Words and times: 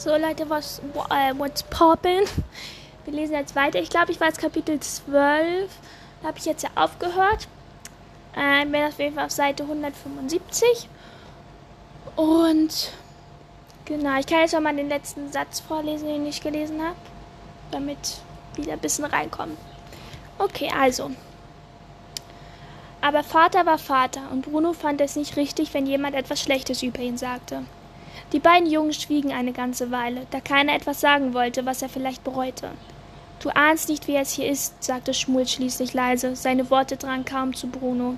So 0.00 0.16
Leute, 0.16 0.48
was 0.48 0.80
äh, 1.10 1.34
what's 1.36 1.62
poppin? 1.62 2.22
Wir 3.04 3.12
lesen 3.12 3.34
jetzt 3.34 3.54
weiter. 3.54 3.80
Ich 3.80 3.90
glaube, 3.90 4.10
ich 4.10 4.18
war 4.18 4.28
jetzt 4.28 4.40
Kapitel 4.40 4.80
12. 4.80 5.70
Da 6.22 6.28
habe 6.28 6.38
ich 6.38 6.46
jetzt 6.46 6.62
ja 6.62 6.70
aufgehört. 6.74 7.48
Äh, 8.34 8.64
bin 8.64 8.82
auf 8.82 8.98
jeden 8.98 9.14
Fall 9.14 9.26
auf 9.26 9.30
Seite 9.30 9.64
175. 9.64 10.88
Und 12.16 12.92
genau, 13.84 14.18
ich 14.18 14.24
kann 14.24 14.38
jetzt 14.38 14.54
noch 14.54 14.62
mal 14.62 14.74
den 14.74 14.88
letzten 14.88 15.30
Satz 15.30 15.60
vorlesen, 15.60 16.08
den 16.08 16.24
ich 16.24 16.40
gelesen 16.40 16.80
habe, 16.80 16.96
damit 17.70 18.22
wieder 18.54 18.72
ein 18.72 18.78
bisschen 18.78 19.04
reinkommen. 19.04 19.58
Okay, 20.38 20.70
also. 20.74 21.10
Aber 23.02 23.22
Vater 23.22 23.66
war 23.66 23.76
Vater 23.76 24.22
und 24.32 24.50
Bruno 24.50 24.72
fand 24.72 25.02
es 25.02 25.14
nicht 25.14 25.36
richtig, 25.36 25.74
wenn 25.74 25.84
jemand 25.86 26.16
etwas 26.16 26.40
Schlechtes 26.40 26.82
über 26.82 27.00
ihn 27.00 27.18
sagte. 27.18 27.64
Die 28.32 28.38
beiden 28.38 28.70
Jungen 28.70 28.92
schwiegen 28.92 29.32
eine 29.32 29.52
ganze 29.52 29.90
Weile, 29.90 30.26
da 30.30 30.40
keiner 30.40 30.74
etwas 30.74 31.00
sagen 31.00 31.34
wollte, 31.34 31.66
was 31.66 31.82
er 31.82 31.88
vielleicht 31.88 32.22
bereute. 32.22 32.70
Du 33.40 33.48
ahnst 33.48 33.88
nicht, 33.88 34.06
wie 34.06 34.16
es 34.16 34.34
hier 34.34 34.48
ist, 34.48 34.84
sagte 34.84 35.14
Schmul 35.14 35.48
schließlich 35.48 35.94
leise. 35.94 36.36
Seine 36.36 36.70
Worte 36.70 36.96
drangen 36.96 37.24
kaum 37.24 37.54
zu 37.54 37.66
Bruno. 37.66 38.16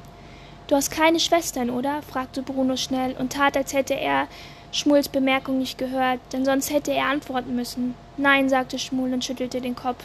Du 0.66 0.74
hast 0.74 0.90
keine 0.90 1.20
Schwestern, 1.20 1.70
oder? 1.70 2.02
fragte 2.02 2.42
Bruno 2.42 2.77
schnell 2.77 3.14
und 3.18 3.32
tat, 3.32 3.56
als 3.56 3.73
hätte 3.73 3.95
er 3.95 4.27
Schmuls 4.73 5.09
Bemerkung 5.09 5.59
nicht 5.59 5.78
gehört, 5.78 6.18
denn 6.32 6.45
sonst 6.45 6.73
hätte 6.73 6.92
er 6.92 7.06
antworten 7.06 7.54
müssen. 7.54 7.95
Nein, 8.16 8.48
sagte 8.48 8.79
Schmul 8.79 9.12
und 9.12 9.24
schüttelte 9.24 9.60
den 9.60 9.76
Kopf. 9.76 10.04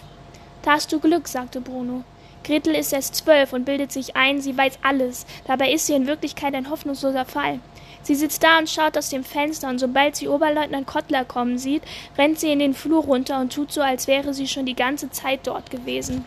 Da 0.61 0.73
hast 0.73 0.91
du 0.91 0.99
Glück, 0.99 1.27
sagte 1.27 1.61
Bruno. 1.61 2.03
Gretel 2.43 2.75
ist 2.75 2.93
erst 2.93 3.15
zwölf 3.15 3.53
und 3.53 3.65
bildet 3.65 3.91
sich 3.91 4.15
ein, 4.15 4.39
sie 4.41 4.57
weiß 4.57 4.79
alles. 4.83 5.25
Dabei 5.45 5.71
ist 5.71 5.87
sie 5.87 5.93
in 5.93 6.07
Wirklichkeit 6.07 6.53
ein 6.53 6.69
hoffnungsloser 6.69 7.25
Fall. 7.25 7.59
Sie 8.07 8.15
sitzt 8.15 8.41
da 8.41 8.57
und 8.57 8.69
schaut 8.69 8.97
aus 8.97 9.09
dem 9.09 9.25
Fenster, 9.25 9.67
und 9.67 9.79
sobald 9.79 10.15
sie 10.15 10.29
Oberleutnant 10.29 10.87
Kottler 10.87 11.25
kommen 11.25 11.57
sieht, 11.57 11.83
rennt 12.17 12.39
sie 12.39 12.53
in 12.53 12.59
den 12.59 12.73
Flur 12.73 13.03
runter 13.03 13.41
und 13.41 13.51
tut 13.51 13.73
so, 13.73 13.81
als 13.81 14.07
wäre 14.07 14.33
sie 14.33 14.47
schon 14.47 14.65
die 14.65 14.77
ganze 14.77 15.11
Zeit 15.11 15.41
dort 15.43 15.69
gewesen. 15.69 16.23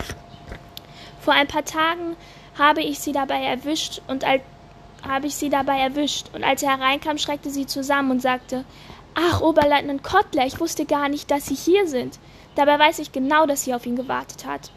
Vor 1.22 1.32
ein 1.32 1.46
paar 1.46 1.64
Tagen 1.64 2.16
habe 2.58 2.82
ich 2.82 2.98
sie 2.98 3.12
dabei 3.12 3.42
erwischt 3.44 4.02
und 4.08 4.24
als 4.24 4.42
habe 5.08 5.26
ich 5.26 5.36
sie 5.36 5.48
dabei 5.48 5.78
erwischt, 5.78 6.26
und 6.34 6.44
als 6.44 6.62
er 6.62 6.76
hereinkam, 6.76 7.16
schreckte 7.16 7.48
sie 7.48 7.64
zusammen 7.64 8.10
und 8.10 8.20
sagte 8.20 8.66
Ach, 9.14 9.40
Oberleutnant 9.40 10.02
Kottler, 10.02 10.44
ich 10.44 10.60
wusste 10.60 10.84
gar 10.84 11.08
nicht, 11.08 11.30
dass 11.30 11.46
Sie 11.46 11.54
hier 11.54 11.88
sind. 11.88 12.18
Dabei 12.56 12.78
weiß 12.78 12.98
ich 12.98 13.10
genau, 13.10 13.46
dass 13.46 13.64
sie 13.64 13.72
auf 13.72 13.86
ihn 13.86 13.96
gewartet 13.96 14.44
hat. 14.44 14.70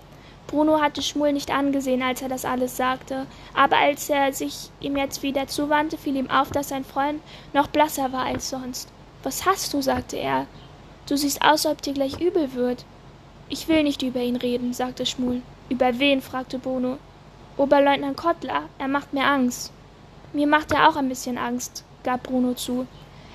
Bruno 0.53 0.79
hatte 0.79 1.01
Schmul 1.01 1.33
nicht 1.33 1.49
angesehen, 1.49 2.03
als 2.03 2.21
er 2.21 2.29
das 2.29 2.45
alles 2.45 2.77
sagte, 2.77 3.25
aber 3.55 3.77
als 3.77 4.07
er 4.07 4.31
sich 4.33 4.69
ihm 4.81 4.95
jetzt 4.95 5.23
wieder 5.23 5.47
zuwandte, 5.47 5.97
fiel 5.97 6.15
ihm 6.15 6.29
auf, 6.29 6.51
dass 6.51 6.69
sein 6.69 6.85
Freund 6.85 7.23
noch 7.53 7.65
blasser 7.65 8.13
war 8.13 8.25
als 8.25 8.51
sonst. 8.51 8.87
Was 9.23 9.47
hast 9.47 9.73
du? 9.73 9.81
sagte 9.81 10.17
er. 10.17 10.45
Du 11.07 11.17
siehst 11.17 11.41
aus, 11.41 11.65
als 11.65 11.65
ob 11.65 11.81
dir 11.81 11.93
gleich 11.93 12.21
übel 12.21 12.53
wird. 12.53 12.85
Ich 13.49 13.67
will 13.67 13.81
nicht 13.81 14.03
über 14.03 14.19
ihn 14.19 14.35
reden, 14.35 14.73
sagte 14.73 15.07
Schmul. 15.07 15.41
Über 15.69 15.97
wen? 15.97 16.21
fragte 16.21 16.59
Bruno. 16.59 16.99
Oberleutnant 17.57 18.15
Kottler, 18.15 18.69
er 18.77 18.87
macht 18.87 19.11
mir 19.11 19.25
Angst. 19.25 19.71
Mir 20.33 20.45
macht 20.45 20.71
er 20.71 20.87
auch 20.87 20.97
ein 20.97 21.09
bisschen 21.09 21.39
Angst, 21.39 21.83
gab 22.03 22.21
Bruno 22.21 22.53
zu. 22.53 22.85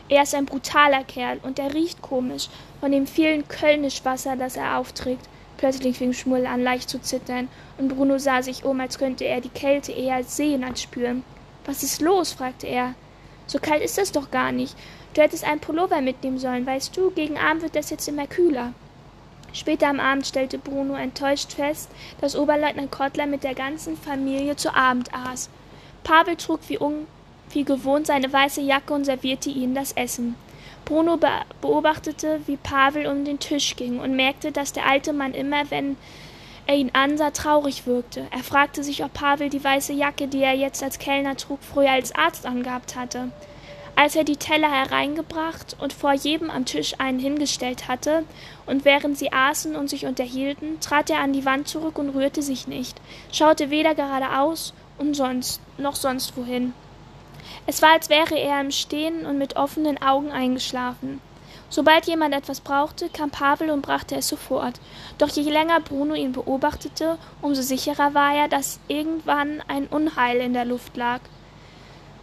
Er 0.09 0.23
ist 0.23 0.37
ein 0.37 0.47
brutaler 0.47 1.03
Kerl 1.03 1.41
und 1.43 1.59
er 1.59 1.75
riecht 1.75 2.01
komisch 2.01 2.49
von 2.79 2.93
dem 2.93 3.09
vielen 3.09 3.49
Kölnischwasser, 3.49 4.37
das 4.37 4.55
er 4.55 4.79
aufträgt. 4.79 5.29
Plötzlich 5.59 5.99
fing 5.99 6.13
Schmull 6.13 6.47
an, 6.47 6.63
leicht 6.63 6.89
zu 6.89 7.03
zittern, 7.03 7.49
und 7.77 7.89
Bruno 7.89 8.19
sah 8.19 8.43
sich 8.43 8.65
um, 8.65 8.81
als 8.81 8.97
könnte 8.97 9.25
er 9.25 9.41
die 9.41 9.49
Kälte 9.49 9.93
eher 9.93 10.25
sehen 10.25 10.65
als 10.65 10.81
spüren. 10.81 11.25
Was 11.67 11.83
ist 11.83 12.01
los? 12.01 12.33
fragte 12.33 12.67
er. 12.67 12.95
So 13.47 13.59
kalt 13.59 13.83
ist 13.83 13.99
es 13.99 14.13
doch 14.13 14.31
gar 14.31 14.53
nicht. 14.53 14.77
Du 15.15 15.21
hättest 15.21 15.45
einen 15.45 15.61
Pullover 15.61 16.01
mitnehmen 16.01 16.39
sollen, 16.39 16.65
weißt 16.65 16.97
du, 16.97 17.11
gegen 17.11 17.39
Abend 17.39 17.63
wird 17.63 17.77
es 17.77 17.91
jetzt 17.91 18.07
immer 18.07 18.27
kühler. 18.27 18.73
Später 19.53 19.89
am 19.89 19.99
Abend 19.99 20.27
stellte 20.27 20.59
Bruno 20.59 20.95
enttäuscht 20.95 21.53
fest, 21.55 21.91
dass 22.21 22.37
Oberleutnant 22.37 22.93
Kottler 22.93 23.27
mit 23.27 23.43
der 23.43 23.55
ganzen 23.55 23.97
Familie 23.97 24.55
zu 24.55 24.75
Abend 24.75 25.13
aß. 25.13 25.49
Pavel 26.05 26.37
trug 26.37 26.61
wie, 26.69 26.79
un 26.79 27.07
wie 27.51 27.65
gewohnt 27.65 28.07
seine 28.07 28.33
weiße 28.33 28.61
Jacke 28.61 28.93
und 28.93 29.07
servierte 29.07 29.51
ihnen 29.51 29.75
das 29.75 29.93
Essen. 29.93 30.37
Bruno 30.89 31.19
beobachtete, 31.61 32.41
wie 32.47 32.57
Pavel 32.57 33.07
um 33.09 33.27
den 33.27 33.39
Tisch 33.39 33.77
ging 33.77 34.01
und 34.01 34.17
merkte, 34.17 34.53
dass 34.53 34.73
der 34.73 34.87
alte 34.87 35.13
Mann 35.13 35.35
immer, 35.35 35.71
wenn 35.71 35.99
er 36.67 36.77
ihn 36.77 36.93
ansah, 36.95 37.31
traurig 37.31 37.87
wirkte. 37.87 38.27
Er 38.31 38.43
fragte 38.43 38.83
sich, 38.83 39.05
ob 39.05 39.13
Pavel 39.13 39.51
die 39.51 39.63
weiße 39.63 39.93
Jacke, 39.93 40.29
die 40.29 40.43
er 40.43 40.55
jetzt 40.55 40.83
als 40.83 40.99
Kellner 40.99 41.37
trug, 41.37 41.59
früher 41.63 41.91
als 41.91 42.15
Arzt 42.15 42.47
angehabt 42.47 42.97
hatte. 42.97 43.31
Als 43.97 44.17
er 44.17 44.25
die 44.25 44.39
Teller 44.39 44.71
hereingebracht 44.71 45.77
und 45.79 45.93
vor 45.93 46.15
jedem 46.15 46.51
am 46.51 46.65
Tisch 46.65 46.95
einen 46.97 47.19
hingestellt 47.19 47.87
hatte, 47.87 48.25
und 48.65 48.87
während 48.87 49.19
sie 49.19 49.31
aßen 49.31 49.77
und 49.77 49.91
sich 49.91 50.07
unterhielten, 50.07 50.81
trat 50.81 51.11
er 51.11 51.21
an 51.21 51.35
die 51.35 51.45
Wand 51.45 51.69
zurück 51.69 51.99
und 51.99 52.11
rührte 52.11 52.41
sich 52.41 52.67
nicht, 52.67 52.99
schaute 53.31 53.69
weder 53.69 53.95
geradeaus 53.95 54.73
und 54.97 55.13
sonst 55.13 55.61
noch 55.77 55.97
sonst 55.97 56.35
wohin. 56.35 56.73
Es 57.67 57.83
war, 57.83 57.93
als 57.93 58.09
wäre 58.09 58.39
er 58.39 58.61
im 58.61 58.71
Stehen 58.71 59.27
und 59.27 59.39
mit 59.39 59.57
offenen 59.57 60.01
Augen 60.01 60.31
eingeschlafen. 60.31 61.21
Sobald 61.71 62.07
jemand 62.07 62.35
etwas 62.35 62.61
brauchte, 62.61 63.11
kam 63.11 63.31
Pavel 63.31 63.71
und 63.71 63.83
brachte 63.83 64.17
es 64.17 64.29
sofort. 64.29 64.81
Doch 65.19 65.29
je 65.29 65.51
länger 65.51 65.81
Bruno 65.81 66.15
ihn 66.15 66.33
beobachtete, 66.33 67.19
umso 67.43 67.61
sicherer 67.61 68.15
war 68.15 68.35
er, 68.35 68.49
dass 68.49 68.81
irgendwann 68.89 69.63
ein 69.69 69.87
Unheil 69.87 70.41
in 70.41 70.55
der 70.55 70.65
Luft 70.65 70.97
lag. 70.97 71.21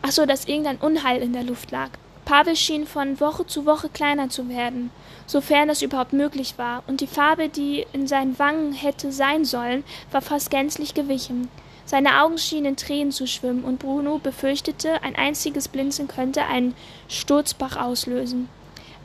Ach 0.02 0.12
so, 0.12 0.26
dass 0.26 0.46
irgendein 0.46 0.78
Unheil 0.78 1.22
in 1.22 1.34
der 1.34 1.44
Luft 1.44 1.72
lag. 1.72 1.90
Pavel 2.26 2.56
schien 2.56 2.88
von 2.88 3.20
Woche 3.20 3.46
zu 3.46 3.68
Woche 3.68 3.88
kleiner 3.88 4.30
zu 4.30 4.50
werden, 4.50 4.90
sofern 5.28 5.70
es 5.70 5.84
überhaupt 5.84 6.12
möglich 6.12 6.56
war, 6.58 6.84
und 6.88 7.02
die 7.02 7.08
Farbe, 7.08 7.50
die 7.50 7.86
in 7.94 8.08
seinen 8.08 8.40
Wangen 8.40 8.74
hätte 8.74 9.12
sein 9.12 9.46
sollen, 9.46 9.84
war 10.12 10.24
fast 10.24 10.50
gänzlich 10.50 10.96
gewichen. 10.96 11.50
Seine 11.96 12.22
Augen 12.22 12.38
schienen 12.38 12.66
in 12.66 12.76
Tränen 12.76 13.14
zu 13.14 13.26
schwimmen, 13.26 13.64
und 13.64 13.80
Bruno 13.80 14.18
befürchtete, 14.18 15.02
ein 15.02 15.16
einziges 15.16 15.70
Blinzeln 15.70 16.10
könnte 16.10 16.44
einen 16.44 16.76
Sturzbach 17.08 17.78
auslösen. 17.78 18.50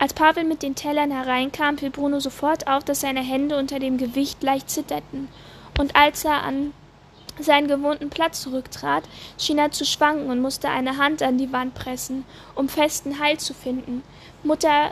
Als 0.01 0.13
Pavel 0.13 0.43
mit 0.43 0.65
den 0.65 0.75
Tellern 0.75 1.13
hereinkam, 1.13 1.79
fiel 1.79 1.91
Bruno 1.91 2.19
sofort 2.19 2.67
auf, 2.67 2.83
dass 2.83 3.03
seine 3.03 3.21
Hände 3.21 3.57
unter 3.59 3.79
dem 3.79 3.97
Gewicht 3.97 4.43
leicht 4.43 4.69
zitterten, 4.71 5.29
und 5.79 5.95
als 5.95 6.25
er 6.25 6.43
an 6.43 6.73
seinen 7.39 7.69
gewohnten 7.69 8.11
Platz 8.11 8.41
zurücktrat, 8.41 9.05
schien 9.39 9.59
er 9.59 9.71
zu 9.71 9.85
schwanken 9.85 10.29
und 10.29 10.41
musste 10.41 10.69
eine 10.69 10.97
Hand 10.97 11.23
an 11.23 11.39
die 11.39 11.53
Wand 11.53 11.75
pressen, 11.75 12.25
um 12.57 12.69
festen 12.69 13.21
Halt 13.21 13.41
zu 13.41 13.55
finden. 13.55 14.03
Mutter 14.43 14.91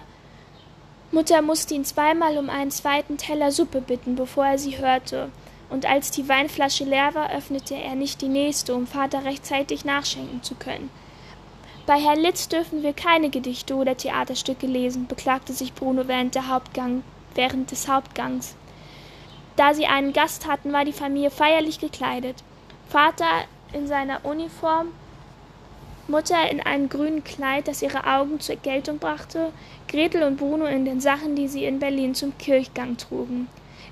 Mutter 1.11 1.43
musste 1.43 1.75
ihn 1.75 1.85
zweimal 1.85 2.39
um 2.39 2.49
einen 2.49 2.71
zweiten 2.71 3.17
Teller 3.17 3.51
Suppe 3.51 3.81
bitten, 3.81 4.15
bevor 4.15 4.47
er 4.47 4.59
sie 4.59 4.79
hörte, 4.79 5.33
und 5.71 5.87
als 5.87 6.11
die 6.11 6.29
Weinflasche 6.29 6.85
leer 6.85 7.15
war, 7.15 7.31
öffnete 7.33 7.75
er 7.75 7.95
nicht 7.95 8.23
die 8.23 8.29
nächste, 8.29 8.75
um 8.75 8.87
Vater 8.87 9.25
rechtzeitig 9.25 9.85
nachschenken 9.85 10.43
zu 10.43 10.55
können. 10.55 10.91
Bei 11.87 11.99
Herr 11.99 12.17
Litz 12.17 12.49
dürfen 12.49 12.83
wir 12.83 12.93
keine 12.93 13.31
Gedichte 13.31 13.75
oder 13.75 13.97
Theaterstücke 13.97 14.67
lesen, 14.67 15.07
beklagte 15.07 15.53
sich 15.53 15.73
Bruno 15.73 16.07
während, 16.07 16.37
Hauptgang, 16.37 17.03
während 17.35 17.71
des 17.71 17.89
Hauptgangs. 17.89 18.57
Da 19.57 19.75
sie 19.75 19.87
einen 19.87 20.13
Gast 20.13 20.47
hatten, 20.47 20.73
war 20.73 20.85
die 20.85 20.93
Familie 20.93 21.31
feierlich 21.31 21.81
gekleidet. 21.81 22.37
Vater 22.89 23.45
in 23.73 23.87
seiner 23.87 24.25
Uniform, 24.25 24.89
Mutter 26.09 26.51
in 26.51 26.61
einem 26.61 26.89
grünen 26.89 27.25
Kleid, 27.25 27.69
das 27.69 27.83
ihre 27.83 28.07
Augen 28.07 28.41
zur 28.41 28.57
Geltung 28.57 28.99
brachte, 28.99 29.53
Gretel 29.89 30.23
und 30.23 30.37
Bruno 30.37 30.65
in 30.65 30.85
den 30.85 31.01
Sachen, 31.01 31.37
die 31.37 31.49
sie 31.49 31.65
in 31.65 31.79
Berlin 31.79 32.15
zum 32.15 32.37
Kirchgang 32.39 32.97
trugen. 32.97 33.49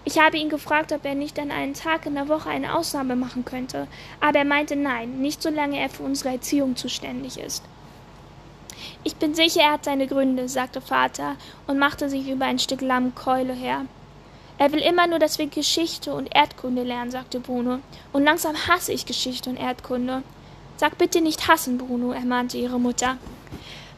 Ich 0.08 0.20
habe 0.20 0.38
ihn 0.38 0.48
gefragt, 0.48 0.92
ob 0.92 1.04
er 1.04 1.16
nicht 1.16 1.36
an 1.36 1.50
einem 1.50 1.74
Tag 1.74 2.06
in 2.06 2.14
der 2.14 2.28
Woche 2.28 2.48
eine 2.48 2.76
Ausnahme 2.76 3.16
machen 3.16 3.44
könnte, 3.44 3.88
aber 4.20 4.38
er 4.38 4.44
meinte 4.44 4.76
nein, 4.76 5.18
nicht 5.18 5.42
solange 5.42 5.80
er 5.80 5.88
für 5.88 6.04
unsere 6.04 6.28
Erziehung 6.28 6.76
zuständig 6.76 7.40
ist. 7.40 7.64
Ich 9.02 9.16
bin 9.16 9.34
sicher, 9.34 9.62
er 9.62 9.72
hat 9.72 9.84
seine 9.84 10.06
Gründe, 10.06 10.48
sagte 10.48 10.80
Vater 10.80 11.34
und 11.66 11.80
machte 11.80 12.08
sich 12.08 12.28
über 12.28 12.44
ein 12.44 12.60
Stück 12.60 12.82
Lammkeule 12.82 13.52
her. 13.52 13.86
Er 14.58 14.70
will 14.70 14.78
immer 14.78 15.08
nur, 15.08 15.18
dass 15.18 15.40
wir 15.40 15.48
Geschichte 15.48 16.14
und 16.14 16.32
Erdkunde 16.32 16.84
lernen, 16.84 17.10
sagte 17.10 17.40
Bruno. 17.40 17.80
Und 18.12 18.22
langsam 18.22 18.54
hasse 18.68 18.92
ich 18.92 19.06
Geschichte 19.06 19.50
und 19.50 19.56
Erdkunde. 19.56 20.22
Sag 20.76 20.98
bitte 20.98 21.20
nicht 21.20 21.48
hassen, 21.48 21.78
Bruno, 21.78 22.12
ermahnte 22.12 22.58
ihre 22.58 22.78
Mutter. 22.78 23.18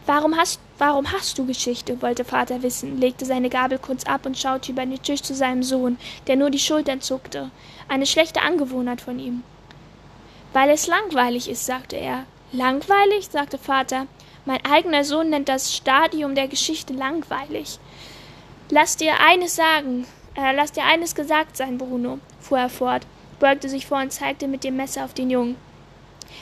Warum 0.09 0.39
hast, 0.39 0.59
warum 0.79 1.13
hast 1.13 1.37
du 1.37 1.45
Geschichte? 1.45 2.01
wollte 2.01 2.25
Vater 2.25 2.63
wissen, 2.63 2.99
legte 2.99 3.27
seine 3.27 3.51
Gabel 3.51 3.79
kurz 3.79 4.05
ab 4.05 4.25
und 4.25 4.39
schaute 4.39 4.73
über 4.73 4.87
den 4.87 5.03
Tisch 5.03 5.21
zu 5.21 5.35
seinem 5.35 5.63
Sohn, 5.63 5.99
der 6.27 6.37
nur 6.37 6.49
die 6.49 6.59
Schultern 6.59 7.03
zuckte. 7.03 7.51
Eine 7.89 8.07
schlechte 8.07 8.41
Angewohnheit 8.41 9.03
von 9.03 9.19
ihm. 9.19 9.43
Weil 10.55 10.71
es 10.71 10.87
langweilig 10.87 11.51
ist, 11.51 11.67
sagte 11.67 11.97
er. 11.97 12.25
Langweilig? 12.53 13.29
sagte 13.31 13.59
Vater. 13.59 14.07
Mein 14.47 14.65
eigener 14.65 15.05
Sohn 15.05 15.29
nennt 15.29 15.51
das 15.51 15.77
Stadium 15.77 16.35
der 16.35 16.49
Geschichte 16.49 16.95
langweilig. 16.95 17.79
Lass 18.71 18.97
dir 18.97 19.13
eines 19.21 19.57
sagen, 19.57 20.07
äh, 20.37 20.55
lass 20.55 20.73
dir 20.73 20.85
eines 20.85 21.15
gesagt 21.15 21.59
sein, 21.59 21.77
Bruno, 21.77 22.19
fuhr 22.41 22.61
er 22.61 22.71
fort, 22.71 23.03
beugte 23.41 23.69
sich 23.69 23.87
vor 23.87 23.99
und 23.99 24.11
zeigte 24.11 24.49
mit 24.49 24.65
dem 24.65 24.77
Messer 24.77 25.05
auf 25.05 25.13
den 25.13 25.29
Jungen. 25.29 25.68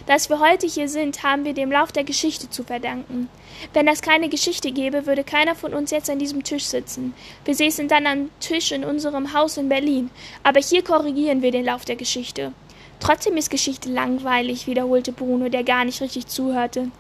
Dass 0.07 0.31
wir 0.31 0.39
heute 0.39 0.69
hier 0.69 0.89
sind, 0.89 1.25
haben 1.25 1.45
wir 1.45 1.53
dem 1.53 1.73
Lauf 1.73 1.91
der 1.91 2.05
Geschichte 2.05 2.49
zu 2.49 2.63
verdanken. 2.63 3.29
Wenn 3.73 3.89
es 3.89 4.03
keine 4.03 4.29
Geschichte 4.29 4.71
gäbe, 4.71 5.05
würde 5.05 5.25
keiner 5.25 5.57
von 5.57 5.75
uns 5.75 5.91
jetzt 5.91 6.09
an 6.09 6.21
diesem 6.21 6.45
Tisch 6.45 6.65
sitzen. 6.65 7.13
Wir 7.45 7.57
säßen 7.57 7.89
dann 7.89 8.07
am 8.07 8.31
Tisch 8.39 8.71
in 8.71 8.85
unserem 8.85 9.33
Haus 9.33 9.57
in 9.57 9.69
Berlin. 9.69 10.11
Aber 10.45 10.61
hier 10.61 10.85
korrigieren 10.85 11.43
wir 11.43 11.51
den 11.51 11.65
Lauf 11.65 11.85
der 11.85 11.97
Geschichte. 11.97 12.53
Trotzdem 13.01 13.37
ist 13.37 13.51
Geschichte 13.51 13.91
langweilig, 13.91 14.69
wiederholte 14.69 15.11
Bruno, 15.11 15.49
der 15.49 15.65
gar 15.65 15.85
nicht 15.85 16.01
richtig 16.01 16.29
zuhörte. 16.29 16.93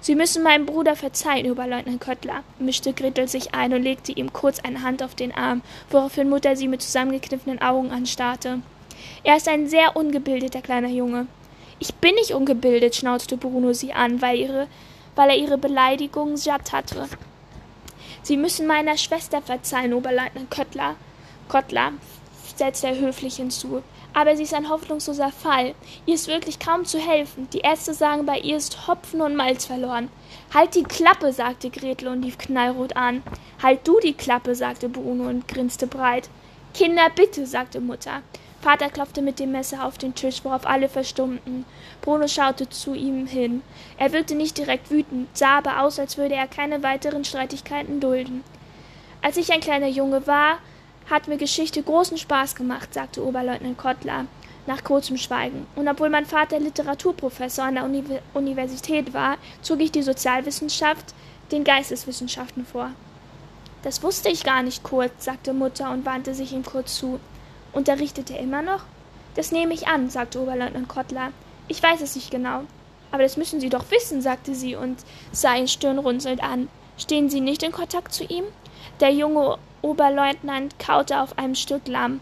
Sie 0.00 0.14
müssen 0.14 0.44
meinem 0.44 0.66
Bruder 0.66 0.94
verzeihen, 0.94 1.50
Oberleutnant 1.50 2.00
Köttler, 2.00 2.44
mischte 2.60 2.92
Gretel 2.92 3.26
sich 3.26 3.52
ein 3.54 3.74
und 3.74 3.82
legte 3.82 4.12
ihm 4.12 4.32
kurz 4.32 4.60
eine 4.60 4.82
Hand 4.82 5.02
auf 5.02 5.16
den 5.16 5.34
Arm, 5.34 5.62
woraufhin 5.90 6.28
Mutter 6.28 6.54
sie 6.54 6.68
mit 6.68 6.82
zusammengekniffenen 6.82 7.60
Augen 7.60 7.90
anstarrte. 7.90 8.60
Er 9.24 9.38
ist 9.38 9.48
ein 9.48 9.66
sehr 9.66 9.96
ungebildeter 9.96 10.62
kleiner 10.62 10.88
Junge. 10.88 11.26
Ich 11.84 11.94
bin 11.96 12.14
nicht 12.14 12.32
ungebildet, 12.32 12.96
schnauzte 12.96 13.36
Bruno 13.36 13.74
sie 13.74 13.92
an, 13.92 14.22
weil, 14.22 14.38
ihre, 14.38 14.68
weil 15.16 15.28
er 15.28 15.36
ihre 15.36 15.58
Beleidigung 15.58 16.38
satt 16.38 16.72
hatte. 16.72 17.06
Sie 18.22 18.38
müssen 18.38 18.66
meiner 18.66 18.96
Schwester 18.96 19.42
verzeihen, 19.42 19.92
Oberleutnant 19.92 20.50
Köttler. 20.50 20.96
Kottler, 21.46 21.92
setzte 22.56 22.86
er 22.86 22.98
höflich 22.98 23.36
hinzu. 23.36 23.82
Aber 24.14 24.34
sie 24.34 24.44
ist 24.44 24.54
ein 24.54 24.70
hoffnungsloser 24.70 25.30
Fall. 25.30 25.74
Ihr 26.06 26.14
ist 26.14 26.26
wirklich 26.26 26.58
kaum 26.58 26.86
zu 26.86 26.98
helfen. 26.98 27.48
Die 27.52 27.58
Ärzte 27.58 27.92
sagen, 27.92 28.24
bei 28.24 28.38
ihr 28.38 28.56
ist 28.56 28.88
Hopfen 28.88 29.20
und 29.20 29.36
Malz 29.36 29.66
verloren. 29.66 30.08
Halt 30.54 30.74
die 30.76 30.84
Klappe, 30.84 31.34
sagte 31.34 31.68
Gretel 31.68 32.08
und 32.08 32.22
lief 32.22 32.38
knallrot 32.38 32.96
an. 32.96 33.22
Halt 33.62 33.86
du 33.86 34.00
die 34.00 34.14
Klappe, 34.14 34.54
sagte 34.54 34.88
Bruno 34.88 35.28
und 35.28 35.46
grinste 35.48 35.86
breit. 35.86 36.30
Kinder, 36.72 37.10
bitte, 37.14 37.46
sagte 37.46 37.82
Mutter. 37.82 38.22
Vater 38.64 38.88
klopfte 38.88 39.20
mit 39.20 39.40
dem 39.40 39.52
Messer 39.52 39.84
auf 39.84 39.98
den 39.98 40.14
Tisch, 40.14 40.42
worauf 40.42 40.66
alle 40.66 40.88
verstummten. 40.88 41.66
Bruno 42.00 42.26
schaute 42.26 42.66
zu 42.70 42.94
ihm 42.94 43.26
hin. 43.26 43.60
Er 43.98 44.12
wirkte 44.12 44.34
nicht 44.34 44.56
direkt 44.56 44.90
wütend, 44.90 45.28
sah 45.36 45.58
aber 45.58 45.82
aus, 45.82 45.98
als 45.98 46.16
würde 46.16 46.34
er 46.34 46.46
keine 46.46 46.82
weiteren 46.82 47.26
Streitigkeiten 47.26 48.00
dulden. 48.00 48.42
Als 49.20 49.36
ich 49.36 49.52
ein 49.52 49.60
kleiner 49.60 49.88
Junge 49.88 50.26
war, 50.26 50.60
hat 51.10 51.28
mir 51.28 51.36
Geschichte 51.36 51.82
großen 51.82 52.16
Spaß 52.16 52.54
gemacht, 52.54 52.94
sagte 52.94 53.22
Oberleutnant 53.22 53.76
Kottler 53.76 54.24
nach 54.66 54.82
kurzem 54.82 55.18
Schweigen. 55.18 55.66
Und 55.76 55.86
obwohl 55.86 56.08
mein 56.08 56.24
Vater 56.24 56.58
Literaturprofessor 56.58 57.66
an 57.66 57.74
der 57.74 57.84
Uni 57.84 58.02
Universität 58.32 59.12
war, 59.12 59.36
zog 59.60 59.82
ich 59.82 59.92
die 59.92 60.02
Sozialwissenschaft 60.02 61.12
den 61.52 61.64
Geisteswissenschaften 61.64 62.64
vor. 62.64 62.92
Das 63.82 64.02
wusste 64.02 64.30
ich 64.30 64.42
gar 64.42 64.62
nicht, 64.62 64.82
Kurt, 64.82 65.22
sagte 65.22 65.52
Mutter 65.52 65.90
und 65.90 66.06
wandte 66.06 66.34
sich 66.34 66.54
ihm 66.54 66.64
kurz 66.64 66.96
zu. 66.96 67.20
Unterrichtet 67.74 68.30
er 68.30 68.40
immer 68.40 68.62
noch? 68.62 68.84
Das 69.34 69.52
nehme 69.52 69.74
ich 69.74 69.88
an, 69.88 70.08
sagte 70.08 70.40
Oberleutnant 70.40 70.88
Kottler. 70.88 71.32
Ich 71.68 71.82
weiß 71.82 72.00
es 72.00 72.14
nicht 72.14 72.30
genau. 72.30 72.62
Aber 73.10 73.22
das 73.22 73.36
müssen 73.36 73.60
Sie 73.60 73.68
doch 73.68 73.90
wissen, 73.90 74.22
sagte 74.22 74.54
sie 74.54 74.76
und 74.76 74.98
sah 75.32 75.54
ihn 75.54 75.68
stirnrunzelnd 75.68 76.42
an. 76.42 76.68
Stehen 76.96 77.28
Sie 77.28 77.40
nicht 77.40 77.62
in 77.62 77.72
Kontakt 77.72 78.12
zu 78.12 78.24
ihm? 78.24 78.44
Der 79.00 79.12
junge 79.12 79.58
Oberleutnant 79.82 80.78
kaute 80.78 81.20
auf 81.20 81.36
einem 81.38 81.54
Stück 81.54 81.86
Lamm, 81.86 82.20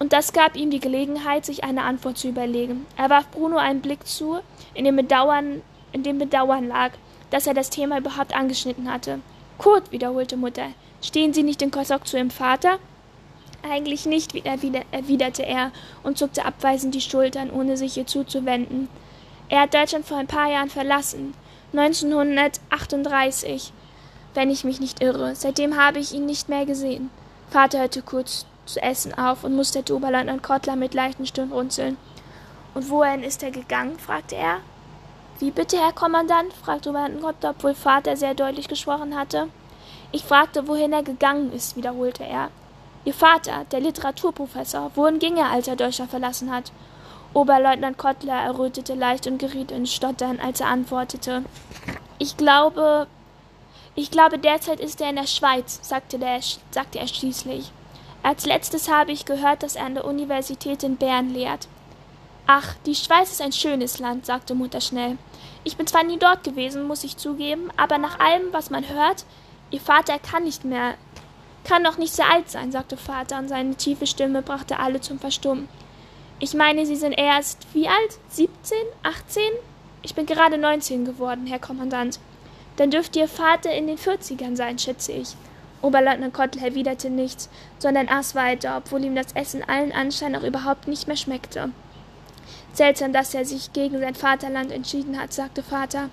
und 0.00 0.14
das 0.14 0.32
gab 0.32 0.56
ihm 0.56 0.70
die 0.70 0.80
Gelegenheit, 0.80 1.44
sich 1.44 1.62
eine 1.62 1.82
Antwort 1.82 2.16
zu 2.16 2.28
überlegen. 2.28 2.86
Er 2.96 3.10
warf 3.10 3.30
Bruno 3.30 3.58
einen 3.58 3.82
Blick 3.82 4.06
zu, 4.06 4.40
in 4.72 4.86
dem 4.86 4.96
Bedauern, 4.96 5.60
in 5.92 6.02
dem 6.02 6.18
Bedauern 6.18 6.68
lag, 6.68 6.92
dass 7.28 7.46
er 7.46 7.52
das 7.52 7.68
Thema 7.68 7.98
überhaupt 7.98 8.34
angeschnitten 8.34 8.90
hatte. 8.90 9.20
Kurt, 9.58 9.92
wiederholte 9.92 10.38
Mutter, 10.38 10.68
stehen 11.02 11.34
Sie 11.34 11.42
nicht 11.42 11.60
in 11.60 11.70
Kontakt 11.70 12.08
zu 12.08 12.16
Ihrem 12.16 12.30
Vater? 12.30 12.78
Eigentlich 13.62 14.06
nicht, 14.06 14.34
erwiderte 14.44 15.44
er 15.44 15.70
und 16.02 16.18
zuckte 16.18 16.44
abweisend 16.44 16.94
die 16.94 17.00
Schultern, 17.00 17.50
ohne 17.50 17.76
sich 17.76 17.96
ihr 17.96 18.06
zuzuwenden. 18.06 18.88
Er 19.48 19.62
hat 19.62 19.74
Deutschland 19.74 20.06
vor 20.06 20.16
ein 20.16 20.26
paar 20.26 20.50
Jahren 20.50 20.70
verlassen. 20.70 21.34
1938 21.72 23.72
wenn 24.34 24.50
ich 24.50 24.64
mich 24.64 24.80
nicht 24.80 25.02
irre. 25.02 25.34
Seitdem 25.34 25.76
habe 25.76 25.98
ich 25.98 26.12
ihn 26.12 26.26
nicht 26.26 26.48
mehr 26.48 26.66
gesehen. 26.66 27.10
Vater 27.50 27.80
hörte 27.80 28.02
kurz 28.02 28.46
zu 28.64 28.80
essen 28.80 29.14
auf 29.14 29.44
und 29.44 29.56
musterte 29.56 29.94
Oberleutnant 29.94 30.42
Kottler 30.42 30.76
mit 30.76 30.94
leichten 30.94 31.26
Stirnrunzeln. 31.26 31.96
Und 32.74 32.88
wohin 32.88 33.24
ist 33.24 33.42
er 33.42 33.50
gegangen? 33.50 33.98
fragte 33.98 34.36
er. 34.36 34.58
Wie 35.40 35.50
bitte, 35.50 35.78
Herr 35.78 35.92
Kommandant? 35.92 36.52
fragte 36.52 36.90
Oberleutnant 36.90 37.22
Kottler, 37.22 37.50
obwohl 37.50 37.74
Vater 37.74 38.16
sehr 38.16 38.34
deutlich 38.34 38.68
gesprochen 38.68 39.18
hatte. 39.18 39.48
Ich 40.12 40.24
fragte, 40.24 40.68
wohin 40.68 40.92
er 40.92 41.02
gegangen 41.02 41.52
ist, 41.52 41.76
wiederholte 41.76 42.24
er. 42.24 42.50
Ihr 43.04 43.14
Vater, 43.14 43.64
der 43.72 43.80
Literaturprofessor, 43.80 44.92
wohin 44.94 45.18
ging 45.18 45.38
er, 45.38 45.50
als 45.50 45.68
er 45.68 45.76
Deutschland 45.76 46.10
verlassen 46.10 46.52
hat? 46.52 46.70
Oberleutnant 47.32 47.96
Kottler 47.96 48.42
errötete 48.42 48.94
leicht 48.94 49.26
und 49.26 49.38
geriet 49.38 49.70
in 49.70 49.86
Stottern, 49.86 50.38
als 50.38 50.60
er 50.60 50.66
antwortete. 50.66 51.44
Ich 52.18 52.36
glaube, 52.36 53.06
ich 53.94 54.10
glaube, 54.10 54.38
derzeit 54.38 54.80
ist 54.80 55.00
er 55.00 55.10
in 55.10 55.16
der 55.16 55.26
Schweiz, 55.26 55.78
sagte, 55.82 56.18
der, 56.18 56.40
sagte 56.70 56.98
er 56.98 57.06
schließlich. 57.06 57.72
Als 58.22 58.44
letztes 58.44 58.90
habe 58.90 59.12
ich 59.12 59.24
gehört, 59.24 59.62
dass 59.62 59.76
er 59.76 59.86
an 59.86 59.94
der 59.94 60.04
Universität 60.04 60.82
in 60.82 60.96
Bern 60.96 61.30
lehrt. 61.30 61.68
Ach, 62.46 62.74
die 62.84 62.94
Schweiz 62.94 63.30
ist 63.30 63.40
ein 63.40 63.52
schönes 63.52 63.98
Land, 63.98 64.26
sagte 64.26 64.54
Mutter 64.54 64.80
schnell. 64.80 65.16
Ich 65.64 65.76
bin 65.76 65.86
zwar 65.86 66.02
nie 66.02 66.18
dort 66.18 66.44
gewesen, 66.44 66.86
muss 66.86 67.04
ich 67.04 67.16
zugeben, 67.16 67.70
aber 67.76 67.96
nach 67.96 68.18
allem, 68.18 68.52
was 68.52 68.68
man 68.68 68.86
hört, 68.88 69.24
Ihr 69.70 69.80
Vater 69.80 70.18
kann 70.18 70.44
nicht 70.44 70.64
mehr, 70.64 70.94
kann 71.64 71.82
noch 71.82 71.98
nicht 71.98 72.14
sehr 72.14 72.30
alt 72.30 72.50
sein, 72.50 72.72
sagte 72.72 72.96
Vater, 72.96 73.38
und 73.38 73.48
seine 73.48 73.74
tiefe 73.74 74.06
Stimme 74.06 74.42
brachte 74.42 74.78
alle 74.78 75.00
zum 75.00 75.18
Verstummen. 75.18 75.68
Ich 76.38 76.54
meine, 76.54 76.86
Sie 76.86 76.96
sind 76.96 77.12
erst 77.12 77.66
wie 77.74 77.86
alt? 77.86 78.18
Siebzehn? 78.28 78.78
Achtzehn? 79.02 79.52
Ich 80.02 80.14
bin 80.14 80.26
gerade 80.26 80.56
neunzehn 80.56 81.04
geworden, 81.04 81.46
Herr 81.46 81.58
Kommandant. 81.58 82.18
Dann 82.76 82.90
dürfte 82.90 83.18
Ihr 83.18 83.28
Vater 83.28 83.72
in 83.72 83.86
den 83.86 83.98
Vierzigern 83.98 84.56
sein, 84.56 84.78
schätze 84.78 85.12
ich. 85.12 85.36
Oberleutnant 85.82 86.34
Kottel 86.34 86.62
erwiderte 86.62 87.10
nichts, 87.10 87.48
sondern 87.78 88.08
aß 88.08 88.34
weiter, 88.34 88.76
obwohl 88.78 89.04
ihm 89.04 89.14
das 89.14 89.32
Essen 89.34 89.62
allen 89.62 89.92
Anschein 89.92 90.36
auch 90.36 90.42
überhaupt 90.42 90.88
nicht 90.88 91.06
mehr 91.06 91.16
schmeckte. 91.16 91.70
Seltsam, 92.72 93.12
dass 93.12 93.34
er 93.34 93.44
sich 93.44 93.72
gegen 93.72 93.98
sein 93.98 94.14
Vaterland 94.14 94.72
entschieden 94.72 95.20
hat, 95.20 95.32
sagte 95.32 95.62
Vater. 95.62 96.10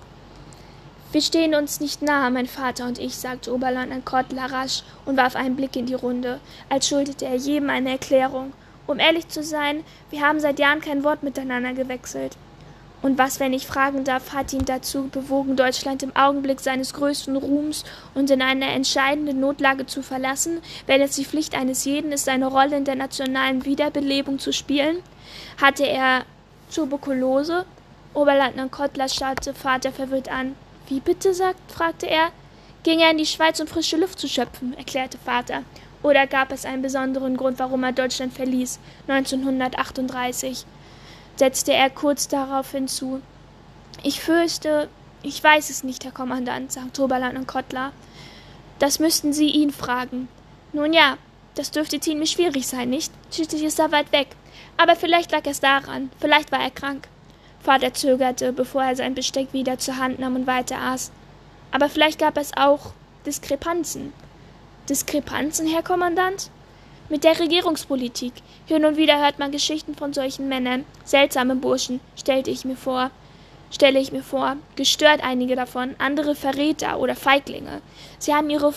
Wir 1.14 1.22
stehen 1.22 1.56
uns 1.56 1.80
nicht 1.80 2.02
nahe, 2.02 2.30
mein 2.32 2.48
Vater 2.48 2.86
und 2.86 3.00
ich, 3.00 3.16
sagte 3.16 3.54
Oberleutnant 3.54 4.04
Kottler 4.04 4.52
rasch 4.52 4.84
und 5.06 5.16
warf 5.16 5.38
einen 5.38 5.56
Blick 5.56 5.78
in 5.78 5.86
die 5.86 5.94
Runde, 5.94 6.42
als 6.68 6.90
schuldete 6.90 7.26
er 7.26 7.36
jedem 7.36 7.70
eine 7.70 7.92
Erklärung. 7.92 8.52
Um 8.88 9.00
ehrlich 9.00 9.30
zu 9.30 9.42
sein, 9.42 9.86
wir 10.10 10.22
haben 10.22 10.42
seit 10.42 10.60
Jahren 10.60 10.82
kein 10.82 11.06
Wort 11.06 11.24
miteinander 11.24 11.72
gewechselt. 11.72 12.36
Und 13.02 13.18
was, 13.18 13.40
wenn 13.40 13.54
ich 13.54 13.66
fragen 13.66 14.04
darf, 14.04 14.34
hat 14.34 14.52
ihn 14.52 14.66
dazu 14.66 15.08
bewogen, 15.08 15.56
Deutschland 15.56 16.04
im 16.04 16.14
Augenblick 16.14 16.60
seines 16.60 16.94
größten 16.94 17.38
Ruhms 17.38 17.86
und 18.14 18.30
in 18.30 18.42
einer 18.42 18.68
entscheidenden 18.68 19.40
Notlage 19.40 19.86
zu 19.86 20.02
verlassen, 20.02 20.62
wenn 20.88 21.02
es 21.02 21.16
die 21.16 21.24
Pflicht 21.24 21.56
eines 21.56 21.86
jeden 21.86 22.12
ist, 22.12 22.26
seine 22.26 22.48
Rolle 22.48 22.76
in 22.76 22.86
der 22.86 22.96
nationalen 22.96 23.64
Wiederbelebung 23.64 24.40
zu 24.40 24.52
spielen? 24.52 24.98
Hatte 25.62 25.88
er 25.88 26.26
Tuberkulose? 26.74 27.66
Oberleutnant 28.14 28.74
Kottler 28.74 29.08
starrte 29.08 29.54
Vater 29.54 29.94
verwirrt 29.94 30.30
an. 30.30 30.56
Wie 30.88 31.00
bitte, 31.00 31.34
sagt, 31.34 31.72
fragte 31.72 32.08
er. 32.08 32.32
Ging 32.84 33.00
er 33.00 33.12
in 33.12 33.18
die 33.18 33.26
Schweiz, 33.26 33.60
um 33.60 33.68
frische 33.68 33.98
Luft 33.98 34.20
zu 34.20 34.28
schöpfen, 34.28 34.78
erklärte 34.78 35.18
Vater. 35.18 35.64
Oder 36.04 36.28
gab 36.28 36.52
es 36.52 36.66
einen 36.66 36.82
besonderen 36.82 37.36
Grund, 37.36 37.60
warum 37.60 37.84
er 37.84 37.92
Deutschland 37.92 38.34
verließ, 38.34 38.80
1938? 39.08 40.66
setzte 41.36 41.74
er 41.74 41.90
kurz 41.90 42.28
darauf 42.28 42.72
hinzu. 42.72 43.22
Ich 44.04 44.22
fürchte, 44.22 44.90
ich 45.22 45.44
weiß 45.44 45.70
es 45.70 45.84
nicht, 45.84 46.04
Herr 46.04 46.12
Kommandant, 46.12 46.72
sagte 46.72 47.04
Oberleutnant 47.04 47.48
Kottler. 47.48 47.92
Das 48.80 49.00
müssten 49.00 49.34
Sie 49.34 49.50
ihn 49.50 49.72
fragen. 49.72 50.28
Nun 50.74 50.94
ja, 50.94 51.18
das 51.56 51.72
dürfte 51.72 52.00
ziemlich 52.00 52.32
schwierig 52.32 52.68
sein, 52.68 52.90
nicht? 52.90 53.12
Schließlich 53.32 53.64
ist 53.64 53.80
er 53.80 53.92
weit 53.92 54.12
weg. 54.12 54.28
Aber 54.78 54.96
vielleicht 54.96 55.32
lag 55.32 55.46
es 55.46 55.60
daran, 55.60 56.12
vielleicht 56.20 56.52
war 56.52 56.60
er 56.60 56.72
krank. 56.72 57.08
Vater 57.68 57.94
zögerte, 57.94 58.54
bevor 58.54 58.82
er 58.82 58.96
sein 58.96 59.14
Besteck 59.14 59.52
wieder 59.52 59.78
zur 59.78 59.98
Hand 59.98 60.20
nahm 60.20 60.38
und 60.38 60.48
weiter 60.48 60.80
aß. 60.80 61.12
Aber 61.70 61.90
vielleicht 61.90 62.18
gab 62.18 62.38
es 62.38 62.56
auch 62.56 62.94
Diskrepanzen. 63.26 64.14
Diskrepanzen, 64.88 65.68
Herr 65.68 65.84
Kommandant? 65.84 66.50
Mit 67.10 67.26
der 67.26 67.38
Regierungspolitik. 67.38 68.32
Hin 68.68 68.86
und 68.86 68.96
wieder 68.96 69.20
hört 69.20 69.38
man 69.38 69.52
Geschichten 69.52 69.96
von 69.96 70.14
solchen 70.14 70.48
Männern. 70.48 70.86
Seltsame 71.04 71.56
Burschen, 71.56 72.00
stellte 72.16 72.52
ich 72.52 72.64
mir 72.64 72.78
vor. 72.78 73.12
Stelle 73.70 74.00
ich 74.00 74.14
mir 74.14 74.24
vor. 74.24 74.56
Gestört 74.78 75.22
einige 75.22 75.58
davon, 75.58 75.94
andere 75.98 76.36
Verräter 76.36 77.00
oder 77.00 77.18
Feiglinge. 77.18 77.82
Sie 78.18 78.34
haben 78.34 78.50
ihre 78.50 78.74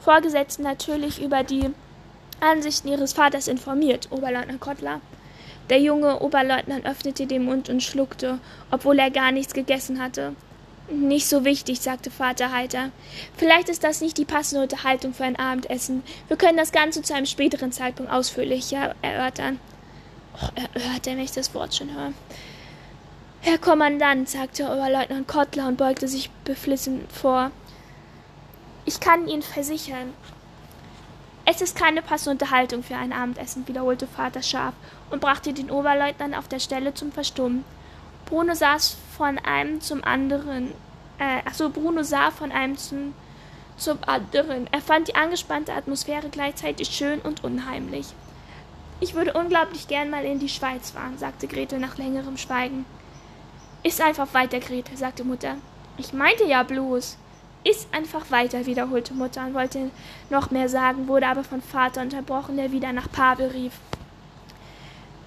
Vorgesetzten 0.00 0.64
natürlich 0.64 1.18
über 1.18 1.44
die 1.44 1.70
Ansichten 2.40 2.88
ihres 2.88 3.14
Vaters 3.14 3.48
informiert, 3.48 4.08
Oberleutnant 4.10 4.60
Kottler. 4.60 5.00
Der 5.70 5.80
junge 5.80 6.20
Oberleutnant 6.20 6.84
öffnete 6.84 7.26
den 7.26 7.44
Mund 7.44 7.68
und 7.70 7.82
schluckte, 7.82 8.38
obwohl 8.70 8.98
er 8.98 9.10
gar 9.10 9.32
nichts 9.32 9.54
gegessen 9.54 10.02
hatte. 10.02 10.34
Nicht 10.90 11.26
so 11.26 11.46
wichtig, 11.46 11.80
sagte 11.80 12.10
Vater 12.10 12.52
heiter. 12.52 12.90
Vielleicht 13.38 13.70
ist 13.70 13.82
das 13.82 14.02
nicht 14.02 14.18
die 14.18 14.26
passende 14.26 14.62
Unterhaltung 14.62 15.14
für 15.14 15.24
ein 15.24 15.36
Abendessen. 15.36 16.02
Wir 16.28 16.36
können 16.36 16.58
das 16.58 16.72
Ganze 16.72 17.00
zu 17.00 17.14
einem 17.14 17.24
späteren 17.24 17.72
Zeitpunkt 17.72 18.12
ausführlicher 18.12 18.94
erörtern. 19.00 19.58
Oh, 20.34 20.48
erörtern, 20.74 21.16
wenn 21.16 21.24
ich 21.24 21.32
das 21.32 21.54
Wort 21.54 21.74
schon 21.74 21.94
höre. 21.94 22.12
Herr 23.40 23.56
Kommandant, 23.56 24.28
sagte 24.28 24.64
Oberleutnant 24.64 25.26
Kottler 25.26 25.68
und 25.68 25.78
beugte 25.78 26.08
sich 26.08 26.30
beflissen 26.44 27.06
vor. 27.08 27.50
Ich 28.84 29.00
kann 29.00 29.26
Ihnen 29.26 29.42
versichern, 29.42 30.12
es 31.46 31.60
ist 31.60 31.76
keine 31.76 32.00
passende 32.00 32.32
Unterhaltung 32.32 32.82
für 32.82 32.96
ein 32.96 33.12
Abendessen, 33.12 33.68
wiederholte 33.68 34.06
Vater 34.06 34.42
scharf 34.42 34.72
und 35.14 35.20
brachte 35.20 35.52
den 35.52 35.70
Oberleutnant 35.70 36.36
auf 36.36 36.48
der 36.48 36.58
Stelle 36.58 36.92
zum 36.92 37.12
Verstummen. 37.12 37.64
Bruno 38.26 38.52
saß 38.52 38.96
von 39.16 39.38
einem 39.38 39.80
zum 39.80 40.02
anderen, 40.02 40.72
äh, 41.18 41.38
achso, 41.46 41.70
Bruno 41.70 42.02
sah 42.02 42.32
von 42.32 42.50
einem 42.50 42.76
zum, 42.76 43.14
zum 43.76 43.98
anderen. 44.06 44.66
Er 44.72 44.80
fand 44.80 45.06
die 45.06 45.14
angespannte 45.14 45.72
Atmosphäre 45.72 46.30
gleichzeitig 46.30 46.88
schön 46.88 47.20
und 47.20 47.44
unheimlich. 47.44 48.08
Ich 48.98 49.14
würde 49.14 49.34
unglaublich 49.34 49.86
gern 49.86 50.10
mal 50.10 50.24
in 50.24 50.40
die 50.40 50.48
Schweiz 50.48 50.90
fahren, 50.90 51.16
sagte 51.16 51.46
Gretel 51.46 51.78
nach 51.78 51.96
längerem 51.96 52.36
Schweigen. 52.36 52.84
Ist 53.84 54.00
einfach 54.00 54.34
weiter, 54.34 54.58
Gretel, 54.58 54.96
sagte 54.96 55.22
Mutter. 55.22 55.56
Ich 55.96 56.12
meinte 56.12 56.44
ja 56.44 56.64
bloß. 56.64 57.18
Iss 57.62 57.86
einfach 57.92 58.32
weiter, 58.32 58.66
wiederholte 58.66 59.14
Mutter 59.14 59.46
und 59.46 59.54
wollte 59.54 59.90
noch 60.28 60.50
mehr 60.50 60.68
sagen, 60.68 61.06
wurde 61.06 61.28
aber 61.28 61.44
von 61.44 61.62
Vater 61.62 62.02
unterbrochen, 62.02 62.56
der 62.56 62.72
wieder 62.72 62.92
nach 62.92 63.10
Pavel 63.12 63.50
rief. 63.50 63.74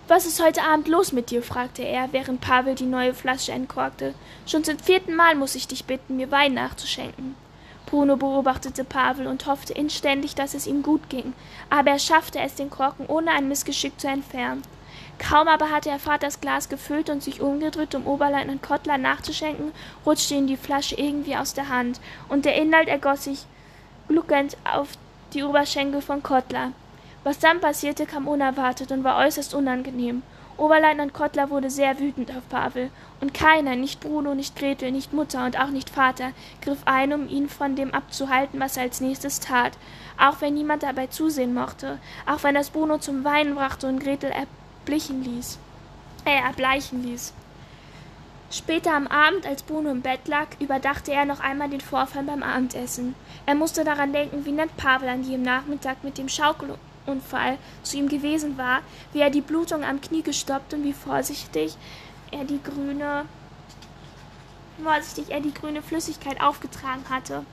Was 0.09 0.25
ist 0.25 0.41
heute 0.41 0.63
Abend 0.63 0.87
los 0.87 1.11
mit 1.11 1.31
dir? 1.31 1.43
fragte 1.43 1.81
er, 1.81 2.13
während 2.13 2.39
Pavel 2.39 2.75
die 2.75 2.85
neue 2.85 3.13
Flasche 3.13 3.51
entkorkte. 3.51 4.13
Schon 4.45 4.63
zum 4.63 4.79
vierten 4.79 5.13
Mal 5.13 5.35
muss 5.35 5.53
ich 5.55 5.67
dich 5.67 5.83
bitten, 5.83 6.15
mir 6.15 6.31
Wein 6.31 6.53
nachzuschenken. 6.53 7.35
Bruno 7.85 8.15
beobachtete 8.15 8.85
Pavel 8.85 9.27
und 9.27 9.45
hoffte 9.47 9.73
inständig, 9.73 10.33
dass 10.33 10.53
es 10.53 10.65
ihm 10.65 10.81
gut 10.81 11.09
ging, 11.09 11.33
aber 11.69 11.91
er 11.91 11.99
schaffte 11.99 12.39
es, 12.39 12.55
den 12.55 12.69
Korken 12.69 13.05
ohne 13.07 13.31
ein 13.31 13.49
Missgeschick 13.49 13.99
zu 13.99 14.07
entfernen. 14.07 14.61
Kaum 15.19 15.49
aber 15.49 15.71
hatte 15.71 15.89
er 15.89 15.99
Vaters 15.99 16.39
Glas 16.39 16.69
gefüllt 16.69 17.09
und 17.09 17.21
sich 17.21 17.41
umgedreht, 17.41 17.93
um 17.93 18.07
Oberleutnant 18.07 18.63
Kottler 18.63 18.97
nachzuschenken, 18.97 19.73
rutschte 20.05 20.35
ihm 20.35 20.47
die 20.47 20.55
Flasche 20.55 20.95
irgendwie 20.95 21.35
aus 21.35 21.53
der 21.53 21.67
Hand, 21.67 21.99
und 22.29 22.45
der 22.45 22.55
Inhalt 22.55 22.87
ergoss 22.87 23.25
sich 23.25 23.45
gluckend 24.07 24.55
auf 24.63 24.87
die 25.33 25.43
Oberschenkel 25.43 26.01
von 26.01 26.23
Kottler. 26.23 26.71
Was 27.27 27.39
dann 27.39 27.59
passierte, 27.59 28.05
kam 28.05 28.25
unerwartet 28.25 28.89
und 28.93 29.03
war 29.03 29.17
äußerst 29.17 29.53
unangenehm. 29.53 30.23
Oberleutnant 30.55 31.13
Kottler 31.13 31.49
wurde 31.49 31.69
sehr 31.69 31.99
wütend 31.99 32.31
auf 32.31 32.47
Pavel, 32.47 32.89
und 33.19 33.33
keiner, 33.33 33.75
nicht 33.75 33.99
Bruno, 33.99 34.33
nicht 34.33 34.55
Gretel, 34.55 34.93
nicht 34.93 35.11
Mutter 35.11 35.43
und 35.43 35.59
auch 35.59 35.67
nicht 35.67 35.89
Vater, 35.89 36.31
griff 36.61 36.79
ein, 36.85 37.11
um 37.11 37.27
ihn 37.27 37.49
von 37.49 37.75
dem 37.75 37.93
abzuhalten, 37.93 38.61
was 38.61 38.77
er 38.77 38.83
als 38.83 39.01
nächstes 39.01 39.41
tat, 39.41 39.73
auch 40.17 40.39
wenn 40.39 40.53
niemand 40.53 40.83
dabei 40.83 41.07
zusehen 41.07 41.53
mochte, 41.53 41.99
auch 42.25 42.43
wenn 42.43 42.55
das 42.55 42.69
Bruno 42.69 42.97
zum 42.97 43.25
Weinen 43.25 43.55
brachte 43.55 43.87
und 43.87 43.99
Gretel 43.99 44.31
erblichen 44.31 45.21
ließ, 45.21 45.59
äh, 46.23 46.33
erbleichen 46.33 47.03
ließ. 47.03 47.33
Später 48.51 48.93
am 48.93 49.07
Abend, 49.07 49.45
als 49.45 49.63
Bruno 49.63 49.91
im 49.91 50.01
Bett 50.01 50.29
lag, 50.29 50.47
überdachte 50.61 51.11
er 51.11 51.25
noch 51.25 51.41
einmal 51.41 51.69
den 51.69 51.81
Vorfall 51.81 52.23
beim 52.23 52.41
Abendessen. 52.41 53.15
Er 53.45 53.55
musste 53.55 53.83
daran 53.83 54.13
denken, 54.13 54.45
wie 54.45 54.53
nett 54.53 54.77
Pavel 54.77 55.09
an 55.09 55.25
jedem 55.25 55.43
Nachmittag 55.43 56.05
mit 56.05 56.17
dem 56.17 56.29
Schaukelunfall 57.07 57.57
zu 57.83 57.97
ihm 57.97 58.09
gewesen 58.09 58.57
war, 58.57 58.81
wie 59.13 59.19
er 59.19 59.29
die 59.29 59.41
Blutung 59.41 59.83
am 59.83 60.01
Knie 60.01 60.21
gestoppt 60.21 60.73
und 60.73 60.83
wie 60.83 60.93
vorsichtig 60.93 61.75
er 62.31 62.43
die 62.43 62.61
grüne 62.61 63.25
vorsichtig 64.83 65.31
er 65.31 65.39
die 65.39 65.53
grüne 65.53 65.81
Flüssigkeit 65.81 66.39
aufgetragen 66.39 67.03
hatte. 67.09 67.45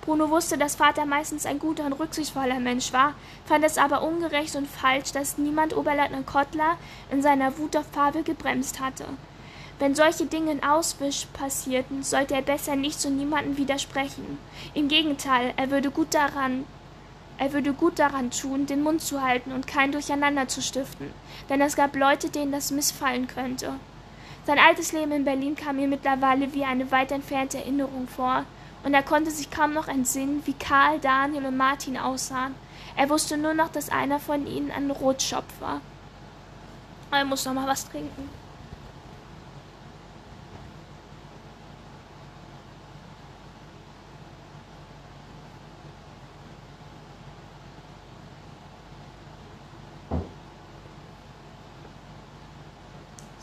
Bruno 0.00 0.30
wusste, 0.30 0.58
dass 0.58 0.74
Vater 0.74 1.06
meistens 1.06 1.46
ein 1.46 1.60
guter 1.60 1.84
und 1.86 1.92
rücksichtsvoller 1.92 2.58
Mensch 2.58 2.92
war, 2.92 3.14
fand 3.44 3.64
es 3.64 3.78
aber 3.78 4.02
ungerecht 4.02 4.56
und 4.56 4.66
falsch, 4.66 5.12
dass 5.12 5.38
niemand 5.38 5.76
Oberleutnant 5.76 6.26
Kottler 6.26 6.76
in 7.12 7.22
seiner 7.22 7.56
Wut 7.56 7.76
auf 7.76 7.92
Pavel 7.92 8.24
gebremst 8.24 8.80
hatte. 8.80 9.04
Wenn 9.78 9.94
solche 9.94 10.26
Dinge 10.26 10.50
in 10.50 10.64
Auswisch 10.64 11.28
passierten, 11.32 12.02
sollte 12.02 12.34
er 12.34 12.42
besser 12.42 12.74
nicht 12.74 13.00
zu 13.00 13.10
niemandem 13.10 13.56
widersprechen. 13.56 14.38
Im 14.74 14.88
Gegenteil, 14.88 15.54
er 15.56 15.70
würde 15.70 15.92
gut 15.92 16.14
daran 16.14 16.64
er 17.42 17.52
würde 17.52 17.72
gut 17.72 17.98
daran 17.98 18.30
tun, 18.30 18.66
den 18.66 18.84
Mund 18.84 19.02
zu 19.02 19.20
halten 19.20 19.50
und 19.50 19.66
kein 19.66 19.90
Durcheinander 19.90 20.46
zu 20.46 20.62
stiften, 20.62 21.10
denn 21.48 21.60
es 21.60 21.74
gab 21.74 21.96
Leute, 21.96 22.30
denen 22.30 22.52
das 22.52 22.70
missfallen 22.70 23.26
könnte. 23.26 23.72
Sein 24.46 24.60
altes 24.60 24.92
Leben 24.92 25.10
in 25.10 25.24
Berlin 25.24 25.56
kam 25.56 25.80
ihm 25.80 25.90
mittlerweile 25.90 26.54
wie 26.54 26.62
eine 26.62 26.92
weit 26.92 27.10
entfernte 27.10 27.58
Erinnerung 27.58 28.06
vor, 28.06 28.44
und 28.84 28.94
er 28.94 29.02
konnte 29.02 29.32
sich 29.32 29.50
kaum 29.50 29.74
noch 29.74 29.88
entsinnen, 29.88 30.42
wie 30.44 30.52
Karl, 30.52 31.00
Daniel 31.00 31.46
und 31.46 31.56
Martin 31.56 31.98
aussahen. 31.98 32.54
Er 32.94 33.10
wusste 33.10 33.36
nur 33.36 33.54
noch, 33.54 33.72
dass 33.72 33.90
einer 33.90 34.20
von 34.20 34.46
ihnen 34.46 34.70
ein 34.70 34.92
Rotschopf 34.92 35.60
war. 35.60 35.80
Er 37.10 37.24
muss 37.24 37.44
noch 37.44 37.54
mal 37.54 37.66
was 37.66 37.88
trinken. 37.88 38.30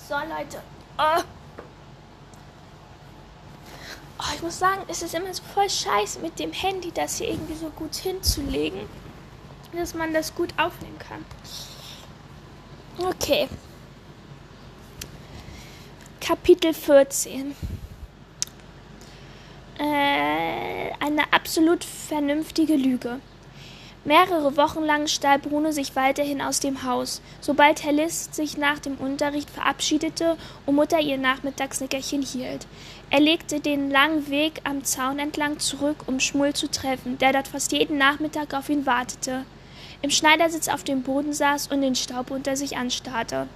So, 0.09 0.15
Leute. 0.15 0.59
Oh. 0.97 1.21
Oh, 4.17 4.33
ich 4.33 4.41
muss 4.41 4.57
sagen, 4.57 4.81
es 4.87 5.03
ist 5.03 5.13
immer 5.13 5.31
so 5.31 5.43
voll 5.53 5.69
scheiße 5.69 6.19
mit 6.21 6.39
dem 6.39 6.51
Handy, 6.51 6.91
das 6.91 7.19
hier 7.19 7.29
irgendwie 7.29 7.53
so 7.53 7.69
gut 7.69 7.93
hinzulegen, 7.93 8.89
dass 9.71 9.93
man 9.93 10.11
das 10.11 10.33
gut 10.33 10.51
aufnehmen 10.57 10.97
kann. 10.97 11.23
Okay. 13.07 13.47
Kapitel 16.19 16.73
14. 16.73 17.55
Äh, 19.77 19.83
eine 19.83 21.31
absolut 21.31 21.83
vernünftige 21.83 22.73
Lüge. 22.73 23.21
Mehrere 24.05 24.55
Wochen 24.55 24.83
lang 24.83 25.07
stahl 25.07 25.39
Bruno 25.39 25.71
sich 25.71 25.95
weiterhin 25.97 26.41
aus 26.41 26.61
dem 26.61 26.83
Haus. 26.83 27.21
Sobald 27.41 27.83
Herr 27.83 27.91
List 27.91 28.33
sich 28.33 28.57
nach 28.57 28.79
dem 28.79 28.95
Unterricht 28.95 29.49
verabschiedete 29.49 30.37
und 30.65 30.75
Mutter 30.75 31.01
ihr 31.01 31.17
Nachmittagsnickerchen 31.17 32.21
hielt. 32.21 32.65
Er 33.09 33.19
legte 33.19 33.59
den 33.59 33.91
langen 33.91 34.29
Weg 34.29 34.61
am 34.63 34.85
Zaun 34.85 35.19
entlang 35.19 35.59
zurück, 35.59 36.05
um 36.07 36.21
Schmull 36.21 36.53
zu 36.53 36.71
treffen, 36.71 37.17
der 37.17 37.33
dort 37.33 37.49
fast 37.49 37.73
jeden 37.73 37.97
Nachmittag 37.97 38.53
auf 38.53 38.69
ihn 38.69 38.85
wartete, 38.85 39.43
im 40.01 40.11
Schneidersitz 40.11 40.69
auf 40.69 40.85
dem 40.85 41.03
Boden 41.03 41.33
saß 41.33 41.67
und 41.67 41.81
den 41.81 41.95
Staub 41.95 42.31
unter 42.31 42.55
sich 42.55 42.77
anstarrte. 42.77 43.47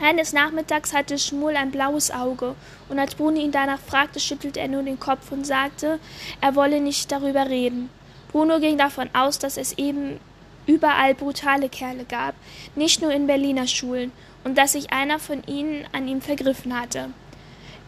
Eines 0.00 0.32
Nachmittags 0.32 0.94
hatte 0.94 1.18
Schmull 1.18 1.56
ein 1.56 1.70
blaues 1.70 2.10
Auge, 2.10 2.54
und 2.88 2.98
als 2.98 3.14
Bruno 3.16 3.38
ihn 3.38 3.52
danach 3.52 3.80
fragte, 3.80 4.20
schüttelte 4.20 4.60
er 4.60 4.68
nur 4.68 4.84
den 4.84 4.98
Kopf 4.98 5.32
und 5.32 5.44
sagte, 5.44 5.98
er 6.40 6.54
wolle 6.54 6.80
nicht 6.80 7.12
darüber 7.12 7.48
reden. 7.48 7.90
Bruno 8.30 8.60
ging 8.60 8.78
davon 8.78 9.08
aus, 9.14 9.38
dass 9.38 9.56
es 9.56 9.76
eben 9.78 10.20
überall 10.66 11.14
brutale 11.14 11.68
Kerle 11.68 12.04
gab, 12.04 12.34
nicht 12.76 13.00
nur 13.00 13.12
in 13.12 13.26
Berliner 13.26 13.66
Schulen, 13.66 14.12
und 14.44 14.56
dass 14.56 14.72
sich 14.72 14.92
einer 14.92 15.18
von 15.18 15.42
ihnen 15.46 15.86
an 15.92 16.06
ihm 16.08 16.20
vergriffen 16.20 16.78
hatte. 16.78 17.10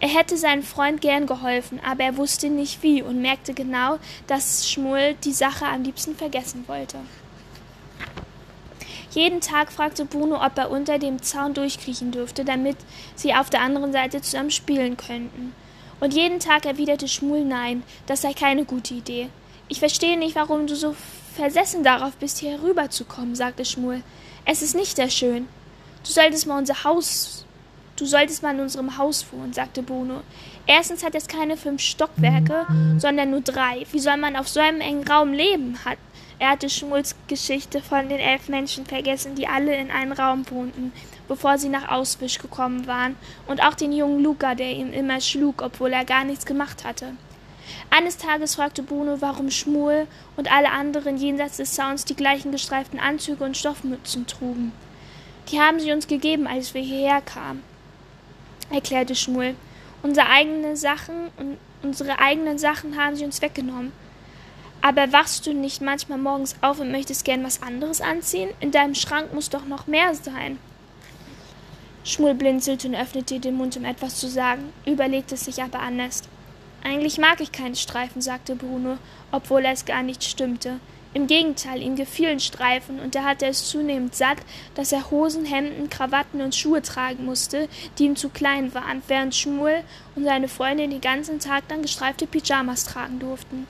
Er 0.00 0.08
hätte 0.08 0.38
seinem 0.38 0.62
Freund 0.62 1.02
gern 1.02 1.26
geholfen, 1.26 1.78
aber 1.84 2.04
er 2.04 2.16
wusste 2.16 2.48
nicht 2.48 2.82
wie 2.82 3.02
und 3.02 3.20
merkte 3.20 3.52
genau, 3.52 3.98
dass 4.26 4.68
Schmull 4.68 5.14
die 5.24 5.32
Sache 5.32 5.66
am 5.66 5.82
liebsten 5.82 6.16
vergessen 6.16 6.64
wollte. 6.66 6.98
Jeden 9.10 9.40
Tag 9.40 9.72
fragte 9.72 10.04
Bruno, 10.06 10.42
ob 10.44 10.56
er 10.56 10.70
unter 10.70 10.98
dem 10.98 11.20
Zaun 11.22 11.52
durchkriechen 11.52 12.12
dürfte, 12.12 12.44
damit 12.44 12.76
sie 13.14 13.34
auf 13.34 13.50
der 13.50 13.60
anderen 13.60 13.92
Seite 13.92 14.22
zusammen 14.22 14.50
spielen 14.50 14.96
könnten. 14.96 15.52
Und 15.98 16.14
jeden 16.14 16.38
Tag 16.38 16.64
erwiderte 16.64 17.08
Schmull 17.08 17.44
nein, 17.44 17.82
das 18.06 18.22
sei 18.22 18.32
keine 18.32 18.64
gute 18.64 18.94
Idee. 18.94 19.28
Ich 19.70 19.78
verstehe 19.78 20.18
nicht, 20.18 20.34
warum 20.34 20.66
du 20.66 20.74
so 20.74 20.96
versessen 21.36 21.84
darauf 21.84 22.14
bist, 22.16 22.38
hier 22.38 22.50
herüberzukommen, 22.50 23.36
sagte 23.36 23.64
Schmuel. 23.64 24.02
Es 24.44 24.62
ist 24.62 24.74
nicht 24.74 24.96
sehr 24.96 25.10
schön. 25.10 25.46
Du 26.04 26.10
solltest 26.10 26.48
mal 26.48 26.58
unser 26.58 26.82
Haus. 26.82 27.46
Du 27.94 28.04
solltest 28.04 28.42
mal 28.42 28.52
in 28.52 28.62
unserem 28.62 28.98
Haus 28.98 29.24
wohnen, 29.30 29.52
sagte 29.52 29.84
Bruno. 29.84 30.22
Erstens 30.66 31.04
hat 31.04 31.14
es 31.14 31.28
keine 31.28 31.56
fünf 31.56 31.82
Stockwerke, 31.82 32.66
sondern 32.98 33.30
nur 33.30 33.42
drei. 33.42 33.86
Wie 33.92 34.00
soll 34.00 34.16
man 34.16 34.34
auf 34.34 34.48
so 34.48 34.58
einem 34.58 34.80
engen 34.80 35.06
Raum 35.06 35.32
leben? 35.32 35.78
Hat, 35.84 35.98
er 36.40 36.50
hatte 36.50 36.68
Schmuls 36.68 37.14
Geschichte 37.28 37.80
von 37.80 38.08
den 38.08 38.18
elf 38.18 38.48
Menschen 38.48 38.86
vergessen, 38.86 39.36
die 39.36 39.46
alle 39.46 39.76
in 39.76 39.92
einem 39.92 40.12
Raum 40.12 40.50
wohnten, 40.50 40.92
bevor 41.28 41.58
sie 41.58 41.68
nach 41.68 41.92
Auswisch 41.92 42.38
gekommen 42.38 42.88
waren, 42.88 43.14
und 43.46 43.62
auch 43.62 43.74
den 43.74 43.92
jungen 43.92 44.20
Luca, 44.24 44.56
der 44.56 44.72
ihn 44.72 44.92
immer 44.92 45.20
schlug, 45.20 45.62
obwohl 45.62 45.92
er 45.92 46.04
gar 46.04 46.24
nichts 46.24 46.44
gemacht 46.44 46.84
hatte. 46.84 47.12
Eines 47.90 48.16
Tages 48.16 48.54
fragte 48.54 48.82
Bruno, 48.82 49.20
warum 49.20 49.50
Schmuel 49.50 50.06
und 50.36 50.50
alle 50.52 50.70
anderen 50.70 51.16
jenseits 51.16 51.56
des 51.56 51.74
Zauns 51.74 52.04
die 52.04 52.16
gleichen 52.16 52.52
gestreiften 52.52 53.00
Anzüge 53.00 53.44
und 53.44 53.56
Stoffmützen 53.56 54.26
trugen. 54.26 54.72
Die 55.50 55.60
haben 55.60 55.80
sie 55.80 55.92
uns 55.92 56.06
gegeben, 56.06 56.46
als 56.46 56.74
wir 56.74 56.82
hierher 56.82 57.20
kamen, 57.20 57.62
erklärte 58.70 59.14
Schmuel. 59.14 59.56
Unsere 60.02 60.28
eigenen 60.28 60.76
Sachen 60.76 61.30
und 61.36 61.58
unsere 61.82 62.18
eigenen 62.18 62.58
Sachen 62.58 62.96
haben 62.96 63.16
sie 63.16 63.24
uns 63.24 63.42
weggenommen. 63.42 63.92
Aber 64.82 65.12
wachst 65.12 65.46
du 65.46 65.52
nicht 65.52 65.82
manchmal 65.82 66.18
morgens 66.18 66.56
auf 66.62 66.80
und 66.80 66.90
möchtest 66.90 67.24
gern 67.24 67.44
was 67.44 67.62
anderes 67.62 68.00
anziehen? 68.00 68.50
In 68.60 68.70
deinem 68.70 68.94
Schrank 68.94 69.34
muss 69.34 69.50
doch 69.50 69.66
noch 69.66 69.86
mehr 69.86 70.14
sein. 70.14 70.58
Schmuel 72.02 72.34
blinzelte 72.34 72.88
und 72.88 72.94
öffnete 72.94 73.40
den 73.40 73.56
Mund, 73.56 73.76
um 73.76 73.84
etwas 73.84 74.16
zu 74.16 74.28
sagen, 74.28 74.72
überlegte 74.86 75.34
es 75.34 75.44
sich 75.44 75.62
aber 75.62 75.80
anders. 75.80 76.22
Eigentlich 76.82 77.18
mag 77.18 77.40
ich 77.40 77.52
keine 77.52 77.76
Streifen, 77.76 78.22
sagte 78.22 78.56
Bruno, 78.56 78.96
obwohl 79.32 79.64
es 79.66 79.84
gar 79.84 80.02
nicht 80.02 80.24
stimmte. 80.24 80.80
Im 81.12 81.26
Gegenteil, 81.26 81.82
ihm 81.82 81.96
gefielen 81.96 82.40
Streifen, 82.40 83.00
und 83.00 83.16
er 83.16 83.24
hatte 83.24 83.46
es 83.46 83.68
zunehmend 83.68 84.14
satt, 84.14 84.38
dass 84.76 84.92
er 84.92 85.10
Hosen, 85.10 85.44
Hemden, 85.44 85.90
Krawatten 85.90 86.40
und 86.40 86.54
Schuhe 86.54 86.82
tragen 86.82 87.24
musste, 87.24 87.68
die 87.98 88.04
ihm 88.04 88.16
zu 88.16 88.28
klein 88.28 88.72
waren, 88.74 89.02
während 89.08 89.34
Schmuel 89.34 89.82
und 90.14 90.24
seine 90.24 90.48
Freundin 90.48 90.90
den 90.90 91.00
ganzen 91.00 91.40
Tag 91.40 91.64
lang 91.68 91.82
gestreifte 91.82 92.26
Pyjamas 92.28 92.84
tragen 92.84 93.18
durften. 93.18 93.66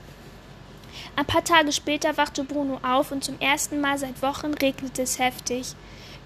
Ein 1.17 1.25
paar 1.25 1.43
Tage 1.43 1.73
später 1.73 2.17
wachte 2.19 2.45
Bruno 2.45 2.79
auf, 2.83 3.11
und 3.11 3.25
zum 3.25 3.41
ersten 3.41 3.81
Mal 3.81 3.97
seit 3.97 4.21
Wochen 4.23 4.53
regnete 4.53 5.03
es 5.03 5.19
heftig. 5.19 5.75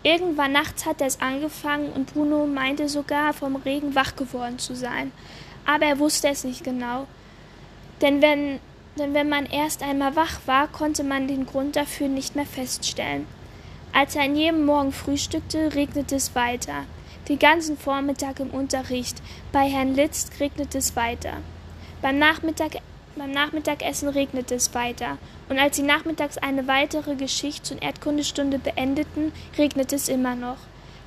Irgendwann 0.02 0.52
nachts 0.52 0.84
hatte 0.84 1.04
es 1.04 1.20
angefangen, 1.20 1.92
und 1.92 2.12
Bruno 2.12 2.46
meinte 2.46 2.88
sogar, 2.88 3.32
vom 3.32 3.54
Regen 3.56 3.94
wach 3.94 4.16
geworden 4.16 4.58
zu 4.58 4.74
sein 4.74 5.12
aber 5.66 5.86
er 5.86 5.98
wusste 5.98 6.28
es 6.28 6.44
nicht 6.44 6.64
genau. 6.64 7.06
Denn 8.00 8.22
wenn, 8.22 8.60
denn 8.98 9.14
wenn 9.14 9.28
man 9.28 9.46
erst 9.46 9.82
einmal 9.82 10.16
wach 10.16 10.40
war, 10.46 10.68
konnte 10.68 11.04
man 11.04 11.28
den 11.28 11.46
Grund 11.46 11.76
dafür 11.76 12.08
nicht 12.08 12.36
mehr 12.36 12.46
feststellen. 12.46 13.26
Als 13.92 14.16
er 14.16 14.24
an 14.24 14.36
jedem 14.36 14.66
Morgen 14.66 14.92
frühstückte, 14.92 15.74
regnete 15.74 16.16
es 16.16 16.34
weiter. 16.34 16.84
Den 17.28 17.38
ganzen 17.38 17.78
Vormittag 17.78 18.40
im 18.40 18.50
Unterricht. 18.50 19.22
Bei 19.52 19.68
Herrn 19.68 19.94
Litz 19.94 20.30
regnete 20.40 20.78
es 20.78 20.96
weiter. 20.96 21.34
Beim, 22.02 22.18
Nachmittag, 22.18 22.72
beim 23.16 23.30
Nachmittagessen 23.30 24.08
regnete 24.08 24.56
es 24.56 24.74
weiter. 24.74 25.16
Und 25.48 25.58
als 25.58 25.76
sie 25.76 25.82
nachmittags 25.82 26.38
eine 26.38 26.66
weitere 26.66 27.14
Geschichts- 27.14 27.70
und 27.70 27.82
Erdkundestunde 27.82 28.58
beendeten, 28.58 29.32
regnete 29.56 29.96
es 29.96 30.08
immer 30.08 30.34
noch. 30.34 30.58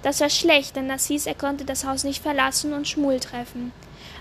Das 0.02 0.22
war 0.22 0.30
schlecht, 0.30 0.76
denn 0.76 0.88
das 0.88 1.08
hieß, 1.08 1.26
er 1.26 1.36
konnte 1.36 1.66
das 1.66 1.86
Haus 1.86 2.04
nicht 2.04 2.24
verlassen 2.24 2.74
und 2.74 2.88
Schmul 2.88 3.20
treffen. 3.20 3.72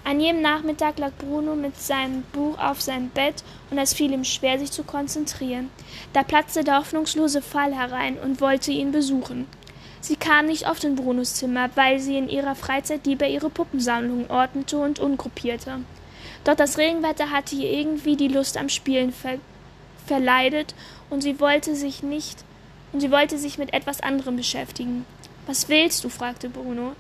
An 0.06 0.20
jedem 0.20 0.40
Nachmittag 0.40 1.00
lag 1.00 1.10
Bruno 1.18 1.56
mit 1.56 1.76
seinem 1.80 2.22
Buch 2.32 2.56
auf 2.58 2.80
seinem 2.80 3.08
Bett, 3.08 3.42
und 3.72 3.78
es 3.78 3.92
fiel 3.92 4.12
ihm 4.12 4.22
schwer, 4.22 4.56
sich 4.56 4.70
zu 4.70 4.84
konzentrieren. 4.84 5.68
Da 6.12 6.22
platzte 6.22 6.62
der 6.62 6.78
hoffnungslose 6.78 7.42
Fall 7.42 7.75
herein 7.75 8.16
und 8.16 8.40
wollte 8.40 8.70
ihn 8.70 8.92
besuchen. 8.92 9.48
Sie 10.00 10.14
kam 10.14 10.46
nicht 10.46 10.70
oft 10.70 10.84
in 10.84 10.94
Brunos 10.94 11.34
Zimmer, 11.34 11.70
weil 11.75 11.98
sie 11.98 12.16
in 12.16 12.28
ihrer 12.28 12.54
Freizeit 12.54 13.04
lieber 13.04 13.26
ihre 13.26 13.50
Puppensammlung 13.50 14.30
ordnete 14.30 14.78
und 14.78 15.00
ungruppierte. 15.00 15.80
Doch 16.44 16.54
das 16.54 16.78
Regenwetter 16.78 17.32
hatte 17.32 17.56
ihr 17.56 17.72
irgendwie 17.72 18.14
die 18.14 18.28
Lust 18.28 18.58
am 18.58 18.68
Spielen 18.68 19.12
ver 19.12 19.38
verleidet, 20.06 20.76
und 21.10 21.22
sie 21.22 21.40
wollte 21.40 21.75
sich 21.75 22.04
nicht 22.04 22.44
und 22.92 23.00
sie 23.00 23.10
wollte 23.10 23.38
sich 23.38 23.58
mit 23.58 23.75
etwas 23.75 24.00
anderem 24.02 24.36
beschäftigen. 24.36 25.04
Was 25.48 25.68
willst 25.68 26.04
du? 26.04 26.08
fragte 26.10 26.48
Bruno. 26.48 26.92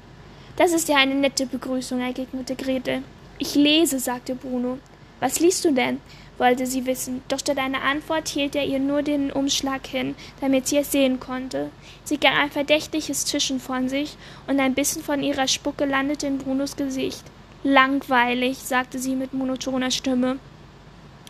Das 0.56 0.72
ist 0.72 0.88
ja 0.88 0.96
eine 0.96 1.14
nette 1.14 1.44
Begrüßung, 1.46 2.00
entgegnete 2.00 2.56
Gretel. 2.56 3.02
Ich 3.38 3.54
lese, 3.54 3.98
sagte 3.98 4.34
Bruno. 4.34 4.78
Was 5.20 5.38
liest 5.40 5.64
du 5.64 5.72
denn? 5.72 6.00
wollte 6.38 6.66
sie 6.66 6.84
wissen, 6.84 7.22
doch 7.28 7.38
statt 7.38 7.58
einer 7.58 7.82
Antwort 7.82 8.28
hielt 8.28 8.54
er 8.56 8.66
ihr 8.66 8.78
nur 8.78 9.02
den 9.02 9.32
Umschlag 9.32 9.86
hin, 9.86 10.14
damit 10.40 10.66
sie 10.68 10.76
es 10.78 10.92
sehen 10.92 11.18
konnte. 11.18 11.70
Sie 12.04 12.18
gab 12.18 12.34
ein 12.34 12.50
verdächtiges 12.50 13.24
Zischen 13.24 13.58
von 13.58 13.88
sich, 13.88 14.16
und 14.46 14.60
ein 14.60 14.74
bisschen 14.74 15.02
von 15.02 15.22
ihrer 15.22 15.48
Spucke 15.48 15.86
landete 15.86 16.26
in 16.26 16.38
Brunos 16.38 16.76
Gesicht. 16.76 17.22
Langweilig, 17.62 18.58
sagte 18.58 18.98
sie 18.98 19.14
mit 19.14 19.32
monotoner 19.32 19.90
Stimme. 19.90 20.38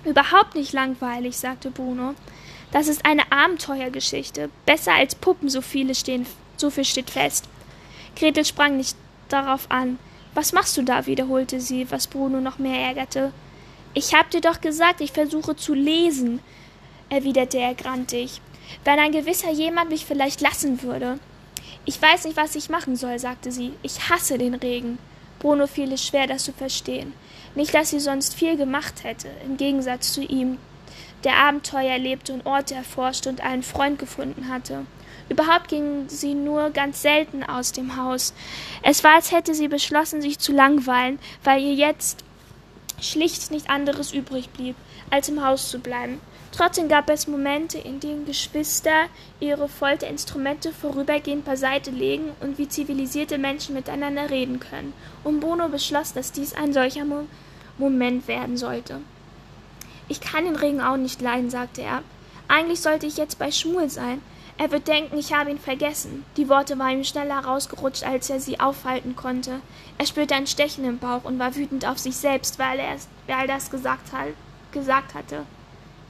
Überhaupt 0.04 0.54
nicht 0.54 0.72
langweilig, 0.72 1.36
sagte 1.36 1.70
Bruno. 1.70 2.14
Das 2.72 2.88
ist 2.88 3.06
eine 3.06 3.30
Abenteuergeschichte. 3.30 4.50
Besser 4.66 4.94
als 4.94 5.14
Puppen, 5.14 5.48
so 5.48 5.60
viele 5.60 5.94
stehen, 5.94 6.26
so 6.56 6.70
viel 6.70 6.84
steht 6.84 7.10
fest. 7.10 7.48
Gretel 8.16 8.44
sprang 8.44 8.76
nicht 8.76 8.96
darauf 9.28 9.70
an. 9.70 9.98
Was 10.34 10.52
machst 10.52 10.76
du 10.76 10.82
da? 10.82 11.06
wiederholte 11.06 11.60
sie, 11.60 11.90
was 11.90 12.06
Bruno 12.06 12.40
noch 12.40 12.58
mehr 12.58 12.80
ärgerte. 12.80 13.32
Ich 13.94 14.14
hab 14.14 14.30
dir 14.30 14.40
doch 14.40 14.60
gesagt, 14.60 15.00
ich 15.00 15.12
versuche 15.12 15.56
zu 15.56 15.72
lesen, 15.72 16.40
erwiderte 17.08 17.58
er 17.58 17.74
grantig. 17.74 18.40
Wenn 18.84 18.98
ein 18.98 19.12
gewisser 19.12 19.50
jemand 19.50 19.90
mich 19.90 20.04
vielleicht 20.04 20.40
lassen 20.40 20.82
würde. 20.82 21.18
Ich 21.84 22.00
weiß 22.02 22.24
nicht, 22.24 22.36
was 22.36 22.56
ich 22.56 22.68
machen 22.68 22.96
soll, 22.96 23.18
sagte 23.18 23.52
sie. 23.52 23.72
Ich 23.82 24.10
hasse 24.10 24.38
den 24.38 24.54
Regen. 24.54 24.98
Bruno 25.38 25.66
fiel 25.66 25.92
es 25.92 26.04
schwer, 26.04 26.26
das 26.26 26.44
zu 26.44 26.52
verstehen. 26.52 27.12
Nicht, 27.54 27.72
dass 27.74 27.90
sie 27.90 28.00
sonst 28.00 28.34
viel 28.34 28.56
gemacht 28.56 29.04
hätte, 29.04 29.28
im 29.44 29.56
Gegensatz 29.56 30.12
zu 30.12 30.22
ihm, 30.22 30.58
der 31.24 31.36
Abenteuer 31.36 31.92
erlebte 31.92 32.32
und 32.32 32.44
Orte 32.44 32.74
erforschte 32.74 33.28
und 33.28 33.40
einen 33.40 33.62
Freund 33.62 33.98
gefunden 33.98 34.48
hatte. 34.48 34.86
Überhaupt 35.28 35.68
ging 35.68 36.08
sie 36.08 36.34
nur 36.34 36.70
ganz 36.70 37.02
selten 37.02 37.42
aus 37.42 37.72
dem 37.72 37.96
Haus. 37.96 38.32
Es 38.82 39.02
war, 39.02 39.16
als 39.16 39.32
hätte 39.32 39.54
sie 39.54 39.68
beschlossen, 39.68 40.22
sich 40.22 40.38
zu 40.38 40.52
langweilen, 40.52 41.18
weil 41.42 41.62
ihr 41.62 41.74
jetzt 41.74 42.24
schlicht 43.00 43.50
nicht 43.50 43.68
anderes 43.68 44.12
übrig 44.12 44.50
blieb, 44.50 44.76
als 45.10 45.28
im 45.28 45.44
Haus 45.44 45.68
zu 45.70 45.78
bleiben. 45.80 46.20
Trotzdem 46.52 46.88
gab 46.88 47.10
es 47.10 47.26
Momente, 47.26 47.76
in 47.76 48.00
denen 48.00 48.24
Geschwister 48.24 49.08
ihre 49.40 49.68
Folterinstrumente 49.68 50.72
vorübergehend 50.72 51.44
beiseite 51.44 51.90
legen 51.90 52.30
und 52.40 52.56
wie 52.56 52.68
zivilisierte 52.68 53.36
Menschen 53.36 53.74
miteinander 53.74 54.30
reden 54.30 54.58
können. 54.58 54.94
Und 55.22 55.40
Bruno 55.40 55.68
beschloss, 55.68 56.14
dass 56.14 56.32
dies 56.32 56.54
ein 56.54 56.72
solcher 56.72 57.04
Mo 57.04 57.26
Moment 57.78 58.26
werden 58.26 58.56
sollte. 58.56 59.00
Ich 60.08 60.22
kann 60.22 60.46
den 60.46 60.56
Regen 60.56 60.80
auch 60.80 60.96
nicht 60.96 61.20
leiden, 61.20 61.50
sagte 61.50 61.82
er. 61.82 62.02
Eigentlich 62.48 62.80
sollte 62.80 63.06
ich 63.06 63.18
jetzt 63.18 63.38
bei 63.38 63.50
Schmuel 63.50 63.90
sein. 63.90 64.22
Er 64.58 64.70
wird 64.70 64.88
denken, 64.88 65.18
ich 65.18 65.34
habe 65.34 65.50
ihn 65.50 65.58
vergessen. 65.58 66.24
Die 66.36 66.48
Worte 66.48 66.78
waren 66.78 66.98
ihm 66.98 67.04
schneller 67.04 67.38
rausgerutscht, 67.40 68.04
als 68.04 68.30
er 68.30 68.40
sie 68.40 68.58
aufhalten 68.58 69.14
konnte. 69.14 69.60
Er 69.98 70.06
spürte 70.06 70.34
ein 70.34 70.46
Stechen 70.46 70.84
im 70.84 70.98
Bauch 70.98 71.24
und 71.24 71.38
war 71.38 71.54
wütend 71.54 71.86
auf 71.86 71.98
sich 71.98 72.16
selbst, 72.16 72.58
weil 72.58 72.78
er, 72.78 72.96
weil 73.26 73.42
er 73.42 73.46
das 73.46 73.70
gesagt, 73.70 74.12
hat, 74.12 74.28
gesagt 74.72 75.14
hatte. 75.14 75.44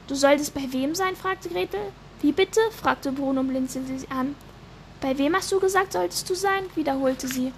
Du 0.06 0.14
solltest 0.14 0.54
bei 0.54 0.72
wem 0.72 0.94
sein? 0.94 1.16
fragte 1.16 1.48
Gretel. 1.48 1.80
Wie 2.22 2.30
bitte? 2.30 2.60
fragte 2.70 3.10
Bruno 3.10 3.40
und 3.40 3.48
blinzelte 3.48 3.98
sie 3.98 4.10
an. 4.10 4.36
Bei 5.00 5.18
wem 5.18 5.34
hast 5.34 5.50
du 5.50 5.58
gesagt, 5.58 5.92
solltest 5.92 6.30
du 6.30 6.34
sein? 6.34 6.64
wiederholte 6.76 7.26
sie. 7.26 7.52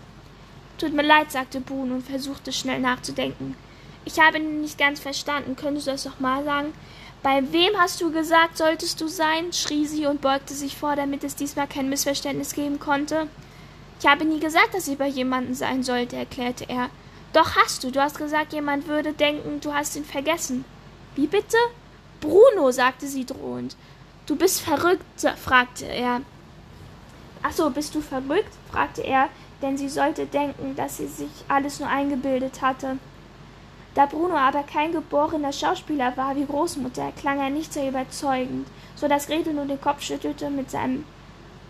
Tut 0.79 0.95
mir 0.95 1.03
leid, 1.03 1.31
sagte 1.31 1.61
Bruno 1.61 1.97
und 1.97 2.07
versuchte 2.07 2.53
schnell 2.53 2.81
nachzudenken. 2.81 3.57
Ich 4.07 4.19
habe 4.21 4.39
ihn 4.39 4.63
nicht 4.63 4.79
ganz 4.79 5.01
verstanden. 5.01 5.55
Könntest 5.55 5.87
du 5.87 5.91
das 5.91 6.07
noch 6.07 6.19
mal 6.19 6.43
sagen? 6.45 6.73
Bei 7.23 7.43
wem 7.53 7.77
hast 7.77 8.01
du 8.01 8.13
gesagt, 8.13 8.57
solltest 8.57 9.01
du 9.01 9.09
sein? 9.09 9.53
schrie 9.53 9.87
sie 9.87 10.07
und 10.07 10.21
beugte 10.21 10.55
sich 10.55 10.77
vor, 10.77 10.95
damit 10.95 11.25
es 11.25 11.35
diesmal 11.35 11.67
kein 11.67 11.89
Missverständnis 11.89 12.55
geben 12.55 12.79
konnte. 12.79 13.29
Ich 14.01 14.07
habe 14.07 14.25
nie 14.25 14.39
gesagt, 14.39 14.75
dass 14.75 14.87
ich 14.87 14.97
bei 14.97 15.09
jemandem 15.09 15.55
sein 15.55 15.83
sollte, 15.83 16.17
erklärte 16.17 16.69
er. 16.69 16.91
Doch 17.33 17.57
hast 17.57 17.83
du. 17.83 17.91
Du 17.91 18.01
hast 18.01 18.19
gesagt, 18.19 18.53
jemand 18.53 18.87
würde 18.87 19.13
denken, 19.13 19.61
du 19.61 19.75
hast 19.75 19.97
ihn 19.97 20.05
vergessen. 20.05 20.65
Wie 21.17 21.27
bitte? 21.27 21.57
Bruno, 22.21 22.71
sagte 22.71 23.09
sie 23.09 23.25
drohend. 23.25 23.77
Du 24.27 24.37
bist 24.37 24.61
verrückt, 24.61 25.03
fragte 25.37 25.87
er. 25.87 26.21
Ach 27.43 27.53
so, 27.53 27.71
bist 27.71 27.95
du 27.95 28.01
verrückt? 28.01 28.53
fragte 28.71 29.03
er, 29.03 29.29
denn 29.61 29.77
sie 29.77 29.89
sollte 29.89 30.27
denken, 30.27 30.77
dass 30.77 30.99
sie 30.99 31.09
sich 31.09 31.31
alles 31.49 31.81
nur 31.81 31.89
eingebildet 31.89 32.63
hatte. 32.63 32.99
Da 33.99 34.07
Bruno 34.07 34.37
aber 34.37 34.63
kein 34.63 34.93
geborener 34.93 35.53
Schauspieler 35.53 36.17
war 36.17 36.37
wie 36.37 36.47
Großmutter, 36.47 37.11
klang 37.21 37.41
er 37.41 37.51
nicht 37.51 37.73
sehr 37.73 37.89
überzeugend, 37.89 38.69
so 38.95 39.09
dass 39.09 39.27
Gretel 39.27 39.55
nur 39.55 39.65
den 39.65 39.81
Kopf 39.81 40.03
schüttelte 40.03 40.51
mit 40.51 40.71
seinem 40.71 41.05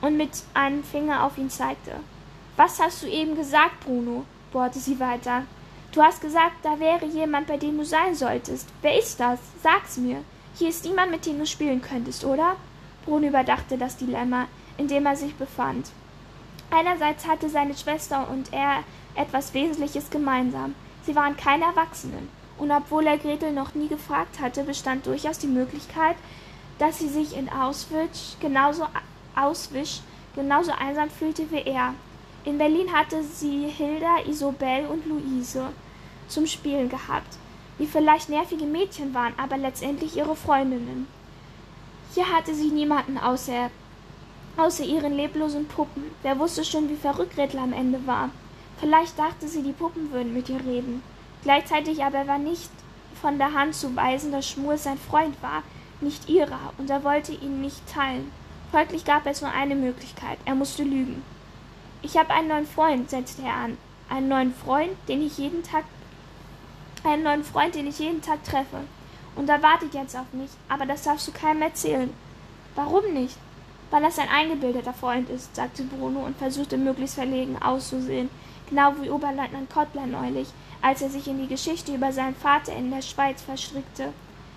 und 0.03 0.19
mit 0.19 0.29
einem 0.53 0.85
Finger 0.85 1.25
auf 1.25 1.39
ihn 1.39 1.49
zeigte. 1.49 1.93
Was 2.59 2.81
hast 2.81 3.03
du 3.03 3.07
eben 3.07 3.35
gesagt, 3.35 3.81
Bruno? 3.81 4.27
bohrte 4.53 4.79
sie 4.79 5.01
weiter. 5.01 5.45
Du 5.93 6.03
hast 6.03 6.21
gesagt, 6.21 6.57
da 6.65 6.79
wäre 6.79 7.07
jemand, 7.07 7.47
bei 7.47 7.57
dem 7.57 7.79
du 7.79 7.85
sein 7.87 8.15
solltest. 8.15 8.69
Wer 8.83 8.99
ist 8.99 9.19
das? 9.19 9.39
Sag's 9.63 9.97
mir. 9.97 10.23
Hier 10.55 10.69
ist 10.69 10.85
niemand, 10.85 11.11
mit 11.11 11.25
dem 11.25 11.39
du 11.39 11.47
spielen 11.47 11.81
könntest, 11.81 12.27
oder? 12.27 12.57
Bruno 13.07 13.29
überdachte 13.29 13.79
das 13.79 13.97
Dilemma, 13.97 14.49
in 14.77 14.87
dem 14.87 15.07
er 15.07 15.17
sich 15.17 15.35
befand. 15.35 15.89
Einerseits 16.71 17.27
hatte 17.27 17.49
seine 17.49 17.75
Schwester 17.75 18.29
und 18.31 18.53
er 18.53 18.85
etwas 19.15 19.55
Wesentliches 19.55 20.11
gemeinsam. 20.11 20.75
Sie 21.09 21.17
waren 21.17 21.39
keine 21.39 21.65
Erwachsenen, 21.65 22.29
und 22.59 22.71
obwohl 22.71 23.07
er 23.07 23.17
Gretel 23.17 23.55
noch 23.55 23.75
nie 23.75 23.89
gefragt 23.89 24.41
hatte, 24.41 24.63
bestand 24.63 25.07
durchaus 25.07 25.39
die 25.39 25.47
Möglichkeit, 25.47 26.17
dass 26.79 26.99
sie 26.99 27.09
sich 27.09 27.35
in 27.35 27.49
Auschwitz 27.49 28.37
genauso, 28.41 28.87
Auswisch 29.35 30.01
genauso 30.35 30.71
einsam 30.73 31.09
fühlte 31.09 31.51
wie 31.51 31.63
er. 31.63 31.95
In 32.45 32.59
Berlin 32.59 32.93
hatte 32.93 33.25
sie 33.25 33.69
Hilda, 33.69 34.19
Isobel 34.29 34.85
und 34.85 35.07
Luise 35.07 35.69
zum 36.29 36.47
Spielen 36.47 36.91
gehabt, 36.91 37.39
die 37.79 37.87
vielleicht 37.87 38.29
nervige 38.29 38.67
Mädchen 38.67 39.15
waren, 39.15 39.33
aber 39.39 39.57
letztendlich 39.57 40.15
ihre 40.15 40.37
Freundinnen. 40.37 41.07
Hier 42.15 42.31
hatte 42.31 42.55
sie 42.55 42.69
niemanden 42.69 43.17
außer, 43.17 43.71
außer 44.59 44.85
ihren 44.85 45.15
leblosen 45.15 45.69
Puppen. 45.69 46.03
Wer 46.21 46.39
wusste 46.39 46.67
schon, 46.67 46.91
wie 46.91 46.97
verrückt 46.97 47.35
Gretel 47.35 47.61
am 47.61 47.73
Ende 47.73 48.07
war. 48.07 48.29
Vielleicht 48.81 49.19
dachte 49.19 49.49
sie, 49.49 49.63
die 49.63 49.73
Puppen 49.73 50.13
würden 50.13 50.33
mit 50.33 50.49
ihr 50.49 50.61
reden. 50.61 51.03
Gleichzeitig 51.43 52.05
aber 52.05 52.27
war 52.27 52.39
nicht 52.39 52.71
von 53.21 53.39
der 53.39 53.55
Hand 53.55 53.75
zu 53.75 53.95
weisen, 53.97 54.33
dass 54.33 54.49
Schmuel 54.49 54.79
sein 54.79 54.99
Freund 54.99 55.41
war, 55.43 55.63
nicht 56.01 56.29
ihrer, 56.29 56.73
und 56.79 56.89
er 56.89 57.03
wollte 57.03 57.33
ihn 57.33 57.61
nicht 57.61 57.83
teilen. 57.93 58.31
Folglich 58.71 59.05
gab 59.05 59.27
es 59.27 59.41
nur 59.41 59.51
eine 59.51 59.75
Möglichkeit, 59.75 60.39
er 60.45 60.55
musste 60.55 60.85
lügen. 60.85 61.23
Ich 62.03 62.17
habe 62.17 62.33
einen 62.33 62.49
neuen 62.49 62.67
Freund, 62.67 63.11
setzte 63.11 63.43
er 63.43 63.55
an. 63.55 63.79
Einen 64.09 64.29
neuen 64.29 64.55
Freund, 64.55 64.93
den 65.09 65.23
ich 65.23 65.39
jeden 65.39 65.63
Tag 65.63 65.85
einen 67.05 67.23
neuen 67.23 67.45
Freund, 67.45 67.75
den 67.75 67.87
ich 67.87 67.99
jeden 67.99 68.23
Tag 68.23 68.43
treffe. 68.45 68.79
Und 69.37 69.49
er 69.49 69.63
wartet 69.63 69.95
jetzt 69.95 70.17
auf 70.17 70.33
mich, 70.33 70.51
aber 70.69 70.87
das 70.87 71.03
darfst 71.03 71.29
du 71.29 71.33
keinem 71.33 71.63
erzählen. 71.63 72.13
Warum 72.75 73.13
nicht? 73.13 73.37
Weil 73.91 74.03
das 74.03 74.19
ein 74.19 74.29
eingebildeter 74.29 74.93
Freund 74.93 75.31
ist, 75.31 75.55
sagte 75.57 75.85
Bruno 75.85 76.21
und 76.21 76.37
versuchte 76.37 76.77
möglichst 76.77 77.15
verlegen 77.15 77.57
auszusehen, 77.61 78.29
genau 78.69 78.95
wie 79.01 79.11
Oberleutnant 79.11 79.71
Kottler 79.71 80.07
neulich, 80.07 80.49
als 80.83 81.03
er 81.03 81.11
sich 81.11 81.27
in 81.27 81.41
die 81.41 81.49
Geschichte 81.49 81.95
über 81.95 82.13
seinen 82.13 82.35
Vater 82.35 82.75
in 82.75 82.91
der 82.91 83.03
Schweiz 83.03 83.43
verstrickte. 83.43 84.13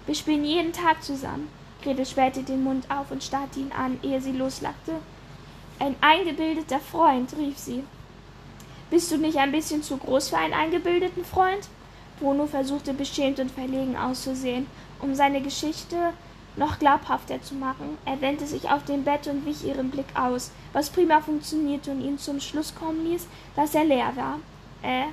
Wir 0.06 0.15
spielen 0.15 0.43
jeden 0.43 0.74
Tag 0.74 1.04
zusammen. 1.04 1.50
Gretel 1.84 2.06
sperrte 2.06 2.43
den 2.43 2.63
Mund 2.63 2.86
auf 2.89 3.12
und 3.12 3.24
starrte 3.24 3.60
ihn 3.60 3.71
an, 3.71 4.00
ehe 4.04 4.21
sie 4.21 4.32
loslachte. 4.32 4.93
Ein 5.80 5.95
eingebildeter 6.02 6.80
Freund, 6.80 7.36
rief 7.38 7.58
sie. 7.58 7.84
Bist 8.91 9.12
du 9.12 9.17
nicht 9.17 9.38
ein 9.38 9.52
bisschen 9.52 9.82
zu 9.82 9.97
groß 9.97 10.30
für 10.30 10.38
einen 10.38 10.54
eingebildeten 10.54 11.26
Freund? 11.26 11.67
Bruno 12.19 12.45
versuchte 12.45 12.93
beschämt 12.93 13.39
und 13.39 13.50
verlegen 13.50 13.97
auszusehen, 13.97 14.67
um 15.00 15.15
seine 15.15 15.41
Geschichte 15.41 16.13
noch 16.55 16.79
glaubhafter 16.79 17.41
zu 17.41 17.55
machen. 17.55 17.97
Er 18.05 18.19
wendete 18.21 18.47
sich 18.47 18.69
auf 18.69 18.83
dem 18.85 19.03
Bett 19.03 19.27
und 19.27 19.45
wich 19.45 19.65
ihren 19.65 19.89
Blick 19.89 20.07
aus, 20.15 20.51
was 20.73 20.89
prima 20.89 21.21
funktionierte 21.21 21.91
und 21.91 22.01
ihn 22.01 22.17
zum 22.17 22.39
Schluss 22.39 22.75
kommen 22.75 23.05
ließ, 23.05 23.27
dass 23.55 23.75
er 23.75 23.85
leer 23.85 24.11
war. 24.15 24.39
Äh, 24.81 25.07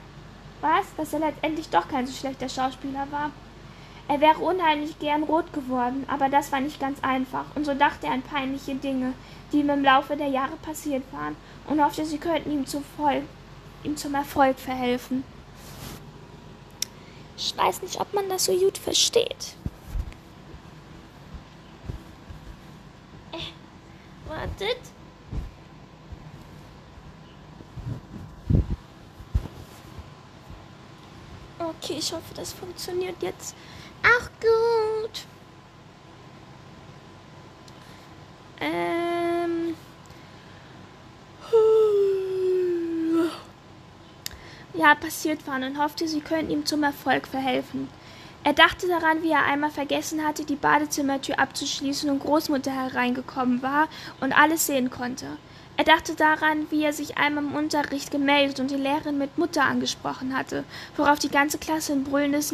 was? 0.61 0.87
Dass 0.97 1.13
er 1.13 1.21
letztendlich 1.21 1.69
doch 1.69 1.89
kein 1.89 2.07
so 2.07 2.13
schlechter 2.13 2.49
Schauspieler 2.49 3.07
war. 3.11 3.31
Er 4.09 4.23
wäre 4.23 4.39
unheimlich 4.39 4.99
gern 4.99 5.23
rot 5.23 5.53
geworden, 5.53 6.05
aber 6.09 6.31
das 6.31 6.51
war 6.51 6.61
nicht 6.61 6.81
ganz 6.81 6.99
einfach, 7.03 7.45
und 7.55 7.67
so 7.67 7.75
dachte 7.75 8.07
er 8.07 8.15
an 8.15 8.23
peinliche 8.23 8.75
Dinge, 8.75 9.13
die 9.53 9.61
ihm 9.61 9.69
im 9.69 9.85
Laufe 9.85 10.17
der 10.17 10.29
Jahre 10.29 10.57
passiert 10.63 11.03
waren, 11.13 11.37
und 11.67 11.85
hoffte, 11.85 12.07
sie 12.07 12.17
könnten 12.17 12.51
ihm 12.51 12.67
zum, 12.67 12.83
Volk, 12.97 13.25
ihm 13.85 13.99
zum 13.99 14.15
Erfolg 14.15 14.59
verhelfen. 14.59 15.25
Ich 17.37 17.55
weiß 17.55 17.83
nicht, 17.83 18.01
ob 18.01 18.15
man 18.15 18.31
das 18.31 18.47
so 18.47 18.57
gut 18.57 18.79
versteht. 18.79 19.55
Wartet. 24.29 24.79
Okay, 31.59 31.97
ich 31.99 32.13
hoffe, 32.13 32.35
das 32.35 32.53
funktioniert 32.53 33.23
jetzt 33.23 33.57
auch 34.03 34.29
gut. 34.41 35.25
Ähm. 38.61 39.75
Ja, 44.75 44.95
passiert 44.95 45.47
waren 45.47 45.65
und 45.65 45.79
hoffte, 45.79 46.07
sie 46.07 46.21
könnten 46.21 46.53
ihm 46.53 46.67
zum 46.67 46.83
Erfolg 46.83 47.27
verhelfen. 47.27 47.89
Er 48.45 48.53
dachte 48.53 48.89
daran, 48.89 49.23
wie 49.23 49.31
er 49.31 49.45
einmal 49.45 49.71
vergessen 49.71 50.27
hatte, 50.27 50.45
die 50.45 50.57
Badezimmertür 50.57 51.39
abzuschließen 51.39 52.09
und 52.09 52.21
Großmutter 52.21 52.71
hereingekommen 52.71 53.63
war 53.63 53.89
und 54.21 54.33
alles 54.33 54.67
sehen 54.67 54.91
konnte. 54.91 55.27
Er 55.77 55.85
dachte 55.85 56.15
daran, 56.15 56.67
wie 56.71 56.83
er 56.83 56.93
sich 56.93 57.19
einmal 57.19 57.45
im 57.45 57.55
Unterricht 57.55 58.11
gemeldet 58.11 58.59
und 58.59 58.71
die 58.71 58.77
Lehrerin 58.77 59.19
mit 59.19 59.39
Mutter 59.39 59.63
angesprochen 59.63 60.37
hatte, 60.37 60.65
worauf 60.97 61.19
die 61.19 61.29
ganze 61.29 61.59
Klasse 61.59 61.93
in 61.93 62.05
brüllendes 62.05 62.53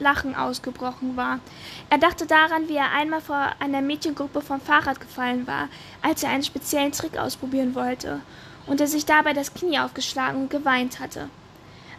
Lachen 0.00 0.34
ausgebrochen 0.34 1.16
war. 1.16 1.38
Er 1.90 1.98
dachte 1.98 2.26
daran, 2.26 2.68
wie 2.68 2.76
er 2.76 2.90
einmal 2.92 3.20
vor 3.20 3.52
einer 3.60 3.80
Mädchengruppe 3.80 4.40
vom 4.40 4.60
Fahrrad 4.60 4.98
gefallen 5.00 5.46
war, 5.46 5.68
als 6.02 6.22
er 6.22 6.30
einen 6.30 6.42
speziellen 6.42 6.90
Trick 6.90 7.16
ausprobieren 7.16 7.74
wollte, 7.76 8.20
und 8.66 8.80
er 8.80 8.88
sich 8.88 9.04
dabei 9.04 9.34
das 9.34 9.54
Knie 9.54 9.78
aufgeschlagen 9.78 10.42
und 10.42 10.50
geweint 10.50 10.98
hatte. 10.98 11.28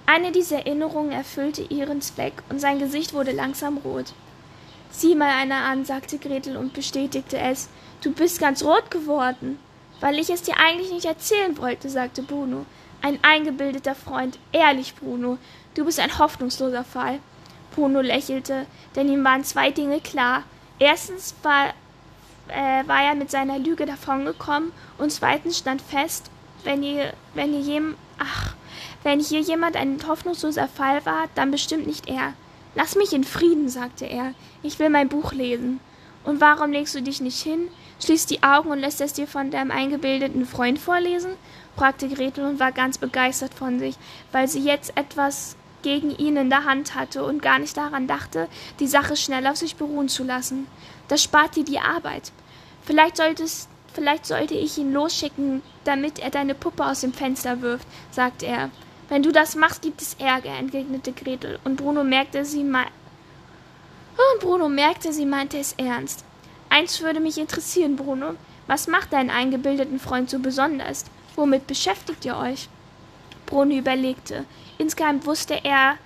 Eine 0.05 0.31
dieser 0.31 0.57
Erinnerungen 0.57 1.11
erfüllte 1.11 1.63
ihren 1.63 2.01
Zweck, 2.01 2.33
und 2.49 2.59
sein 2.59 2.79
Gesicht 2.79 3.13
wurde 3.13 3.31
langsam 3.31 3.77
rot. 3.77 4.13
Sieh 4.91 5.15
mal 5.15 5.29
einer 5.29 5.65
an, 5.65 5.83
sagte 5.83 6.17
Gretel 6.17 6.55
und 6.57 6.73
bestätigte 6.73 7.37
es. 7.37 7.69
Du 8.01 8.11
bist 8.11 8.39
ganz 8.39 8.63
rot 8.63 8.91
geworden. 8.91 9.59
Weil 9.99 10.19
ich 10.19 10.29
es 10.29 10.41
dir 10.41 10.55
eigentlich 10.57 10.91
nicht 10.91 11.05
erzählen 11.05 11.57
wollte, 11.57 11.89
sagte 11.89 12.21
Bruno. 12.21 12.65
Ein 13.01 13.19
eingebildeter 13.23 13.95
Freund. 13.95 14.39
Ehrlich, 14.51 14.95
Bruno, 14.95 15.37
du 15.73 15.85
bist 15.85 15.99
ein 15.99 16.17
hoffnungsloser 16.17 16.83
Fall. 16.83 17.19
Bruno 17.73 18.01
lächelte, 18.01 18.65
denn 18.95 19.09
ihm 19.09 19.23
waren 19.23 19.43
zwei 19.43 19.71
Dinge 19.71 19.99
klar. 19.99 20.43
Erstens 20.79 21.35
war, 21.43 21.73
äh, 22.47 22.87
war 22.87 23.03
er 23.03 23.15
mit 23.15 23.31
seiner 23.31 23.59
Lüge 23.59 23.85
davongekommen 23.85 24.71
und 24.97 25.11
zweitens 25.11 25.57
stand 25.57 25.81
fest, 25.81 26.29
wenn 26.63 26.83
ihr, 26.83 27.13
wenn 27.33 27.53
ihr 27.53 27.59
jem, 27.59 27.95
ach, 28.17 28.55
wenn 29.05 29.19
hier 29.19 29.39
jemand 29.39 29.75
ein 29.75 29.99
hoffnungsloser 30.07 30.67
Fall 30.67 31.05
war, 31.05 31.25
dann 31.35 31.51
bestimmt 31.51 31.85
nicht 31.85 32.09
er. 32.09 32.33
Lass 32.73 32.95
mich 32.95 33.13
in 33.13 33.23
Frieden, 33.23 33.69
sagte 33.69 34.05
er. 34.05 34.33
Ich 34.63 34.79
will 34.79 34.89
mein 34.89 35.09
Buch 35.09 35.31
lesen. 35.31 35.79
Und 36.23 36.41
warum 36.41 36.71
legst 36.71 36.95
du 36.95 37.03
dich 37.03 37.21
nicht 37.21 37.39
hin, 37.39 37.67
schließt 38.03 38.31
die 38.31 38.41
Augen 38.41 38.71
und 38.71 38.79
lässt 38.79 39.01
es 39.01 39.13
dir 39.13 39.27
von 39.27 39.51
deinem 39.51 39.69
eingebildeten 39.69 40.47
Freund 40.47 40.79
vorlesen? 40.79 41.33
fragte 41.77 42.09
Gretel 42.09 42.45
und 42.45 42.59
war 42.59 42.71
ganz 42.71 42.97
begeistert 42.97 43.53
von 43.53 43.77
sich, 43.77 43.95
weil 44.31 44.47
sie 44.47 44.61
jetzt 44.61 44.97
etwas 44.97 45.55
gegen 45.83 46.09
ihn 46.09 46.35
in 46.35 46.49
der 46.49 46.65
Hand 46.65 46.95
hatte 46.95 47.23
und 47.23 47.43
gar 47.43 47.59
nicht 47.59 47.77
daran 47.77 48.07
dachte, 48.07 48.47
die 48.79 48.87
Sache 48.87 49.15
schnell 49.15 49.45
auf 49.45 49.57
sich 49.57 49.75
beruhen 49.75 50.09
zu 50.09 50.23
lassen. 50.23 50.65
Das 51.09 51.21
spart 51.21 51.55
dir 51.55 51.63
die 51.63 51.79
Arbeit. 51.79 52.31
Vielleicht 52.83 53.17
solltest 53.17 53.69
Vielleicht 53.93 54.25
sollte 54.25 54.55
ich 54.55 54.77
ihn 54.77 54.91
losschicken, 54.91 55.61
damit 55.85 56.19
er 56.19 56.29
deine 56.29 56.53
Puppe 56.53 56.85
aus 56.85 56.99
dem 56.99 57.13
Fenster 57.13 57.61
wirft, 57.61 57.87
sagte 58.11 58.45
er. 58.45 58.69
Wenn 59.09 59.23
du 59.23 59.31
das 59.31 59.55
machst, 59.55 59.81
gibt 59.81 60.01
es 60.01 60.15
Ärger, 60.15 60.57
entgegnete 60.57 61.11
Gretel, 61.11 61.59
und 61.63 61.75
Bruno 61.75 62.03
merkte, 62.03 62.43
sie 62.43 62.63
mei 62.63 62.85
und 64.33 64.41
Bruno 64.41 64.69
merkte, 64.69 65.11
sie 65.11 65.25
meinte 65.25 65.57
es 65.57 65.73
ernst. 65.73 66.23
Eins 66.69 67.01
würde 67.01 67.19
mich 67.19 67.37
interessieren, 67.37 67.95
Bruno. 67.95 68.35
Was 68.67 68.87
macht 68.87 69.13
deinen 69.13 69.29
eingebildeten 69.29 69.99
Freund 69.99 70.29
so 70.29 70.39
besonders? 70.39 71.05
Womit 71.35 71.67
beschäftigt 71.67 72.25
ihr 72.25 72.37
euch? 72.37 72.69
Bruno 73.45 73.75
überlegte. 73.75 74.45
Insgeheim 74.77 75.25
wusste 75.25 75.59
er, 75.63 75.97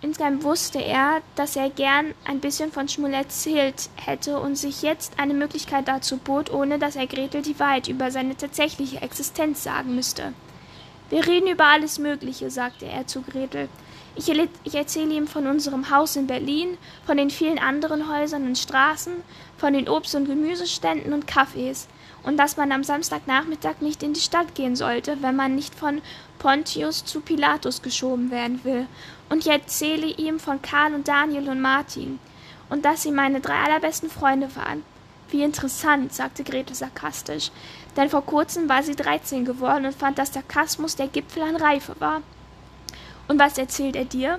insgeheim 0.00 0.42
wusste 0.42 0.82
er, 0.82 1.22
dass 1.36 1.56
er 1.56 1.70
gern 1.70 2.14
ein 2.24 2.40
bisschen 2.40 2.72
von 2.72 2.88
Schmull 2.88 3.14
erzählt 3.14 3.88
hätte 3.94 4.40
und 4.40 4.56
sich 4.56 4.82
jetzt 4.82 5.18
eine 5.18 5.34
Möglichkeit 5.34 5.86
dazu 5.88 6.16
bot, 6.16 6.50
ohne 6.50 6.78
dass 6.78 6.96
er 6.96 7.06
Gretel 7.06 7.42
die 7.42 7.58
Wahrheit 7.60 7.86
über 7.88 8.10
seine 8.10 8.36
tatsächliche 8.36 9.00
Existenz 9.00 9.62
sagen 9.62 9.94
müsste. 9.94 10.32
Wir 11.08 11.26
reden 11.26 11.48
über 11.48 11.66
alles 11.66 11.98
Mögliche, 12.00 12.50
sagte 12.50 12.86
er 12.86 13.06
zu 13.06 13.22
Gretel. 13.22 13.68
Ich, 14.16 14.28
ich 14.64 14.74
erzähle 14.74 15.14
ihm 15.14 15.28
von 15.28 15.46
unserem 15.46 15.90
Haus 15.90 16.16
in 16.16 16.26
Berlin, 16.26 16.78
von 17.04 17.16
den 17.16 17.30
vielen 17.30 17.58
anderen 17.58 18.10
Häusern 18.12 18.46
und 18.46 18.58
Straßen, 18.58 19.12
von 19.56 19.74
den 19.74 19.88
Obst- 19.88 20.14
und 20.14 20.24
Gemüseständen 20.24 21.12
und 21.12 21.30
Cafés, 21.30 21.86
und 22.22 22.38
dass 22.38 22.56
man 22.56 22.72
am 22.72 22.82
Samstagnachmittag 22.82 23.80
nicht 23.80 24.02
in 24.02 24.14
die 24.14 24.20
Stadt 24.20 24.54
gehen 24.54 24.74
sollte, 24.74 25.18
wenn 25.20 25.36
man 25.36 25.54
nicht 25.54 25.74
von 25.74 26.02
Pontius 26.38 27.04
zu 27.04 27.20
Pilatus 27.20 27.82
geschoben 27.82 28.30
werden 28.30 28.64
will. 28.64 28.86
Und 29.28 29.46
ich 29.46 29.52
erzähle 29.52 30.06
ihm 30.06 30.40
von 30.40 30.60
Karl 30.60 30.94
und 30.94 31.06
Daniel 31.06 31.48
und 31.48 31.60
Martin, 31.60 32.18
und 32.68 32.84
dass 32.84 33.02
sie 33.02 33.12
meine 33.12 33.40
drei 33.40 33.62
allerbesten 33.62 34.10
Freunde 34.10 34.48
waren. 34.56 34.82
Wie 35.28 35.42
interessant, 35.42 36.14
sagte 36.14 36.42
Gretel 36.42 36.74
sarkastisch, 36.74 37.50
denn 37.96 38.10
vor 38.10 38.24
kurzem 38.24 38.68
war 38.68 38.82
sie 38.82 38.94
dreizehn 38.94 39.44
geworden 39.44 39.86
und 39.86 39.94
fand, 39.94 40.18
dass 40.18 40.32
Sarkasmus 40.32 40.96
der 40.96 41.08
Gipfel 41.08 41.42
an 41.42 41.56
Reife 41.56 41.94
war. 41.98 42.22
Und 43.28 43.38
was 43.38 43.58
erzählt 43.58 43.96
er 43.96 44.04
dir? 44.04 44.38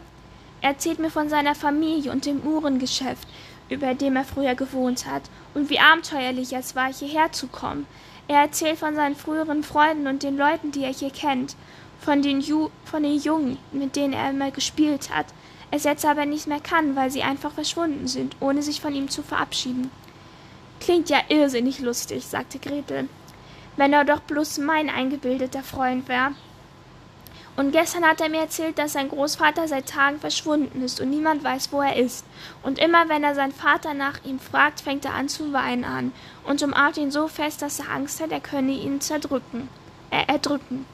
Er 0.62 0.72
erzählt 0.72 1.00
mir 1.00 1.10
von 1.10 1.30
seiner 1.30 1.56
Familie 1.56 2.12
und 2.12 2.26
dem 2.26 2.42
Uhrengeschäft, 2.42 3.28
über 3.70 3.94
dem 3.94 4.16
er 4.16 4.24
früher 4.24 4.56
gewohnt 4.56 5.06
hat, 5.06 5.24
und 5.54 5.70
wie 5.70 5.80
abenteuerlich 5.80 6.54
es 6.54 6.76
war, 6.76 6.92
hierher 6.92 7.32
zu 7.32 7.48
kommen. 7.48 7.86
Er 8.28 8.42
erzählt 8.42 8.80
von 8.80 8.96
seinen 8.96 9.16
früheren 9.16 9.64
Freunden 9.64 10.08
und 10.08 10.24
den 10.24 10.38
Leuten, 10.38 10.72
die 10.72 10.84
er 10.84 10.94
hier 10.94 11.10
kennt, 11.10 11.56
von 12.00 12.22
den, 12.22 12.42
Ju 12.42 12.70
von 12.86 13.04
den 13.04 13.18
Jungen, 13.20 13.58
mit 13.72 13.96
denen 13.96 14.14
er 14.14 14.30
immer 14.30 14.52
gespielt 14.52 15.10
hat, 15.14 15.28
es 15.72 15.84
jetzt 15.84 16.06
aber 16.06 16.26
nicht 16.26 16.48
mehr 16.48 16.60
kann, 16.60 16.96
weil 16.96 17.12
sie 17.12 17.24
einfach 17.24 17.52
verschwunden 17.52 18.08
sind, 18.08 18.36
ohne 18.40 18.62
sich 18.62 18.80
von 18.80 18.94
ihm 18.94 19.10
zu 19.10 19.22
verabschieden. 19.24 19.92
Klingt 20.80 21.10
ja 21.10 21.20
irrsinnig 21.28 21.80
lustig, 21.80 22.26
sagte 22.26 22.60
Gretel. 22.60 23.10
Wenn 23.78 23.94
er 23.94 24.06
doch 24.06 24.20
bloß 24.22 24.58
mein 24.58 24.90
eingebildeter 24.90 25.64
Freund 25.64 26.08
wäre. 26.08 26.32
Und 27.56 27.72
gestern 27.72 28.06
hat 28.06 28.22
er 28.22 28.30
mir 28.30 28.42
erzählt, 28.42 28.78
dass 28.78 28.94
sein 28.94 29.10
Großvater 29.10 29.68
seit 29.68 29.90
Tagen 29.90 30.20
verschwunden 30.20 30.84
ist 30.84 31.02
und 31.02 31.10
niemand 31.10 31.44
weiß, 31.44 31.72
wo 31.72 31.82
er 31.82 31.96
ist. 31.96 32.24
Und 32.62 32.78
immer 32.78 33.10
wenn 33.10 33.24
er 33.24 33.34
seinen 33.34 33.52
Vater 33.52 33.96
nach 33.96 34.24
ihm 34.24 34.40
fragt, 34.40 34.82
fängt 34.82 35.06
er 35.06 35.16
an 35.16 35.28
zu 35.28 35.54
weinen 35.54 35.84
an 35.84 36.12
und 36.44 36.62
umarmt 36.62 36.98
ihn 36.98 37.10
so 37.10 37.28
fest, 37.28 37.64
dass 37.64 37.80
er 37.80 37.90
Angst 37.90 38.22
hat, 38.22 38.32
er 38.32 38.42
könne 38.42 38.74
ihn 38.74 39.02
zerdrücken, 39.02 39.70
äh, 40.12 40.24
erdrücken. 40.28 40.86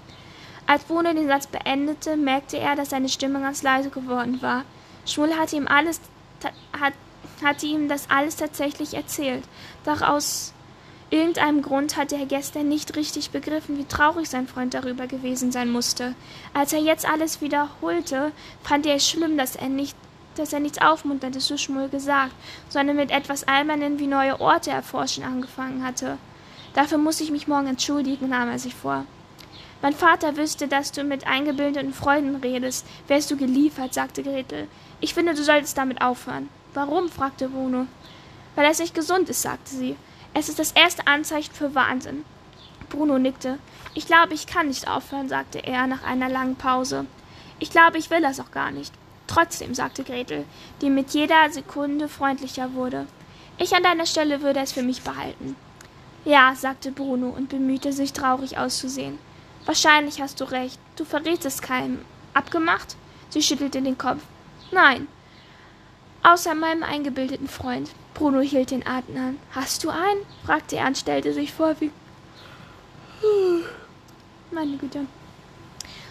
Als 0.66 0.86
Bruno 0.86 1.14
den 1.14 1.28
Satz 1.28 1.48
beendete, 1.48 2.16
merkte 2.16 2.58
er, 2.58 2.78
dass 2.78 2.92
seine 2.92 3.10
Stimme 3.10 3.42
ganz 3.42 3.62
leise 3.64 3.90
geworden 3.90 4.42
war. 4.42 4.64
Schmull 5.06 5.34
hatte 5.38 5.58
ihm 5.58 5.68
alles, 5.68 6.00
hat, 6.80 6.94
hatte 7.44 7.66
ihm 7.66 7.90
das 7.90 8.10
alles 8.10 8.38
tatsächlich 8.38 8.94
erzählt. 8.94 9.44
Doch 9.84 10.02
aus 10.02 10.54
irgendeinem 11.14 11.62
Grund 11.62 11.96
hatte 11.96 12.16
er 12.16 12.26
gestern 12.26 12.68
nicht 12.68 12.96
richtig 12.96 13.30
begriffen, 13.30 13.78
wie 13.78 13.86
traurig 13.86 14.30
sein 14.30 14.48
Freund 14.48 14.74
darüber 14.74 15.06
gewesen 15.06 15.52
sein 15.52 15.70
musste. 15.70 16.16
Als 16.54 16.74
er 16.74 16.80
jetzt 16.80 17.08
alles 17.08 17.40
wiederholte, 17.40 18.32
fand 18.64 18.88
er 18.88 18.96
es 18.96 19.08
schlimm, 19.08 19.38
dass 19.38 19.56
er 19.56 19.70
nicht 19.70 19.96
dass 20.36 20.52
er 20.52 20.60
nichts 20.60 20.82
Aufmunterndes 20.82 21.46
zu 21.46 21.60
Schmull 21.60 21.90
gesagt, 21.90 22.34
sondern 22.68 22.96
mit 22.96 23.12
etwas 23.12 23.48
Albernen 23.48 24.00
wie 24.00 24.08
neue 24.08 24.42
Orte 24.42 24.72
erforschen 24.72 25.24
angefangen 25.24 25.86
hatte. 25.86 26.18
Dafür 26.74 26.98
muss 26.98 27.22
ich 27.22 27.30
mich 27.30 27.48
morgen 27.48 27.68
entschuldigen, 27.68 28.30
nahm 28.30 28.50
er 28.50 28.58
sich 28.58 28.74
vor. 28.74 29.06
Mein 29.84 29.94
Vater 29.94 30.36
wüsste, 30.36 30.68
dass 30.68 30.92
du 30.92 31.04
mit 31.04 31.28
eingebildeten 31.28 31.94
Freunden 31.94 32.38
redest, 32.38 32.88
wärst 33.08 33.30
du 33.30 33.38
geliefert, 33.38 33.94
sagte 33.94 34.24
Gretel. 34.24 34.68
Ich 35.02 35.14
finde, 35.14 35.36
du 35.36 35.44
solltest 35.44 35.78
damit 35.78 36.02
aufhören. 36.02 36.50
Warum? 36.74 37.10
fragte 37.10 37.50
Bruno. 37.50 37.86
Weil 38.56 38.72
es 38.72 38.80
nicht 38.80 38.96
gesund 38.96 39.30
ist, 39.30 39.44
sagte 39.44 39.76
sie. 39.76 39.96
Es 40.34 40.50
ist 40.50 40.60
das 40.60 40.72
erste 40.72 41.06
Anzeichen 41.08 41.54
für 41.54 41.76
Wahnsinn. 41.76 42.26
Bruno 42.90 43.20
nickte. 43.20 43.60
Ich 43.94 44.08
glaube, 44.08 44.34
ich 44.34 44.48
kann 44.48 44.68
nicht 44.68 44.88
aufhören, 44.88 45.30
sagte 45.30 45.60
er 45.60 45.88
nach 45.88 46.04
einer 46.04 46.30
langen 46.30 46.56
Pause. 46.56 47.06
Ich 47.60 47.70
glaube, 47.70 47.98
ich 47.98 48.10
will 48.10 48.22
das 48.22 48.40
auch 48.40 48.52
gar 48.52 48.72
nicht. 48.72 48.94
Trotzdem, 49.28 49.76
sagte 49.76 50.04
Gretel, 50.04 50.46
die 50.82 50.90
mit 50.90 51.12
jeder 51.12 51.50
Sekunde 51.50 52.10
freundlicher 52.10 52.74
wurde. 52.74 53.08
Ich 53.58 53.76
an 53.76 53.84
deiner 53.84 54.06
Stelle 54.06 54.42
würde 54.42 54.60
es 54.60 54.72
für 54.72 54.84
mich 54.84 55.04
behalten. 55.04 55.56
Ja, 56.26 56.56
sagte 56.56 56.92
Bruno 56.92 57.30
und 57.30 57.50
bemühte 57.50 57.94
sich, 57.94 58.14
traurig 58.14 58.58
auszusehen. 58.58 59.20
Wahrscheinlich 59.66 60.22
hast 60.22 60.42
du 60.42 60.46
recht. 60.46 60.80
Du 60.96 61.06
verrätst 61.06 61.46
es 61.46 61.62
keinem. 61.62 62.04
Abgemacht? 62.34 62.96
Sie 63.30 63.42
schüttelte 63.42 63.82
den 63.82 63.98
Kopf. 63.98 64.22
Nein. 64.72 65.08
Außer 66.24 66.56
meinem 66.56 66.84
eingebildeten 66.84 67.48
Freund. 67.48 67.90
Bruno 68.14 68.42
hielt 68.42 68.72
den 68.72 68.86
Atem 68.86 69.18
an. 69.18 69.40
Hast 69.52 69.84
du 69.84 69.90
einen? 69.90 70.22
fragte 70.46 70.78
er 70.78 70.88
und 70.88 70.98
stellte 70.98 71.34
sich 71.34 71.52
vor, 71.54 71.76
wie. 71.80 71.92
Meine 74.52 74.78
Güte. 74.78 75.06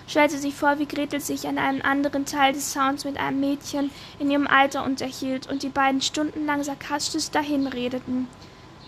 Stellte 0.09 0.37
sich 0.37 0.55
vor, 0.55 0.79
wie 0.79 0.87
Gretel 0.87 1.21
sich 1.21 1.47
an 1.47 1.59
einem 1.59 1.81
anderen 1.83 2.27
Teil 2.27 2.53
des 2.53 2.73
Sounds 2.73 3.05
mit 3.05 3.19
einem 3.19 3.41
Mädchen 3.41 3.91
in 4.19 4.31
ihrem 4.31 4.47
Alter 4.47 4.85
unterhielt 4.85 5.49
und 5.49 5.63
die 5.63 5.69
beiden 5.69 6.03
stundenlang 6.03 6.65
sarkastisch 6.65 7.31
dahinredeten. 7.31 8.29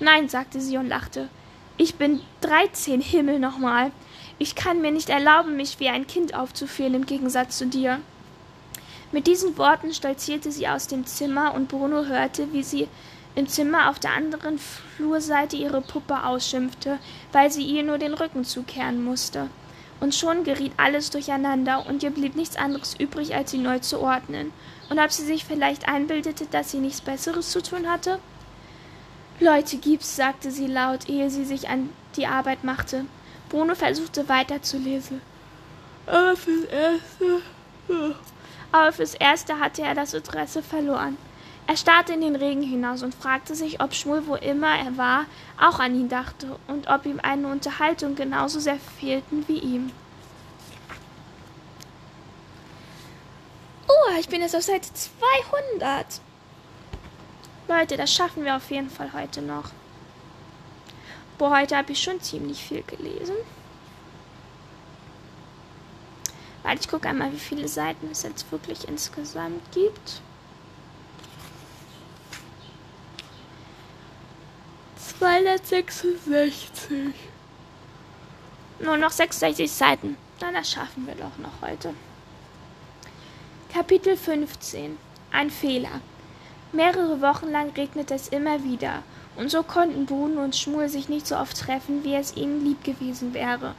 Nein, 0.00 0.28
sagte 0.28 0.60
sie 0.60 0.76
und 0.76 0.88
lachte. 0.88 1.28
Ich 1.76 1.94
bin 1.94 2.20
dreizehn, 2.40 3.00
Himmel 3.00 3.38
nochmal. 3.38 3.92
Ich 4.38 4.54
kann 4.54 4.80
mir 4.80 4.90
nicht 4.90 5.08
erlauben, 5.08 5.56
mich 5.56 5.80
wie 5.80 5.88
ein 5.88 6.06
Kind 6.06 6.34
aufzuführen 6.34 6.94
im 6.94 7.06
Gegensatz 7.06 7.58
zu 7.58 7.66
dir. 7.66 8.00
Mit 9.14 9.28
diesen 9.28 9.56
Worten 9.58 9.94
stolzierte 9.94 10.50
sie 10.50 10.66
aus 10.66 10.88
dem 10.88 11.06
Zimmer, 11.06 11.54
und 11.54 11.68
Bruno 11.68 12.06
hörte, 12.06 12.52
wie 12.52 12.64
sie 12.64 12.88
im 13.36 13.46
Zimmer 13.46 13.88
auf 13.88 14.00
der 14.00 14.10
anderen 14.10 14.58
Flurseite 14.58 15.54
ihre 15.54 15.82
Puppe 15.82 16.24
ausschimpfte, 16.24 16.98
weil 17.30 17.48
sie 17.48 17.62
ihr 17.62 17.84
nur 17.84 17.98
den 17.98 18.14
Rücken 18.14 18.44
zukehren 18.44 19.04
musste. 19.04 19.50
Und 20.00 20.16
schon 20.16 20.42
geriet 20.42 20.72
alles 20.78 21.10
durcheinander, 21.10 21.86
und 21.86 22.02
ihr 22.02 22.10
blieb 22.10 22.34
nichts 22.34 22.56
anderes 22.56 22.98
übrig, 22.98 23.36
als 23.36 23.52
sie 23.52 23.58
neu 23.58 23.78
zu 23.78 24.00
ordnen. 24.00 24.52
Und 24.90 24.98
ob 24.98 25.12
sie 25.12 25.24
sich 25.24 25.44
vielleicht 25.44 25.86
einbildete, 25.86 26.46
dass 26.46 26.72
sie 26.72 26.78
nichts 26.78 27.00
Besseres 27.00 27.50
zu 27.50 27.62
tun 27.62 27.88
hatte? 27.88 28.18
Leute 29.38 29.76
gibt's, 29.76 30.16
sagte 30.16 30.50
sie 30.50 30.66
laut, 30.66 31.08
ehe 31.08 31.30
sie 31.30 31.44
sich 31.44 31.68
an 31.68 31.90
die 32.16 32.26
Arbeit 32.26 32.64
machte. 32.64 33.04
Bruno 33.48 33.76
versuchte 33.76 34.28
weiterzulesen. 34.28 35.20
Aber 36.04 36.34
fürs 36.34 36.64
Erste. 36.64 37.42
Aber 38.74 38.90
fürs 38.92 39.14
Erste 39.14 39.60
hatte 39.60 39.82
er 39.82 39.94
das 39.94 40.14
Interesse 40.14 40.60
verloren. 40.60 41.16
Er 41.68 41.76
starrte 41.76 42.12
in 42.12 42.22
den 42.22 42.34
Regen 42.34 42.60
hinaus 42.60 43.04
und 43.04 43.14
fragte 43.14 43.54
sich, 43.54 43.80
ob 43.80 43.94
Schmull, 43.94 44.26
wo 44.26 44.34
immer 44.34 44.76
er 44.76 44.98
war, 44.98 45.26
auch 45.60 45.78
an 45.78 45.94
ihn 45.94 46.08
dachte 46.08 46.58
und 46.66 46.88
ob 46.88 47.06
ihm 47.06 47.20
eine 47.22 47.46
Unterhaltung 47.46 48.16
genauso 48.16 48.58
sehr 48.58 48.80
fehlten 48.98 49.46
wie 49.46 49.60
ihm. 49.60 49.92
Oh, 53.86 54.18
ich 54.18 54.28
bin 54.28 54.42
jetzt 54.42 54.56
auf 54.56 54.62
Seite 54.62 54.92
200. 54.92 56.20
Leute, 57.68 57.96
das 57.96 58.12
schaffen 58.12 58.44
wir 58.44 58.56
auf 58.56 58.72
jeden 58.72 58.90
Fall 58.90 59.12
heute 59.12 59.40
noch. 59.40 59.70
Boah, 61.38 61.60
heute 61.60 61.76
habe 61.76 61.92
ich 61.92 62.02
schon 62.02 62.20
ziemlich 62.20 62.60
viel 62.60 62.82
gelesen. 62.82 63.36
Weil 66.64 66.80
ich 66.80 66.88
gucke 66.88 67.08
einmal, 67.08 67.30
wie 67.30 67.38
viele 67.38 67.68
Seiten 67.68 68.08
es 68.10 68.22
jetzt 68.22 68.50
wirklich 68.50 68.88
insgesamt 68.88 69.60
gibt. 69.72 70.22
266. 75.18 77.14
Nur 78.80 78.96
noch 78.96 79.10
66 79.10 79.70
Seiten. 79.70 80.16
Na, 80.40 80.50
das 80.52 80.70
schaffen 80.70 81.06
wir 81.06 81.14
doch 81.14 81.36
noch 81.38 81.60
heute. 81.60 81.94
Kapitel 83.70 84.16
15. 84.16 84.96
Ein 85.32 85.50
Fehler. 85.50 86.00
Mehrere 86.72 87.20
Wochen 87.20 87.50
lang 87.50 87.72
regnete 87.76 88.14
es 88.14 88.28
immer 88.28 88.64
wieder, 88.64 89.02
und 89.36 89.50
so 89.50 89.62
konnten 89.62 90.06
Bruno 90.06 90.42
und 90.42 90.56
Schmuel 90.56 90.88
sich 90.88 91.10
nicht 91.10 91.26
so 91.26 91.36
oft 91.36 91.58
treffen, 91.58 92.02
wie 92.04 92.14
es 92.14 92.36
ihnen 92.36 92.64
lieb 92.64 92.82
gewesen 92.82 93.34
wäre 93.34 93.74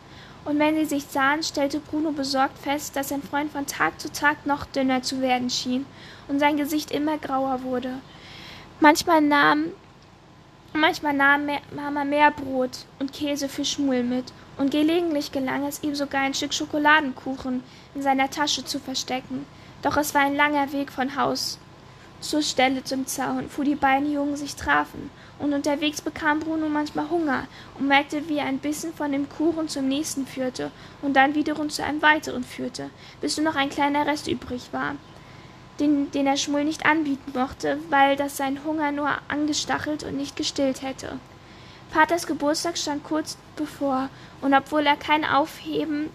und 0.45 0.60
wenn 0.60 0.75
sie 0.75 0.86
sich 0.86 1.05
sahen, 1.05 1.43
stellte 1.43 1.79
Bruno 1.79 2.12
besorgt 2.12 2.58
fest, 2.60 2.95
dass 2.95 3.10
sein 3.10 3.23
Freund 3.23 3.51
von 3.51 3.65
Tag 3.65 3.99
zu 3.99 4.12
Tag 4.12 4.45
noch 4.45 4.65
dünner 4.65 5.01
zu 5.01 5.21
werden 5.21 5.49
schien 5.49 5.86
und 6.27 6.39
sein 6.39 6.58
Gesicht 6.58 6.91
immer 6.91 7.17
grauer 7.17 7.63
wurde. 7.63 7.99
Manchmal 8.79 9.21
nahm, 9.21 9.65
manchmal 10.73 11.13
nahm 11.13 11.49
Mama 11.75 12.03
mehr 12.03 12.31
Brot 12.31 12.86
und 12.99 13.12
Käse 13.12 13.49
für 13.49 13.65
Schmuel 13.65 14.03
mit, 14.03 14.31
und 14.58 14.71
gelegentlich 14.71 15.31
gelang 15.31 15.65
es 15.65 15.84
ihm 15.84 15.95
sogar 15.95 16.21
ein 16.21 16.34
Stück 16.34 16.53
Schokoladenkuchen 16.53 17.63
in 17.93 18.01
seiner 18.01 18.29
Tasche 18.29 18.63
zu 18.63 18.79
verstecken. 18.79 19.45
Doch 19.81 19.97
es 19.97 20.13
war 20.13 20.21
ein 20.21 20.36
langer 20.36 20.71
Weg 20.71 20.91
von 20.91 21.15
Haus 21.15 21.60
zur 22.21 22.41
Stelle 22.41 22.84
zum 22.84 23.05
Zaun, 23.05 23.49
wo 23.55 23.63
die 23.63 23.75
beiden 23.75 24.12
Jungen 24.12 24.36
sich 24.36 24.55
trafen, 24.55 25.10
und 25.39 25.54
unterwegs 25.54 26.02
bekam 26.02 26.39
Bruno 26.39 26.69
manchmal 26.69 27.10
Hunger 27.10 27.48
und 27.78 27.88
merkte, 27.88 28.30
wie 28.30 28.39
ein 28.39 28.60
Bissen 28.60 28.93
von 28.93 29.12
dem 29.12 29.28
Kuchen 29.30 29.67
zum 29.67 29.88
nächsten 29.88 30.26
führte 30.26 30.71
und 31.02 31.13
dann 31.13 31.36
wiederum 31.36 31.69
zu 31.69 31.84
einem 31.84 32.02
weiteren 32.02 32.43
führte, 32.43 32.89
bis 33.21 33.38
nur 33.38 33.45
noch 33.45 33.56
ein 33.56 33.69
kleiner 33.69 34.06
Rest 34.06 34.28
übrig 34.28 34.69
war, 34.71 34.95
den, 35.80 36.12
den 36.12 36.28
er 36.28 36.38
Schmull 36.38 36.63
nicht 36.63 36.86
anbieten 36.86 37.34
mochte, 37.38 37.80
weil 37.89 38.15
das 38.15 38.38
seinen 38.38 38.63
Hunger 38.63 38.91
nur 38.91 39.10
angestachelt 39.28 40.04
und 40.04 40.15
nicht 40.15 40.36
gestillt 40.36 40.82
hätte. 40.82 41.19
Vaters 41.91 42.28
Geburtstag 42.28 42.78
stand 42.78 43.04
kurz 43.04 43.38
bevor, 43.56 44.10
und 44.41 44.54
obwohl 44.54 44.86
er 44.86 44.98
kein 44.98 45.26
Aufheben 45.26 46.10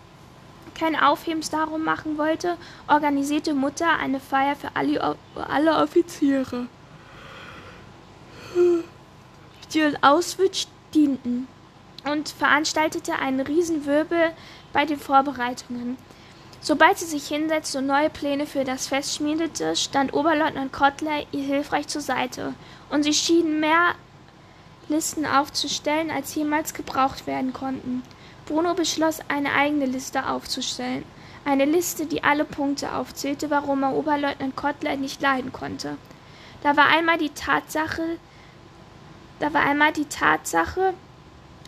kein 0.74 0.96
Aufhebens 0.96 1.50
darum 1.50 1.84
machen 1.84 2.16
wollte, 2.16 2.56
organisierte 2.88 3.52
Mutter 3.52 3.98
eine 3.98 4.18
Feier 4.18 4.56
für 4.56 4.74
alle, 4.74 5.16
alle 5.34 5.76
Offiziere 5.76 6.68
als 9.74 10.02
Auschwitz 10.02 10.66
dienten, 10.94 11.48
und 12.04 12.30
veranstaltete 12.30 13.14
einen 13.16 13.40
Riesenwirbel 13.40 14.32
bei 14.72 14.84
den 14.86 14.98
Vorbereitungen. 14.98 15.98
Sobald 16.62 16.98
sie 16.98 17.06
sich 17.06 17.28
hinsetzte 17.28 17.78
und 17.78 17.86
neue 17.86 18.10
Pläne 18.10 18.46
für 18.46 18.64
das 18.64 18.88
Fest 18.88 19.16
schmiedete, 19.16 19.76
stand 19.76 20.12
Oberleutnant 20.12 20.72
Kottler 20.72 21.24
ihr 21.32 21.42
hilfreich 21.42 21.88
zur 21.88 22.02
Seite, 22.02 22.54
und 22.90 23.02
sie 23.02 23.14
schienen 23.14 23.60
mehr 23.60 23.94
Listen 24.88 25.24
aufzustellen, 25.24 26.10
als 26.10 26.34
jemals 26.34 26.74
gebraucht 26.74 27.26
werden 27.26 27.52
konnten. 27.52 28.02
Bruno 28.46 28.74
beschloss, 28.74 29.20
eine 29.28 29.52
eigene 29.52 29.86
Liste 29.86 30.26
aufzustellen. 30.28 31.04
Eine 31.44 31.64
Liste, 31.64 32.04
die 32.06 32.24
alle 32.24 32.44
Punkte 32.44 32.92
aufzählte, 32.92 33.48
warum 33.48 33.82
er 33.82 33.94
Oberleutnant 33.94 34.56
Kottler 34.56 34.96
nicht 34.96 35.22
leiden 35.22 35.52
konnte. 35.52 35.96
Da 36.62 36.76
war 36.76 36.88
einmal 36.88 37.16
die 37.16 37.30
Tatsache, 37.30 38.18
da 39.40 39.52
war 39.52 39.62
einmal 39.62 39.92
die 39.92 40.04
Tatsache, 40.04 40.94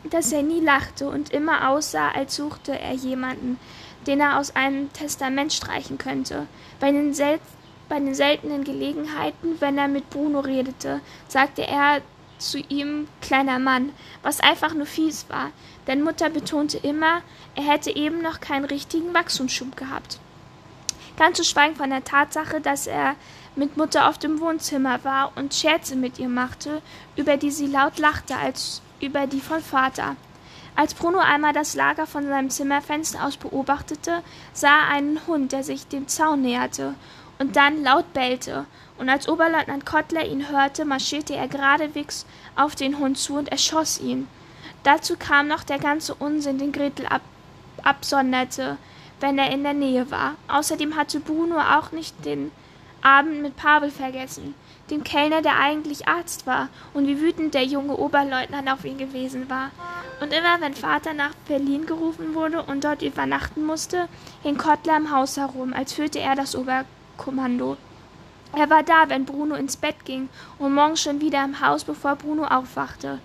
dass 0.04 0.32
er 0.32 0.42
nie 0.42 0.60
lachte 0.60 1.08
und 1.08 1.30
immer 1.30 1.68
aussah, 1.70 2.10
als 2.10 2.36
suchte 2.36 2.78
er 2.78 2.92
jemanden, 2.92 3.58
den 4.06 4.20
er 4.20 4.38
aus 4.38 4.54
einem 4.54 4.92
Testament 4.92 5.52
streichen 5.52 5.98
könnte. 5.98 6.46
Bei 6.80 6.92
den, 6.92 7.14
sel 7.14 7.40
bei 7.88 7.98
den 7.98 8.14
seltenen 8.14 8.64
Gelegenheiten, 8.64 9.60
wenn 9.60 9.78
er 9.78 9.88
mit 9.88 10.10
Bruno 10.10 10.40
redete, 10.40 11.00
sagte 11.28 11.66
er 11.66 12.00
zu 12.38 12.58
ihm 12.58 13.08
kleiner 13.20 13.58
Mann, 13.58 13.92
was 14.22 14.40
einfach 14.40 14.74
nur 14.74 14.86
fies 14.86 15.26
war, 15.28 15.50
denn 15.86 16.02
Mutter 16.02 16.28
betonte 16.28 16.78
immer, 16.78 17.22
er 17.54 17.64
hätte 17.64 17.94
eben 17.94 18.20
noch 18.22 18.40
keinen 18.40 18.64
richtigen 18.64 19.14
Wachstumsschub 19.14 19.76
gehabt. 19.76 20.18
Ganz 21.16 21.36
zu 21.36 21.44
schweigen 21.44 21.76
von 21.76 21.90
der 21.90 22.04
Tatsache, 22.04 22.60
dass 22.60 22.86
er 22.86 23.14
mit 23.54 23.76
Mutter 23.76 24.08
auf 24.08 24.18
dem 24.18 24.40
Wohnzimmer 24.40 25.04
war 25.04 25.32
und 25.36 25.54
Scherze 25.54 25.96
mit 25.96 26.18
ihr 26.18 26.28
machte, 26.28 26.82
über 27.16 27.36
die 27.36 27.50
sie 27.50 27.66
laut 27.66 27.98
lachte 27.98 28.36
als 28.36 28.82
über 29.00 29.26
die 29.26 29.40
von 29.40 29.60
Vater. 29.60 30.16
Als 30.74 30.94
Bruno 30.94 31.18
einmal 31.18 31.52
das 31.52 31.74
Lager 31.74 32.06
von 32.06 32.26
seinem 32.26 32.48
Zimmerfenster 32.48 33.24
aus 33.24 33.36
beobachtete, 33.36 34.22
sah 34.54 34.68
er 34.68 34.88
einen 34.88 35.26
Hund, 35.26 35.52
der 35.52 35.64
sich 35.64 35.86
dem 35.86 36.08
Zaun 36.08 36.42
näherte 36.42 36.94
und 37.38 37.56
dann 37.56 37.82
laut 37.82 38.12
bellte, 38.12 38.66
und 38.98 39.08
als 39.08 39.28
Oberleutnant 39.28 39.84
Kottler 39.84 40.24
ihn 40.24 40.48
hörte, 40.48 40.84
marschierte 40.84 41.34
er 41.34 41.48
geradewegs 41.48 42.24
auf 42.54 42.76
den 42.76 42.98
Hund 42.98 43.18
zu 43.18 43.34
und 43.34 43.48
erschoss 43.48 44.00
ihn. 44.00 44.28
Dazu 44.84 45.16
kam 45.18 45.48
noch 45.48 45.64
der 45.64 45.78
ganze 45.78 46.14
Unsinn, 46.14 46.58
den 46.58 46.72
Gretel 46.72 47.06
ab 47.06 47.22
absonderte, 47.82 48.76
wenn 49.18 49.38
er 49.38 49.50
in 49.50 49.64
der 49.64 49.74
Nähe 49.74 50.08
war. 50.10 50.36
Außerdem 50.46 50.94
hatte 50.94 51.18
Bruno 51.18 51.58
auch 51.58 51.90
nicht 51.90 52.24
den 52.24 52.52
Abend 53.02 53.42
mit 53.42 53.56
Pavel 53.56 53.90
vergessen, 53.90 54.54
dem 54.90 55.02
Kellner, 55.02 55.42
der 55.42 55.58
eigentlich 55.58 56.06
Arzt 56.06 56.46
war, 56.46 56.68
und 56.94 57.06
wie 57.06 57.20
wütend 57.20 57.54
der 57.54 57.64
junge 57.64 57.96
Oberleutnant 57.96 58.70
auf 58.70 58.84
ihn 58.84 58.98
gewesen 58.98 59.50
war. 59.50 59.70
Und 60.20 60.32
immer 60.32 60.60
wenn 60.60 60.74
Vater 60.74 61.12
nach 61.12 61.34
Berlin 61.48 61.84
gerufen 61.86 62.34
wurde 62.34 62.62
und 62.62 62.84
dort 62.84 63.02
übernachten 63.02 63.64
musste, 63.64 64.08
hing 64.42 64.56
Kottler 64.56 64.96
im 64.96 65.10
Haus 65.10 65.36
herum, 65.36 65.72
als 65.72 65.92
führte 65.92 66.20
er 66.20 66.36
das 66.36 66.54
Oberkommando. 66.54 67.76
Er 68.54 68.70
war 68.70 68.82
da, 68.82 69.08
wenn 69.08 69.24
Bruno 69.24 69.56
ins 69.56 69.76
Bett 69.76 70.04
ging, 70.04 70.28
und 70.58 70.74
morgens 70.74 71.02
schon 71.02 71.20
wieder 71.20 71.44
im 71.44 71.60
Haus, 71.60 71.84
bevor 71.84 72.16
Bruno 72.16 72.44
aufwachte. 72.44 73.18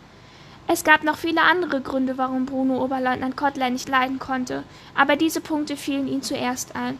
Es 0.69 0.83
gab 0.83 1.03
noch 1.03 1.17
viele 1.17 1.41
andere 1.41 1.81
Gründe, 1.81 2.17
warum 2.17 2.45
Bruno 2.45 2.83
Oberleutnant 2.83 3.37
Kottler 3.37 3.69
nicht 3.69 3.87
leiden 3.87 4.19
konnte, 4.19 4.63
aber 4.95 5.15
diese 5.15 5.39
Punkte 5.39 5.77
fielen 5.77 6.07
ihm 6.07 6.21
zuerst 6.21 6.75
ein. 6.75 6.99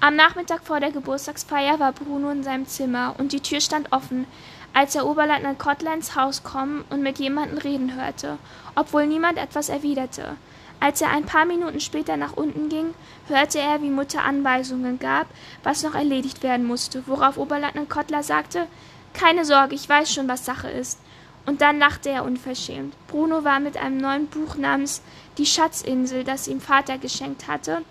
Am 0.00 0.14
Nachmittag 0.14 0.64
vor 0.64 0.78
der 0.78 0.92
Geburtstagsfeier 0.92 1.80
war 1.80 1.90
Bruno 1.90 2.30
in 2.30 2.44
seinem 2.44 2.68
Zimmer 2.68 3.16
und 3.18 3.32
die 3.32 3.40
Tür 3.40 3.60
stand 3.60 3.92
offen, 3.92 4.26
als 4.72 4.94
er 4.94 5.04
Oberleutnant 5.04 5.58
Kottler 5.58 5.92
ins 5.92 6.14
Haus 6.14 6.44
kommen 6.44 6.84
und 6.88 7.02
mit 7.02 7.18
jemandem 7.18 7.58
reden 7.58 7.96
hörte, 7.96 8.38
obwohl 8.76 9.08
niemand 9.08 9.38
etwas 9.38 9.68
erwiderte. 9.68 10.36
Als 10.78 11.00
er 11.00 11.10
ein 11.10 11.26
paar 11.26 11.46
Minuten 11.46 11.80
später 11.80 12.16
nach 12.16 12.36
unten 12.36 12.68
ging, 12.68 12.94
hörte 13.26 13.58
er, 13.58 13.82
wie 13.82 13.90
Mutter 13.90 14.22
Anweisungen 14.22 15.00
gab, 15.00 15.26
was 15.64 15.82
noch 15.82 15.96
erledigt 15.96 16.44
werden 16.44 16.64
musste, 16.64 17.02
worauf 17.08 17.36
Oberleutnant 17.36 17.90
Kottler 17.90 18.22
sagte 18.22 18.68
Keine 19.14 19.44
Sorge, 19.44 19.74
ich 19.74 19.88
weiß 19.88 20.14
schon, 20.14 20.28
was 20.28 20.44
Sache 20.44 20.68
ist. 20.68 21.00
Und 21.44 21.60
dann 21.60 21.80
lachte 21.80 22.10
er 22.10 22.24
unverschämt. 22.24 22.94
Bruno 23.08 23.42
war 23.42 23.58
mit 23.58 23.76
einem 23.76 23.96
neuen 23.96 24.28
Buch 24.28 24.54
namens 24.54 25.02
Die 25.38 25.46
Schatzinsel, 25.46 26.22
das 26.22 26.46
ihm 26.46 26.60
Vater 26.60 26.98
geschenkt 26.98 27.48
hatte, 27.48 27.82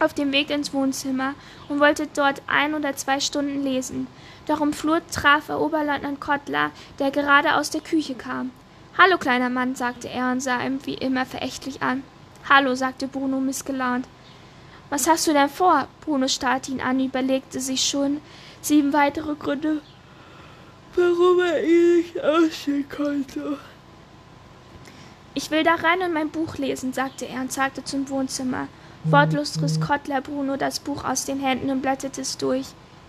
auf 0.00 0.14
dem 0.14 0.32
Weg 0.32 0.50
ins 0.50 0.72
Wohnzimmer 0.72 1.34
und 1.68 1.78
wollte 1.78 2.08
dort 2.08 2.42
ein 2.46 2.74
oder 2.74 2.96
zwei 2.96 3.20
Stunden 3.20 3.62
lesen. 3.62 4.06
Doch 4.46 4.60
im 4.60 4.72
Flur 4.72 5.00
traf 5.12 5.48
er 5.48 5.60
Oberleutnant 5.60 6.20
Kottler, 6.20 6.70
der 6.98 7.10
gerade 7.10 7.54
aus 7.54 7.70
der 7.70 7.82
Küche 7.82 8.14
kam. 8.14 8.50
Hallo, 8.98 9.18
kleiner 9.18 9.50
Mann, 9.50 9.76
sagte 9.76 10.08
er 10.08 10.32
und 10.32 10.40
sah 10.40 10.60
ihn 10.62 10.80
wie 10.84 10.94
immer 10.94 11.24
verächtlich 11.24 11.82
an. 11.82 12.02
Hallo, 12.48 12.74
sagte 12.74 13.06
Bruno 13.06 13.38
missgelaunt. 13.40 14.08
Was 14.88 15.06
hast 15.06 15.26
du 15.28 15.32
denn 15.32 15.48
vor? 15.48 15.86
Bruno 16.00 16.26
starrte 16.26 16.72
ihn 16.72 16.80
an, 16.80 16.98
überlegte 16.98 17.60
sich 17.60 17.84
schon 17.84 18.20
sieben 18.60 18.92
weitere 18.92 19.34
Gründe, 19.36 19.80
warum 20.96 21.40
er 21.40 21.62
ihn 21.62 21.98
nicht 21.98 22.20
aussehen 22.20 22.88
konnte. 22.88 23.58
Ich 25.34 25.50
will 25.52 25.62
da 25.62 25.76
rein 25.76 26.02
und 26.02 26.12
mein 26.12 26.30
Buch 26.30 26.56
lesen, 26.56 26.92
sagte 26.92 27.26
er 27.26 27.40
und 27.40 27.52
zeigte 27.52 27.84
zum 27.84 28.08
Wohnzimmer. 28.08 28.66
Wortlos 29.04 29.60
riss 29.62 29.80
Kottler 29.80 30.20
Bruno 30.20 30.56
das 30.58 30.78
Buch 30.78 31.04
aus 31.04 31.24
den 31.24 31.40
Händen 31.40 31.70
und 31.70 31.80
blätterte 31.80 32.20
es 32.20 32.36
durch. 32.36 32.66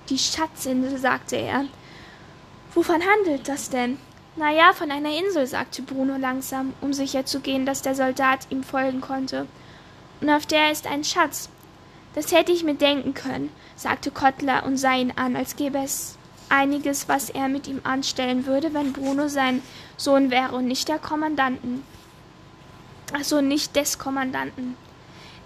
Die 0.10 0.18
Schatzinsel, 0.18 0.98
sagte 0.98 1.36
er. 1.36 1.66
Wovon 2.74 3.02
handelt 3.02 3.50
das 3.50 3.70
denn? 3.70 3.98
Na 4.38 4.52
ja, 4.52 4.72
von 4.72 4.90
einer 4.90 5.12
Insel, 5.12 5.46
sagte 5.46 5.82
Bruno 5.82 6.16
langsam, 6.16 6.74
um 6.80 6.94
sicherzugehen, 6.94 7.66
dass 7.66 7.82
der 7.82 7.96
Soldat 7.96 8.48
ihm 8.50 8.64
folgen 8.64 9.02
konnte. 9.02 9.48
Und 10.22 10.30
auf 10.30 10.46
der 10.46 10.72
ist 10.72 10.88
ein 10.88 11.04
Schatz. 11.04 11.50
Das 12.16 12.32
hätte 12.32 12.54
ich 12.54 12.64
mir 12.64 12.76
denken 12.76 13.14
können, 13.14 13.50
sagte 13.76 14.12
Kottler 14.12 14.66
und 14.66 14.78
sah 14.78 14.96
ihn 14.96 15.12
an, 15.18 15.36
als 15.36 15.58
gäbe 15.58 15.80
es 15.80 16.18
einiges, 16.48 17.10
was 17.10 17.30
er 17.30 17.50
mit 17.50 17.68
ihm 17.68 17.82
anstellen 17.84 18.46
würde, 18.46 18.74
wenn 18.74 18.94
Bruno 18.94 19.28
sein 19.28 19.62
Sohn 19.98 20.32
wäre 20.32 20.56
und 20.56 20.68
nicht 20.68 20.88
der 20.88 21.00
Kommandanten. 21.00 21.84
Ach 23.14 23.24
so, 23.24 23.42
nicht 23.42 23.76
des 23.76 24.00
Kommandanten. 24.00 24.78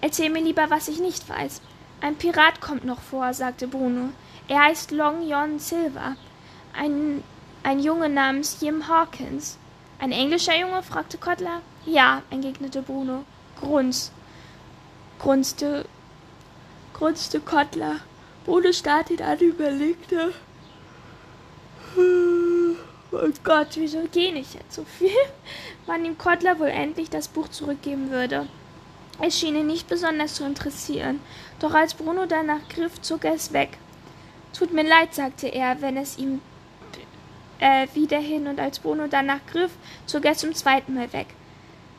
Erzähl 0.02 0.30
mir 0.30 0.42
lieber, 0.42 0.70
was 0.70 0.88
ich 0.88 1.00
nicht 1.00 1.28
weiß. 1.30 1.62
Ein 2.02 2.16
Pirat 2.16 2.62
kommt 2.62 2.86
noch 2.86 3.02
vor, 3.02 3.34
sagte 3.34 3.68
Bruno. 3.68 4.10
Er 4.48 4.64
heißt 4.66 4.92
Long 4.92 5.28
John 5.28 5.60
Silver. 5.60 6.16
Ein, 6.74 7.24
ein 7.64 7.80
Junge 7.80 8.10
namens 8.10 8.58
Jim 8.62 8.88
Hawkins. 8.88 9.58
Ein 9.98 10.12
englischer 10.12 10.56
Junge? 10.60 10.84
fragte 10.84 11.18
Kottler. 11.18 11.62
Ja, 11.86 12.22
entgegnete 12.30 12.82
Bruno. 12.82 13.24
Grunz. 13.60 14.12
grunzte, 15.20 15.86
grunzte 16.94 17.40
Kottler. 17.40 18.02
Bruno 18.46 18.72
starrte 18.72 19.14
ihn 19.14 19.22
an, 19.22 19.40
überlegte. 19.40 20.34
Oh 21.98 23.30
Gott, 23.44 23.70
wieso 23.76 24.04
gehe 24.12 24.34
ich 24.34 24.54
jetzt 24.54 24.76
so 24.76 24.84
viel? 24.84 25.10
Wann 25.86 26.06
ihm 26.06 26.18
Kottler 26.18 26.60
wohl 26.60 26.68
endlich 26.68 27.10
das 27.10 27.30
Buch 27.30 27.48
zurückgeben 27.48 28.12
würde. 28.12 28.48
Es 29.22 29.40
schien 29.40 29.56
ihn 29.56 29.68
nicht 29.68 29.88
besonders 29.88 30.36
zu 30.36 30.46
interessieren, 30.46 31.22
doch 31.60 31.74
als 31.74 31.94
Bruno 31.94 32.26
danach 32.26 32.68
griff, 32.70 33.02
zog 33.02 33.24
er 33.24 33.34
es 33.34 33.54
weg. 33.54 33.78
Tut 34.54 34.74
mir 34.74 34.84
leid, 34.84 35.14
sagte 35.14 35.48
er, 35.48 35.82
wenn 35.82 35.98
es 35.98 36.18
ihm 36.18 36.42
äh, 37.60 37.88
wieder 37.94 38.20
hin, 38.20 38.48
und 38.48 38.60
als 38.60 38.80
Bruno 38.80 39.08
danach 39.08 39.40
griff, 39.52 39.72
zog 40.06 40.26
er 40.26 40.32
es 40.32 40.40
zum 40.40 40.54
zweiten 40.54 40.94
Mal 40.94 41.12
weg. 41.14 41.28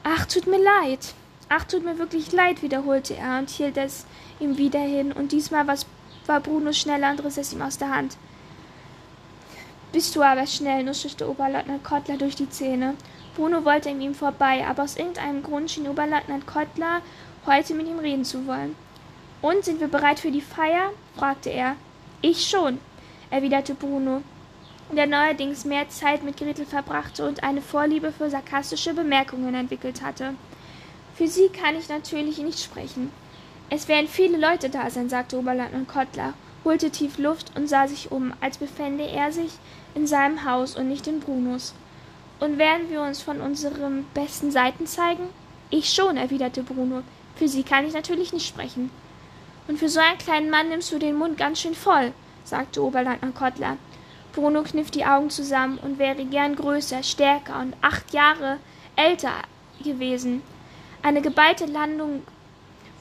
Ach, 0.05 0.27
tut 0.27 0.47
mir 0.47 0.63
leid. 0.63 1.15
Ach, 1.49 1.65
tut 1.65 1.85
mir 1.85 1.99
wirklich 1.99 2.33
leid, 2.33 2.63
wiederholte 2.63 3.17
er 3.17 3.39
und 3.39 3.51
hielt 3.51 3.77
es 3.77 4.05
ihm 4.41 4.59
wieder 4.59 4.81
hin, 4.81 5.13
und 5.13 5.33
diesmal 5.33 5.67
war 5.67 6.41
Bruno 6.41 6.73
schneller 6.73 7.11
und 7.11 7.25
riss 7.25 7.39
es 7.39 7.53
ihm 7.53 7.63
aus 7.63 7.79
der 7.79 7.95
Hand. 7.95 8.17
Bist 9.93 10.15
du 10.15 10.23
aber 10.23 10.47
schnell, 10.47 10.85
nuschelte 10.85 11.29
Oberleutnant 11.29 11.83
Kottler 11.83 12.19
durch 12.19 12.37
die 12.37 12.51
Zähne. 12.51 12.95
Bruno 13.37 13.67
wollte 13.67 13.91
an 13.91 14.01
ihm 14.01 14.15
vorbei, 14.15 14.65
aber 14.67 14.85
aus 14.85 14.97
irgendeinem 14.97 15.43
Grund 15.43 15.71
schien 15.71 15.87
Oberleutnant 15.87 16.47
Kottler 16.47 17.03
heute 17.45 17.75
mit 17.75 17.87
ihm 17.87 17.99
reden 17.99 18.25
zu 18.25 18.47
wollen. 18.47 18.75
Und 19.43 19.63
sind 19.63 19.79
wir 19.79 19.89
bereit 19.89 20.19
für 20.19 20.31
die 20.31 20.41
Feier? 20.41 20.91
fragte 21.17 21.51
er. 21.51 21.77
Ich 22.23 22.49
schon, 22.49 22.79
erwiderte 23.31 23.75
Bruno, 23.75 24.23
der 24.91 25.07
neuerdings 25.07 25.67
mehr 25.67 25.87
Zeit 25.91 26.25
mit 26.25 26.39
Gretel 26.39 26.65
verbrachte 26.65 27.29
und 27.29 27.43
eine 27.43 27.61
Vorliebe 27.61 28.11
für 28.11 28.31
sarkastische 28.31 28.95
Bemerkungen 28.95 29.55
entwickelt 29.55 30.03
hatte. 30.03 30.35
Für 31.15 31.29
sie 31.29 31.51
kann 31.51 31.77
ich 31.77 31.91
natürlich 31.91 32.39
nicht 32.39 32.61
sprechen. 32.61 33.13
Es 33.69 33.87
werden 33.87 34.09
viele 34.09 34.39
Leute 34.39 34.71
da 34.71 34.89
sein, 34.89 35.11
sagte 35.11 35.39
Oberleutnant 35.39 35.89
Kottler, 35.89 36.33
holte 36.65 36.91
tief 36.91 37.19
Luft 37.19 37.53
und 37.55 37.69
sah 37.69 37.87
sich 37.87 38.11
um, 38.11 38.33
als 38.41 38.57
befände 38.57 39.07
er 39.07 39.31
sich 39.31 39.53
in 39.95 40.07
seinem 40.07 40.45
Haus 40.51 40.75
und 40.75 40.89
nicht 40.89 41.07
in 41.07 41.21
Brunos. 41.21 41.75
Und 42.39 42.59
werden 42.59 42.91
wir 42.91 43.01
uns 43.03 43.23
von 43.23 43.41
unseren 43.41 44.05
besten 44.15 44.51
Seiten 44.51 44.87
zeigen? 44.87 45.29
Ich 45.71 45.93
schon, 45.93 46.17
erwiderte 46.17 46.63
Bruno. 46.63 47.03
Für 47.35 47.49
sie 47.49 47.63
kann 47.63 47.87
ich 47.87 47.95
natürlich 47.95 48.33
nicht 48.33 48.47
sprechen. 48.47 48.91
Und 49.69 49.79
für 49.79 49.89
so 49.89 50.01
einen 50.01 50.19
kleinen 50.19 50.51
Mann 50.51 50.69
nimmst 50.69 50.93
du 50.93 50.99
den 50.99 51.17
Mund 51.17 51.39
ganz 51.39 51.61
schön 51.61 51.75
voll, 51.75 52.13
sagte 52.45 52.83
Oberleutnant 52.83 53.35
Kottler. 53.35 53.77
Bruno 54.33 54.63
kniff 54.63 54.91
die 54.91 55.05
Augen 55.05 55.31
zusammen 55.31 55.79
und 55.79 55.99
wäre 55.99 56.25
gern 56.25 56.57
größer, 56.57 57.03
stärker 57.03 57.61
und 57.61 57.75
acht 57.81 58.13
Jahre 58.13 58.59
älter 58.95 59.33
gewesen. 59.83 60.43
Eine 61.03 61.23
geballte 61.23 61.67
Landung 61.67 62.23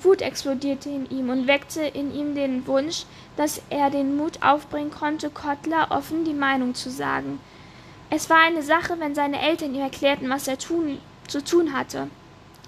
Wut 0.02 0.22
explodierte 0.22 0.90
in 0.90 1.10
ihm 1.10 1.30
und 1.30 1.48
weckte 1.48 1.82
in 1.82 2.14
ihm 2.14 2.36
den 2.36 2.66
Wunsch, 2.68 3.06
dass 3.38 3.62
er 3.70 3.90
den 3.90 4.16
Mut 4.16 4.42
aufbringen 4.44 4.92
konnte, 4.92 5.30
Kottler 5.30 5.88
offen 5.90 6.24
die 6.24 6.34
Meinung 6.34 6.76
zu 6.76 6.90
sagen. 6.90 7.40
Es 8.10 8.30
war 8.30 8.38
eine 8.40 8.62
Sache, 8.62 9.00
wenn 9.00 9.16
seine 9.16 9.42
Eltern 9.42 9.74
ihm 9.74 9.82
erklärten, 9.82 10.30
was 10.30 10.48
er 10.48 10.58
tun, 10.58 11.00
zu 11.28 11.44
tun 11.44 11.74
hatte. 11.74 12.08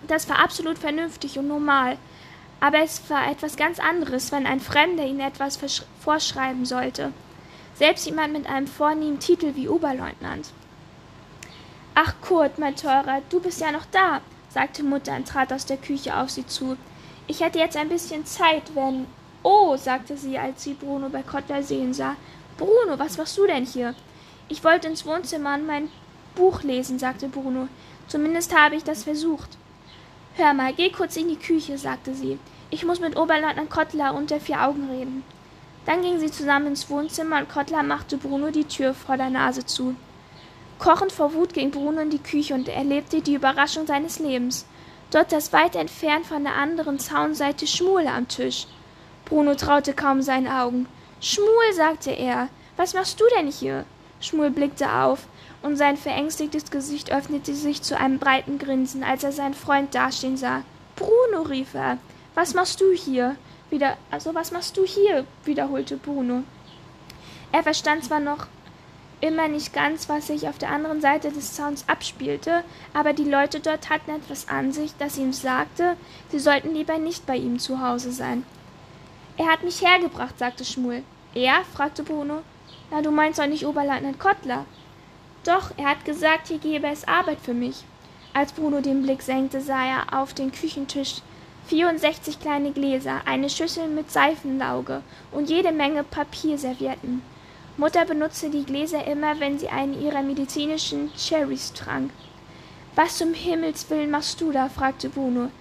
Das 0.08 0.28
war 0.30 0.40
absolut 0.40 0.78
vernünftig 0.78 1.38
und 1.38 1.48
normal. 1.48 1.98
Aber 2.60 2.80
es 2.80 3.08
war 3.10 3.30
etwas 3.30 3.56
ganz 3.56 3.80
anderes, 3.80 4.32
wenn 4.32 4.48
ein 4.48 4.60
Fremder 4.60 5.06
ihm 5.06 5.20
etwas 5.20 5.60
vorschreiben 6.00 6.66
sollte. 6.66 7.14
Selbst 7.76 8.08
jemand 8.08 8.34
mit 8.34 8.48
einem 8.48 8.66
vornehmen 8.66 9.20
Titel 9.20 9.56
wie 9.56 9.70
Oberleutnant. 9.70 10.50
Ach, 11.94 12.16
Kurt, 12.22 12.58
mein 12.58 12.76
Teurer, 12.76 13.22
du 13.30 13.40
bist 13.40 13.62
ja 13.62 13.72
noch 13.72 13.86
da, 13.92 14.22
sagte 14.50 14.84
Mutter 14.84 15.16
und 15.16 15.28
trat 15.28 15.54
aus 15.54 15.66
der 15.66 15.78
Küche 15.78 16.16
auf 16.16 16.32
sie 16.32 16.48
zu. 16.48 16.78
Ich 17.28 17.42
hätte 17.42 17.60
jetzt 17.60 17.78
ein 17.78 17.90
bisschen 17.90 18.26
Zeit, 18.26 18.64
wenn. 18.74 19.06
Oh, 19.44 19.78
sagte 19.78 20.18
sie, 20.18 20.38
als 20.38 20.64
sie 20.64 20.74
Bruno 20.74 21.10
bei 21.10 21.22
Kottler 21.22 21.62
sehen 21.62 21.94
sah. 21.94 22.16
Bruno, 22.58 22.98
was 22.98 23.18
machst 23.18 23.38
du 23.38 23.46
denn 23.46 23.66
hier? 23.66 23.94
Ich 24.50 24.64
wollte 24.64 24.88
ins 24.88 25.06
Wohnzimmer 25.06 25.56
und 25.56 25.68
mein 25.68 25.90
Buch 26.36 26.64
lesen, 26.64 27.00
sagte 27.00 27.28
Bruno. 27.28 27.68
Zumindest 28.08 28.58
habe 28.58 28.76
ich 28.76 28.84
das 28.84 29.04
versucht. 29.04 29.58
Hör 30.36 30.54
mal, 30.54 30.72
geh 30.74 30.90
kurz 30.90 31.18
in 31.18 31.28
die 31.28 31.36
Küche, 31.36 31.78
sagte 31.78 32.14
sie. 32.14 32.40
Ich 32.70 32.86
muss 32.86 33.00
mit 33.00 33.18
Oberleutnant 33.18 33.70
Kottler 33.70 34.14
unter 34.14 34.40
vier 34.40 34.62
Augen 34.62 34.90
reden. 34.90 35.24
Dann 35.86 36.02
gingen 36.02 36.20
sie 36.20 36.32
zusammen 36.32 36.68
ins 36.68 36.90
Wohnzimmer 36.90 37.40
und 37.40 37.50
Kottler 37.50 37.84
machte 37.84 38.18
Bruno 38.18 38.52
die 38.52 38.66
Tür 38.66 38.94
vor 38.94 39.18
der 39.18 39.30
Nase 39.30 39.66
zu. 39.66 39.96
Kochend 40.80 41.12
vor 41.12 41.34
Wut 41.34 41.54
ging 41.54 41.72
Bruno 41.72 42.02
in 42.02 42.10
die 42.10 42.20
Küche 42.22 42.54
und 42.54 42.70
erlebte 42.70 43.22
die 43.22 43.34
Überraschung 43.34 43.88
seines 43.88 44.20
Lebens. 44.20 44.66
Dort 45.12 45.32
saß 45.32 45.52
weit 45.54 45.76
entfernt 45.76 46.26
von 46.26 46.44
der 46.44 46.56
anderen 46.56 47.00
Zaunseite 47.00 47.68
Schmuel 47.68 48.08
am 48.08 48.28
Tisch. 48.28 48.68
Bruno 49.26 49.56
traute 49.56 49.94
kaum 49.94 50.22
seinen 50.22 50.48
Augen. 50.48 50.88
Schmuel, 51.20 51.74
sagte 51.74 52.12
er, 52.12 52.50
was 52.76 52.94
machst 52.94 53.20
du 53.20 53.26
denn 53.36 53.48
hier? 53.48 53.86
Schmuel 54.20 54.52
blickte 54.52 54.92
auf, 54.92 55.28
und 55.62 55.76
sein 55.76 55.98
verängstigtes 55.98 56.70
Gesicht 56.72 57.12
öffnete 57.12 57.54
sich 57.54 57.82
zu 57.82 57.98
einem 57.98 58.20
breiten 58.20 58.60
Grinsen, 58.60 59.04
als 59.04 59.24
er 59.24 59.32
seinen 59.32 59.54
Freund 59.54 59.94
dastehen 59.94 60.38
sah. 60.38 60.64
Bruno, 60.96 61.44
rief 61.48 61.74
er, 61.74 61.98
was 62.36 62.54
machst 62.54 62.82
du 62.82 62.92
hier? 62.92 63.36
Wieder, 63.70 63.98
also 64.12 64.34
was 64.34 64.52
machst 64.52 64.78
du 64.78 64.86
hier? 64.86 65.26
wiederholte 65.44 65.98
Bruno. 65.98 66.44
Er 67.52 67.64
verstand 67.64 68.06
zwar 68.06 68.20
noch 68.20 68.48
immer 69.20 69.48
nicht 69.48 69.74
ganz, 69.74 70.10
was 70.10 70.28
sich 70.28 70.48
auf 70.48 70.58
der 70.58 70.70
anderen 70.70 71.02
Seite 71.02 71.32
des 71.32 71.54
Zauns 71.54 71.88
abspielte, 71.88 72.64
aber 72.94 73.14
die 73.14 73.24
Leute 73.24 73.60
dort 73.60 73.90
hatten 73.90 74.12
etwas 74.12 74.48
an 74.48 74.72
sich, 74.72 74.92
das 75.00 75.18
ihm 75.18 75.34
sagte, 75.34 75.98
sie 76.30 76.40
sollten 76.40 76.74
lieber 76.74 76.98
nicht 76.98 77.26
bei 77.26 77.36
ihm 77.36 77.58
zu 77.60 77.82
Hause 77.82 78.12
sein. 78.12 78.44
Er 79.38 79.48
hat 79.48 79.64
mich 79.64 79.82
hergebracht, 79.82 80.38
sagte 80.38 80.66
Schmuel. 80.66 81.04
Er? 81.34 81.64
fragte 81.74 82.04
Bruno. 82.04 82.42
Na, 82.90 83.02
du 83.02 83.12
meinst 83.12 83.40
doch 83.40 83.48
nicht 83.48 83.66
Oberleutnant 83.66 84.20
Kottler. 84.20 84.66
Doch, 85.44 85.72
er 85.78 85.90
hat 85.90 86.06
gesagt, 86.06 86.48
hier 86.48 86.58
gebe 86.60 86.88
es 86.88 87.08
Arbeit 87.08 87.40
für 87.42 87.54
mich. 87.54 87.84
Als 88.34 88.52
Bruno 88.54 88.82
den 88.82 89.02
Blick 89.02 89.22
senkte, 89.22 89.62
sah 89.62 89.86
er 89.86 90.22
auf 90.22 90.34
den 90.34 90.52
Küchentisch 90.52 91.22
vierundsechzig 91.66 92.40
kleine 92.40 92.72
Gläser, 92.72 93.22
eine 93.26 93.50
Schüssel 93.50 93.90
mit 93.90 94.10
Seifenlauge 94.10 95.02
und 95.32 95.50
jede 95.50 95.74
Menge 95.74 96.04
Papierservietten. 96.04 97.22
Mutter 97.76 98.06
benutzte 98.06 98.50
die 98.50 98.64
Gläser 98.64 99.06
immer, 99.06 99.40
wenn 99.40 99.60
sie 99.60 99.68
einen 99.68 100.02
ihrer 100.02 100.22
medizinischen 100.22 101.12
Cherries 101.16 101.74
trank. 101.74 102.12
Was 102.96 103.18
zum 103.18 103.34
Himmels 103.34 103.90
willen 103.90 104.10
machst 104.12 104.40
du 104.40 104.52
da? 104.52 104.70
fragte 104.70 105.10
Bruno. 105.10 105.52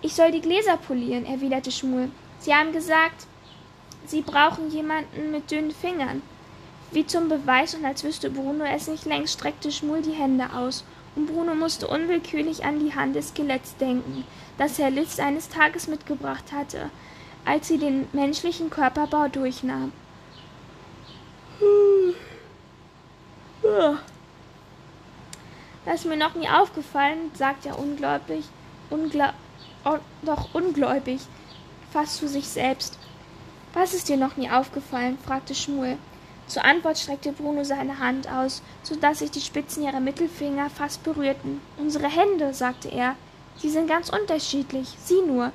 Ich 0.00 0.14
soll 0.14 0.30
die 0.30 0.40
Gläser 0.40 0.76
polieren, 0.76 1.26
erwiderte 1.26 1.70
Schmuel. 1.70 2.10
Sie 2.38 2.54
haben 2.54 2.72
gesagt, 2.72 3.26
Sie 4.06 4.22
brauchen 4.22 4.70
jemanden 4.70 5.30
mit 5.32 5.50
dünnen 5.50 5.70
Fingern. 5.70 6.22
Wie 6.92 7.06
zum 7.06 7.28
Beweis 7.28 7.74
und 7.74 7.84
als 7.84 8.04
wüsste 8.04 8.30
Bruno 8.30 8.64
es 8.64 8.88
nicht 8.88 9.04
längst, 9.04 9.34
streckte 9.34 9.72
Schmuel 9.72 10.02
die 10.02 10.12
Hände 10.12 10.52
aus, 10.54 10.84
und 11.16 11.26
Bruno 11.26 11.54
musste 11.54 11.88
unwillkürlich 11.88 12.64
an 12.64 12.78
die 12.78 12.94
Hand 12.94 13.16
des 13.16 13.28
Skeletts 13.28 13.76
denken, 13.76 14.24
das 14.58 14.78
Herr 14.78 14.90
Litz 14.90 15.18
eines 15.18 15.48
Tages 15.48 15.88
mitgebracht 15.88 16.52
hatte, 16.52 16.90
als 17.44 17.68
sie 17.68 17.78
den 17.78 18.06
menschlichen 18.12 18.70
Körperbau 18.70 19.28
durchnahm. 19.28 19.92
Das 25.84 26.00
ist 26.00 26.06
mir 26.06 26.16
noch 26.16 26.34
nie 26.34 26.48
aufgefallen, 26.48 27.30
sagt 27.34 27.66
er 27.66 27.78
ungläubig, 27.78 28.44
ungla 28.90 29.32
oh, 29.84 29.98
doch 30.22 30.54
ungläubig, 30.54 31.20
fast 31.92 32.16
zu 32.16 32.28
sich 32.28 32.46
selbst. 32.48 32.98
Was 33.72 33.94
ist 33.94 34.08
dir 34.08 34.16
noch 34.16 34.36
nie 34.36 34.50
aufgefallen? 34.50 35.18
fragte 35.24 35.54
Schmuel. 35.54 35.96
Zur 36.46 36.64
Antwort 36.64 36.96
streckte 36.96 37.32
Bruno 37.32 37.64
seine 37.64 37.98
Hand 37.98 38.30
aus, 38.30 38.62
so 38.82 38.94
dass 38.94 39.18
sich 39.18 39.30
die 39.32 39.40
Spitzen 39.40 39.82
ihrer 39.82 40.00
Mittelfinger 40.00 40.70
fast 40.70 41.02
berührten. 41.02 41.60
Unsere 41.76 42.08
Hände, 42.08 42.54
sagte 42.54 42.88
er, 42.88 43.16
sie 43.56 43.70
sind 43.70 43.88
ganz 43.88 44.10
unterschiedlich. 44.10 44.88
Sieh 45.04 45.22
nur. 45.26 45.52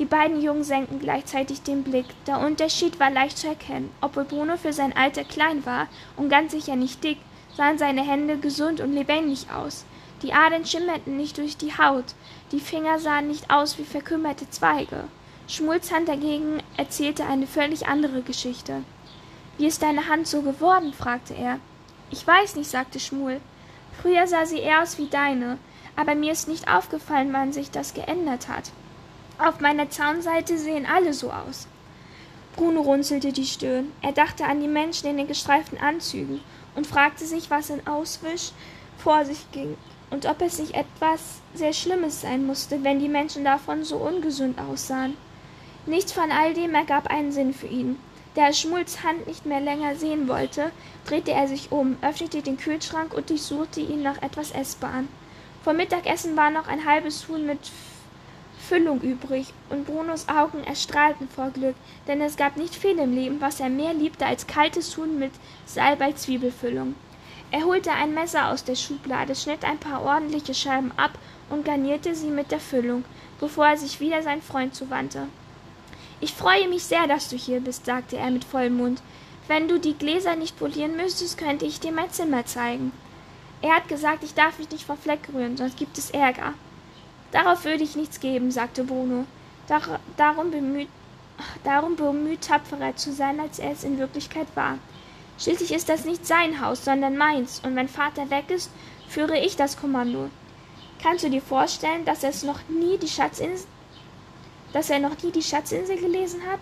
Die 0.00 0.04
beiden 0.04 0.40
Jungen 0.40 0.64
senkten 0.64 0.98
gleichzeitig 0.98 1.62
den 1.62 1.82
Blick. 1.82 2.06
Der 2.26 2.40
Unterschied 2.40 2.98
war 2.98 3.10
leicht 3.10 3.38
zu 3.38 3.48
erkennen. 3.48 3.90
Obwohl 4.00 4.24
Bruno 4.24 4.56
für 4.56 4.72
sein 4.72 4.96
Alter 4.96 5.24
klein 5.24 5.64
war 5.66 5.88
und 6.16 6.28
ganz 6.28 6.52
sicher 6.52 6.76
nicht 6.76 7.02
dick, 7.02 7.18
sahen 7.56 7.78
seine 7.78 8.02
Hände 8.02 8.38
gesund 8.38 8.80
und 8.80 8.92
lebendig 8.92 9.46
aus. 9.52 9.84
Die 10.22 10.32
Adern 10.32 10.64
schimmerten 10.64 11.16
nicht 11.16 11.38
durch 11.38 11.56
die 11.56 11.76
Haut, 11.78 12.14
die 12.50 12.60
Finger 12.60 12.98
sahen 12.98 13.28
nicht 13.28 13.50
aus 13.50 13.78
wie 13.78 13.84
verkümmerte 13.84 14.50
Zweige. 14.50 15.04
Schmuls 15.46 15.92
Hand 15.92 16.08
dagegen 16.08 16.58
erzählte 16.76 17.24
eine 17.24 17.46
völlig 17.46 17.86
andere 17.86 18.22
Geschichte. 18.22 18.82
Wie 19.58 19.66
ist 19.66 19.82
deine 19.82 20.08
Hand 20.08 20.26
so 20.26 20.42
geworden? 20.42 20.94
fragte 20.94 21.34
er. 21.34 21.58
Ich 22.10 22.26
weiß 22.26 22.56
nicht, 22.56 22.70
sagte 22.70 23.00
Schmul. 23.00 23.40
Früher 24.00 24.26
sah 24.26 24.46
sie 24.46 24.60
eher 24.60 24.82
aus 24.82 24.98
wie 24.98 25.08
deine, 25.08 25.58
aber 25.96 26.14
mir 26.14 26.32
ist 26.32 26.48
nicht 26.48 26.72
aufgefallen, 26.72 27.32
wann 27.32 27.52
sich 27.52 27.70
das 27.70 27.92
geändert 27.92 28.48
hat. 28.48 28.70
Auf 29.38 29.60
meiner 29.60 29.90
Zaunseite 29.90 30.56
sehen 30.56 30.86
alle 30.86 31.12
so 31.12 31.32
aus. 31.32 31.66
Bruno 32.54 32.80
runzelte 32.80 33.32
die 33.32 33.46
Stirn. 33.46 33.92
Er 34.00 34.12
dachte 34.12 34.44
an 34.44 34.60
die 34.60 34.68
Menschen 34.68 35.08
in 35.08 35.16
den 35.16 35.28
gestreiften 35.28 35.78
Anzügen 35.78 36.40
und 36.74 36.86
fragte 36.86 37.26
sich, 37.26 37.50
was 37.50 37.70
in 37.70 37.86
Auswisch 37.86 38.52
vor 38.96 39.24
sich 39.24 39.50
ging 39.52 39.76
und 40.10 40.26
ob 40.26 40.40
es 40.40 40.58
nicht 40.58 40.74
etwas 40.74 41.40
sehr 41.54 41.72
Schlimmes 41.72 42.20
sein 42.20 42.46
musste, 42.46 42.82
wenn 42.82 42.98
die 43.00 43.08
Menschen 43.08 43.44
davon 43.44 43.84
so 43.84 43.96
ungesund 43.96 44.58
aussahen. 44.60 45.16
Nichts 45.86 46.12
von 46.12 46.30
all 46.30 46.54
dem 46.54 46.74
ergab 46.74 47.08
einen 47.08 47.32
Sinn 47.32 47.54
für 47.54 47.66
ihn. 47.66 47.98
Da 48.38 48.44
er 48.44 49.02
Hand 49.02 49.26
nicht 49.26 49.46
mehr 49.46 49.60
länger 49.60 49.96
sehen 49.96 50.28
wollte, 50.28 50.70
drehte 51.04 51.32
er 51.32 51.48
sich 51.48 51.72
um, 51.72 51.96
öffnete 52.02 52.40
den 52.40 52.56
Kühlschrank 52.56 53.12
und 53.12 53.30
durchsuchte 53.30 53.80
ihn 53.80 54.04
nach 54.04 54.22
etwas 54.22 54.52
Essbarem. 54.52 55.08
Vom 55.64 55.76
Mittagessen 55.76 56.36
war 56.36 56.52
noch 56.52 56.68
ein 56.68 56.86
halbes 56.86 57.26
Huhn 57.26 57.44
mit 57.44 57.58
Füllung 58.60 59.00
übrig, 59.00 59.52
und 59.70 59.86
Brunos 59.86 60.28
Augen 60.28 60.62
erstrahlten 60.62 61.28
vor 61.28 61.50
Glück, 61.50 61.74
denn 62.06 62.20
es 62.20 62.36
gab 62.36 62.56
nicht 62.56 62.76
viel 62.76 62.96
im 63.00 63.12
Leben, 63.12 63.40
was 63.40 63.58
er 63.58 63.70
mehr 63.70 63.92
liebte 63.92 64.24
als 64.24 64.46
kaltes 64.46 64.96
Huhn 64.96 65.18
mit 65.18 65.32
Salbei-Zwiebelfüllung. 65.66 66.94
Er 67.50 67.64
holte 67.64 67.90
ein 67.90 68.14
Messer 68.14 68.50
aus 68.50 68.62
der 68.62 68.76
Schublade, 68.76 69.34
schnitt 69.34 69.64
ein 69.64 69.78
paar 69.78 70.04
ordentliche 70.04 70.54
Scheiben 70.54 70.92
ab 70.96 71.18
und 71.50 71.64
garnierte 71.64 72.14
sie 72.14 72.30
mit 72.30 72.52
der 72.52 72.60
Füllung, 72.60 73.04
bevor 73.40 73.66
er 73.66 73.76
sich 73.76 73.98
wieder 73.98 74.22
sein 74.22 74.42
Freund 74.42 74.76
zuwandte. 74.76 75.26
Ich 76.20 76.32
freue 76.32 76.68
mich 76.68 76.84
sehr, 76.84 77.06
dass 77.06 77.28
du 77.28 77.36
hier 77.36 77.60
bist, 77.60 77.86
sagte 77.86 78.16
er 78.16 78.30
mit 78.30 78.44
vollem 78.44 78.76
Mund. 78.76 79.02
Wenn 79.46 79.68
du 79.68 79.78
die 79.78 79.94
Gläser 79.94 80.34
nicht 80.34 80.58
polieren 80.58 80.96
müsstest, 80.96 81.38
könnte 81.38 81.64
ich 81.64 81.80
dir 81.80 81.92
mein 81.92 82.10
Zimmer 82.10 82.44
zeigen. 82.44 82.92
Er 83.62 83.76
hat 83.76 83.88
gesagt, 83.88 84.24
ich 84.24 84.34
darf 84.34 84.58
mich 84.58 84.70
nicht 84.70 84.84
vor 84.84 84.96
Fleck 84.96 85.28
rühren, 85.32 85.56
sonst 85.56 85.76
gibt 85.76 85.96
es 85.96 86.10
Ärger. 86.10 86.54
Darauf 87.32 87.64
würde 87.64 87.84
ich 87.84 87.96
nichts 87.96 88.20
geben, 88.20 88.50
sagte 88.50 88.84
Bruno, 88.84 89.24
Dar 89.68 90.00
darum, 90.16 90.50
bemüht, 90.50 90.88
darum 91.62 91.94
bemüht, 91.94 92.42
tapferer 92.42 92.96
zu 92.96 93.12
sein, 93.12 93.38
als 93.38 93.58
er 93.58 93.72
es 93.72 93.84
in 93.84 93.98
Wirklichkeit 93.98 94.46
war. 94.54 94.78
Schließlich 95.38 95.72
ist 95.72 95.88
das 95.88 96.04
nicht 96.04 96.26
sein 96.26 96.60
Haus, 96.60 96.84
sondern 96.84 97.16
meins, 97.16 97.60
und 97.64 97.76
wenn 97.76 97.88
Vater 97.88 98.30
weg 98.30 98.50
ist, 98.50 98.70
führe 99.08 99.38
ich 99.38 99.56
das 99.56 99.76
Kommando. 99.76 100.30
Kannst 101.02 101.24
du 101.24 101.30
dir 101.30 101.42
vorstellen, 101.42 102.04
dass 102.04 102.24
es 102.24 102.42
noch 102.42 102.60
nie 102.68 102.98
die 102.98 103.08
Schatzinsel, 103.08 103.66
dass 104.72 104.90
er 104.90 104.98
noch 104.98 105.22
nie 105.22 105.30
die 105.30 105.42
Schatzinsel 105.42 105.96
gelesen 105.96 106.40
hat? 106.50 106.60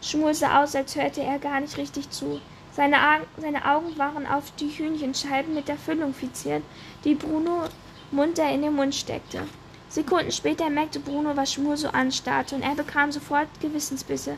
Schmul 0.00 0.34
sah 0.34 0.62
aus, 0.62 0.74
als 0.74 0.94
hörte 0.96 1.22
er 1.22 1.38
gar 1.38 1.60
nicht 1.60 1.76
richtig 1.76 2.10
zu. 2.10 2.40
Seine, 2.72 2.96
seine 3.36 3.64
Augen 3.64 3.98
waren 3.98 4.26
auf 4.26 4.52
die 4.60 4.68
Hühnchenscheiben 4.68 5.54
mit 5.54 5.66
der 5.66 5.78
Füllung 5.78 6.14
fixiert, 6.14 6.62
die 7.04 7.14
Bruno 7.14 7.64
munter 8.10 8.48
in 8.50 8.62
den 8.62 8.74
Mund 8.74 8.94
steckte. 8.94 9.42
Sekunden 9.88 10.30
später 10.30 10.70
merkte 10.70 11.00
Bruno, 11.00 11.36
was 11.36 11.52
Schmul 11.52 11.76
so 11.76 11.88
anstarrte, 11.88 12.54
und 12.54 12.62
er 12.62 12.74
bekam 12.74 13.10
sofort 13.10 13.48
Gewissensbisse. 13.60 14.36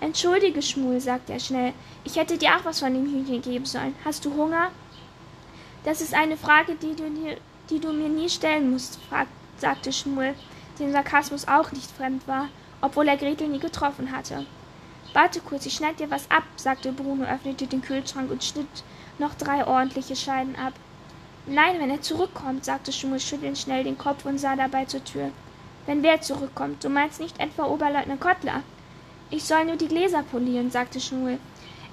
Entschuldige, 0.00 0.62
Schmul, 0.62 1.00
sagte 1.00 1.32
er 1.32 1.40
schnell. 1.40 1.72
Ich 2.04 2.16
hätte 2.16 2.36
dir 2.36 2.56
auch 2.56 2.64
was 2.64 2.80
von 2.80 2.92
dem 2.92 3.06
Hühnchen 3.06 3.40
geben 3.42 3.66
sollen. 3.66 3.94
Hast 4.04 4.24
du 4.24 4.34
Hunger? 4.34 4.70
Das 5.84 6.00
ist 6.00 6.12
eine 6.12 6.36
Frage, 6.36 6.74
die 6.74 6.94
du, 6.94 7.04
die 7.70 7.80
du 7.80 7.92
mir 7.92 8.08
nie 8.08 8.28
stellen 8.28 8.70
musst, 8.70 8.98
sagte 9.58 9.92
Schmul, 9.92 10.34
dem 10.80 10.92
Sarkasmus 10.92 11.46
auch 11.46 11.72
nicht 11.72 11.90
fremd 11.90 12.26
war, 12.26 12.48
obwohl 12.80 13.08
er 13.08 13.16
Gretel 13.16 13.48
nie 13.48 13.58
getroffen 13.58 14.10
hatte. 14.12 14.46
Warte 15.12 15.40
kurz, 15.40 15.66
ich 15.66 15.74
schneid 15.74 15.98
dir 16.00 16.10
was 16.10 16.30
ab, 16.30 16.44
sagte 16.56 16.92
Bruno, 16.92 17.24
öffnete 17.24 17.66
den 17.66 17.82
Kühlschrank 17.82 18.30
und 18.30 18.44
schnitt 18.44 18.84
noch 19.18 19.34
drei 19.34 19.66
ordentliche 19.66 20.16
Scheiben 20.16 20.56
ab. 20.56 20.72
Nein, 21.46 21.80
wenn 21.80 21.90
er 21.90 22.00
zurückkommt, 22.00 22.64
sagte 22.64 22.92
Schmuel 22.92 23.20
schüttelnd 23.20 23.58
schnell 23.58 23.84
den 23.84 23.98
Kopf 23.98 24.24
und 24.24 24.38
sah 24.38 24.56
dabei 24.56 24.84
zur 24.84 25.04
Tür. 25.04 25.30
Wenn 25.86 26.02
wer 26.02 26.20
zurückkommt? 26.20 26.84
Du 26.84 26.88
meinst 26.88 27.20
nicht 27.20 27.40
etwa 27.40 27.64
Oberleutnant 27.64 28.20
Kottler? 28.20 28.62
Ich 29.30 29.44
soll 29.44 29.64
nur 29.64 29.76
die 29.76 29.88
Gläser 29.88 30.22
polieren, 30.22 30.70
sagte 30.70 31.00
Schmuel. 31.00 31.38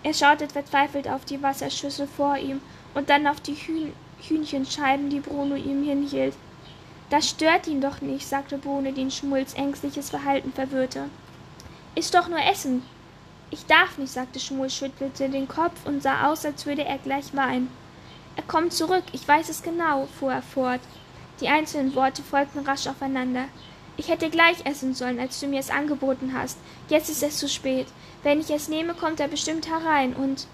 Er 0.03 0.13
schaute 0.13 0.47
verzweifelt 0.47 1.07
auf 1.07 1.25
die 1.25 1.41
Wasserschüssel 1.41 2.07
vor 2.07 2.37
ihm 2.37 2.61
und 2.93 3.09
dann 3.09 3.27
auf 3.27 3.39
die 3.41 3.55
Hühn 3.55 3.93
Hühnchenscheiben, 4.21 5.09
die 5.09 5.19
Bruno 5.19 5.55
ihm 5.55 5.83
hinhielt. 5.83 6.33
Das 7.09 7.29
stört 7.29 7.67
ihn 7.67 7.79
doch 7.79 8.01
nicht, 8.01 8.27
sagte 8.27 8.57
Bruno, 8.57 8.91
den 8.91 9.11
Schmuels 9.11 9.53
ängstliches 9.53 10.09
Verhalten 10.09 10.51
verwirrte. 10.51 11.05
Ist 11.95 12.13
doch 12.13 12.27
nur 12.27 12.39
Essen. 12.39 12.83
Ich 13.49 13.65
darf 13.65 13.97
nicht, 13.97 14.11
sagte 14.11 14.39
Schmuel, 14.39 14.69
schüttelte 14.69 15.29
den 15.29 15.47
Kopf 15.47 15.85
und 15.85 16.03
sah 16.03 16.29
aus, 16.29 16.45
als 16.45 16.65
würde 16.65 16.83
er 16.83 16.97
gleich 16.97 17.33
weinen. 17.33 17.69
Er 18.35 18.43
kommt 18.43 18.73
zurück, 18.73 19.03
ich 19.13 19.25
weiß 19.25 19.47
es 19.49 19.63
genau, 19.63 20.07
fuhr 20.19 20.33
er 20.33 20.41
fort. 20.41 20.81
Die 21.39 21.47
einzelnen 21.47 21.95
Worte 21.95 22.23
folgten 22.23 22.59
rasch 22.65 22.87
aufeinander. 22.87 23.45
Ich 23.95 24.09
hätte 24.09 24.29
gleich 24.29 24.65
essen 24.65 24.93
sollen, 24.93 25.19
als 25.19 25.39
du 25.39 25.47
mir 25.47 25.59
es 25.59 25.69
angeboten 25.69 26.33
hast. 26.37 26.57
Jetzt 26.89 27.09
ist 27.09 27.23
es 27.23 27.37
zu 27.37 27.47
spät. 27.47 27.87
Wenn 28.21 28.39
ich 28.41 28.51
es 28.51 28.67
nehme, 28.67 28.93
kommt 28.93 29.19
er 29.19 29.27
bestimmt 29.27 29.69
herein 29.69 30.13
und. 30.13 30.47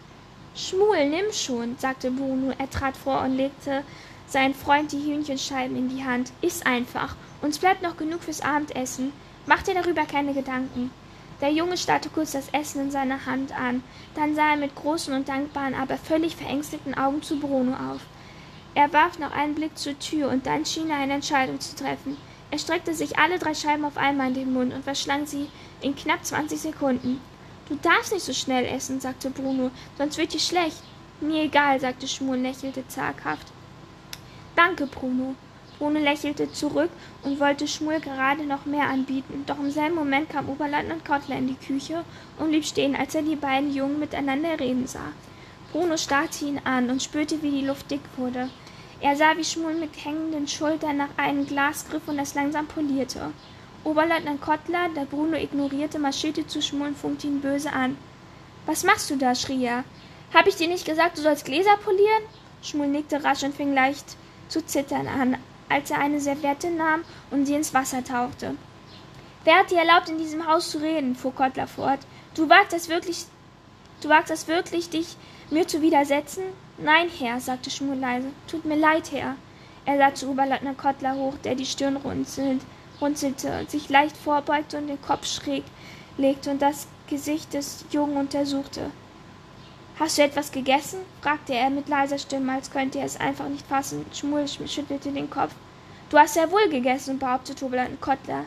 Schmuel, 0.56 1.10
nimm 1.10 1.34
schon, 1.34 1.78
sagte 1.80 2.12
Bruno. 2.12 2.54
Er 2.58 2.70
trat 2.70 2.96
vor 2.96 3.22
und 3.22 3.36
legte 3.36 3.84
seinen 4.28 4.56
Freund 4.56 4.92
die 4.92 5.04
Hühnchenscheiben 5.04 5.76
in 5.76 5.90
die 5.90 6.04
Hand. 6.04 6.32
Iss 6.42 6.66
einfach. 6.66 7.16
Uns 7.42 7.60
bleibt 7.60 7.82
noch 7.82 7.98
genug 7.98 8.24
fürs 8.24 8.42
Abendessen. 8.42 9.14
Mach 9.46 9.62
dir 9.62 9.74
darüber 9.74 10.06
keine 10.06 10.34
Gedanken. 10.34 10.92
Der 11.42 11.52
Junge 11.52 11.76
starrte 11.78 12.10
kurz 12.10 12.32
das 12.32 12.48
Essen 12.54 12.80
in 12.80 12.92
seiner 12.92 13.26
Hand 13.26 13.52
an, 13.60 13.84
dann 14.16 14.34
sah 14.34 14.52
er 14.52 14.56
mit 14.56 14.76
großen 14.76 15.14
und 15.14 15.28
dankbaren, 15.28 15.74
aber 15.74 15.98
völlig 15.98 16.38
verängstigten 16.38 16.94
Augen 16.94 17.22
zu 17.22 17.38
Bruno 17.38 17.74
auf. 17.74 18.00
Er 18.76 18.94
warf 18.94 19.20
noch 19.20 19.32
einen 19.32 19.54
Blick 19.54 19.78
zur 19.78 20.00
Tür, 20.00 20.30
und 20.30 20.46
dann 20.46 20.66
schien 20.66 20.90
er 20.90 21.00
eine 21.00 21.14
Entscheidung 21.14 21.60
zu 21.60 21.76
treffen. 21.76 22.16
Er 22.50 22.60
streckte 22.60 22.94
sich 22.94 23.18
alle 23.18 23.40
drei 23.40 23.54
Scheiben 23.54 23.84
auf 23.84 23.98
einmal 23.98 24.30
in 24.30 24.36
den 24.36 24.54
Mund 24.54 24.74
und 24.74 24.86
verschlang 24.86 25.26
sie 25.26 25.50
in 25.82 25.96
knapp 25.96 26.24
zwanzig 26.24 26.62
Sekunden. 26.62 27.20
Du 27.68 27.76
darfst 27.76 28.14
nicht 28.14 28.24
so 28.24 28.32
schnell 28.32 28.66
essen, 28.66 29.02
sagte 29.02 29.30
Bruno, 29.30 29.72
sonst 29.98 30.18
wird 30.18 30.34
dir 30.34 30.40
schlecht. 30.40 30.78
Mir 31.20 31.44
egal, 31.44 31.80
sagte 31.80 32.08
Schmul 32.08 32.38
und 32.38 32.44
lächelte 32.44 32.88
zaghaft. 32.88 33.48
Danke, 34.56 34.86
Bruno. 34.86 35.36
Bruno 35.80 36.00
lächelte 36.00 36.52
zurück 36.52 36.92
und 37.24 37.40
wollte 37.40 37.68
Schmul 37.68 38.00
gerade 38.00 38.44
noch 38.44 38.66
mehr 38.66 38.88
anbieten, 38.88 39.44
doch 39.48 39.58
im 39.58 39.72
selben 39.72 39.96
Moment 39.96 40.30
kam 40.30 40.48
Oberleutnant 40.48 41.04
Kottler 41.04 41.38
in 41.38 41.48
die 41.48 41.56
Küche 41.56 42.06
und 42.38 42.50
blieb 42.50 42.64
stehen, 42.64 42.96
als 42.96 43.16
er 43.16 43.24
die 43.24 43.36
beiden 43.36 43.74
Jungen 43.74 44.00
miteinander 44.00 44.60
reden 44.60 44.86
sah. 44.86 45.12
Bruno 45.72 45.98
starrte 45.98 46.46
ihn 46.46 46.62
an 46.64 46.92
und 46.92 47.02
spürte, 47.02 47.42
wie 47.42 47.50
die 47.50 47.66
Luft 47.66 47.90
dick 47.90 48.02
wurde. 48.16 48.50
Er 49.02 49.16
sah, 49.16 49.36
wie 49.36 49.44
Schmul 49.44 49.74
mit 49.74 50.06
hängenden 50.06 50.48
Schultern 50.48 50.98
nach 50.98 51.18
einem 51.18 51.48
Glas 51.48 51.90
griff 51.90 52.08
und 52.08 52.20
es 52.20 52.36
langsam 52.36 52.68
polierte. 52.68 53.34
Oberleutnant 53.84 54.40
Kottler, 54.40 54.90
der 54.96 55.06
Bruno 55.06 55.36
ignorierte, 55.36 55.98
marschierte 55.98 56.46
zu 56.46 56.62
Schmul 56.62 56.90
und 56.90 56.98
funkte 56.98 57.26
ihn 57.26 57.42
böse 57.42 57.74
an. 57.74 57.98
Was 58.68 58.84
machst 58.84 59.10
du 59.10 59.16
da? 59.16 59.34
schrie 59.34 59.66
er. 59.66 59.84
Hab 60.32 60.46
ich 60.48 60.56
dir 60.56 60.68
nicht 60.68 60.86
gesagt, 60.86 61.18
du 61.18 61.22
sollst 61.24 61.46
Gläser 61.46 61.76
polieren? 61.84 62.24
Schmul 62.62 62.88
nickte 62.88 63.24
rasch 63.24 63.44
und 63.44 63.56
fing 63.56 63.74
leicht 63.74 64.16
zu 64.54 64.64
zittern 64.64 65.08
an, 65.08 65.38
als 65.68 65.90
er 65.90 65.98
eine 65.98 66.20
Serviette 66.20 66.70
nahm 66.70 67.04
und 67.32 67.48
sie 67.48 67.56
ins 67.56 67.74
Wasser 67.74 68.04
tauchte. 68.04 68.56
Wer 69.44 69.56
hat 69.60 69.72
dir 69.72 69.80
erlaubt, 69.80 70.10
in 70.10 70.20
diesem 70.20 70.48
Haus 70.48 70.70
zu 70.70 70.78
reden? 70.78 71.16
fuhr 71.16 71.34
Kottler 71.34 71.68
fort. 71.68 72.00
Du 72.36 72.48
wagst 72.50 72.74
es 72.74 72.88
wirklich, 72.88 73.26
du 74.02 74.10
wagst 74.10 74.32
es 74.32 74.48
wirklich, 74.48 74.90
dich 74.92 75.18
mir 75.50 75.68
zu 75.68 75.82
widersetzen? 75.82 76.44
Nein, 76.78 77.10
Herr, 77.10 77.40
sagte 77.40 77.72
Schmul 77.72 77.98
leise. 77.98 78.28
Tut 78.48 78.64
mir 78.64 78.76
leid, 78.76 79.12
Herr. 79.12 79.36
Er 79.86 79.98
sah 79.98 80.14
zu 80.14 80.30
Oberleutnant 80.30 80.78
Kottler 80.78 81.16
hoch, 81.16 81.34
der 81.44 81.56
die 81.56 81.66
Stirn 81.66 81.98
runzelt, 81.98 82.62
runzelte, 83.02 83.66
sich 83.68 83.90
leicht 83.90 84.16
vorbeugte 84.16 84.78
und 84.78 84.88
den 84.88 85.02
Kopf 85.02 85.26
schräg 85.26 85.64
legte 86.18 86.52
und 86.52 86.62
das 86.62 86.88
Gesicht 87.08 87.56
des 87.56 87.86
Jungen 87.92 88.18
untersuchte. 88.18 88.92
Hast 90.00 90.18
du 90.18 90.24
etwas 90.24 90.52
gegessen? 90.52 91.00
fragte 91.22 91.54
er 91.54 91.70
mit 91.70 91.88
leiser 91.88 92.18
Stimme, 92.18 92.54
als 92.54 92.72
könnte 92.72 92.98
er 92.98 93.06
es 93.06 93.20
einfach 93.20 93.48
nicht 93.48 93.68
fassen. 93.68 94.06
Schmul 94.12 94.48
schüttelte 94.48 95.12
den 95.12 95.30
Kopf. 95.30 95.54
Du 96.10 96.18
hast 96.18 96.34
sehr 96.34 96.52
wohl 96.52 96.68
gegessen, 96.70 97.20
behauptete 97.20 97.64
Oberleutnant 97.64 98.02
Kottler. 98.02 98.46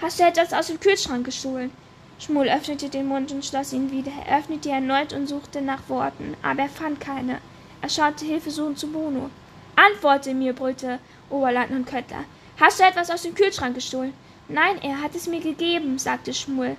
Hast 0.00 0.20
du 0.20 0.24
etwas 0.24 0.52
aus 0.52 0.68
dem 0.68 0.78
Kühlschrank 0.78 1.24
gestohlen? 1.24 1.72
Schmul 2.20 2.48
öffnete 2.48 2.88
den 2.88 3.08
Mund 3.08 3.32
und 3.32 3.44
schloss 3.44 3.72
ihn 3.72 3.90
wieder. 3.90 4.12
Er 4.26 4.38
öffnete 4.38 4.70
erneut 4.70 5.12
und 5.12 5.26
suchte 5.26 5.60
nach 5.60 5.88
Worten, 5.88 6.36
aber 6.42 6.62
er 6.62 6.68
fand 6.68 7.00
keine. 7.00 7.38
Er 7.82 7.88
schaute 7.88 8.24
hilfesuchend 8.24 8.78
zu 8.78 8.86
Bruno. 8.86 9.30
Antworte 9.74 10.32
mir, 10.32 10.52
brüllte 10.52 11.00
Oberleutnant 11.28 11.88
Köttler. 11.88 12.24
Hast 12.60 12.78
du 12.78 12.84
etwas 12.84 13.10
aus 13.10 13.22
dem 13.22 13.34
Kühlschrank 13.34 13.74
gestohlen? 13.74 14.14
Nein, 14.46 14.80
er 14.80 15.02
hat 15.02 15.16
es 15.16 15.26
mir 15.26 15.40
gegeben, 15.40 15.98
sagte 15.98 16.32
Schmul, 16.32 16.76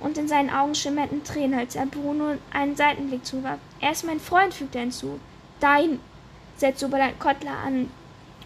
und 0.00 0.18
in 0.18 0.28
seinen 0.28 0.50
Augen 0.50 0.74
schimmerten 0.74 1.24
Tränen, 1.24 1.58
als 1.58 1.76
er 1.76 1.86
Bruno 1.86 2.34
einen 2.52 2.76
Seitenblick 2.76 3.24
zuwarf. 3.24 3.58
Er 3.80 3.92
ist 3.92 4.04
mein 4.04 4.20
Freund, 4.20 4.54
fügte 4.54 4.78
er 4.78 4.84
hinzu. 4.84 5.18
Dein, 5.60 6.00
setzte 6.56 6.86
Oberleutnant 6.86 7.20
Kottler 7.20 7.56
an 7.64 7.90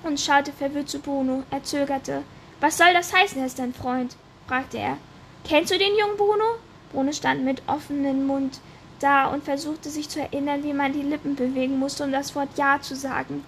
und 0.02 0.20
schaute 0.20 0.52
verwirrt 0.52 0.88
zu 0.88 1.00
Bruno. 1.00 1.42
Er 1.50 1.62
zögerte. 1.62 2.22
Was 2.60 2.78
soll 2.78 2.92
das 2.92 3.12
heißen, 3.14 3.40
er 3.40 3.46
ist 3.46 3.58
dein 3.58 3.74
Freund? 3.74 4.16
fragte 4.46 4.78
er. 4.78 4.96
Kennst 5.44 5.72
du 5.72 5.78
den 5.78 5.96
jungen 5.98 6.16
Bruno? 6.16 6.44
Bruno 6.92 7.12
stand 7.12 7.44
mit 7.44 7.62
offenem 7.66 8.26
Mund 8.26 8.60
da 9.00 9.26
und 9.26 9.44
versuchte 9.44 9.90
sich 9.90 10.08
zu 10.08 10.20
erinnern, 10.20 10.64
wie 10.64 10.72
man 10.72 10.92
die 10.92 11.02
Lippen 11.02 11.36
bewegen 11.36 11.78
musste, 11.78 12.04
um 12.04 12.12
das 12.12 12.34
Wort 12.34 12.48
Ja 12.56 12.80
zu 12.80 12.96
sagen. 12.96 13.44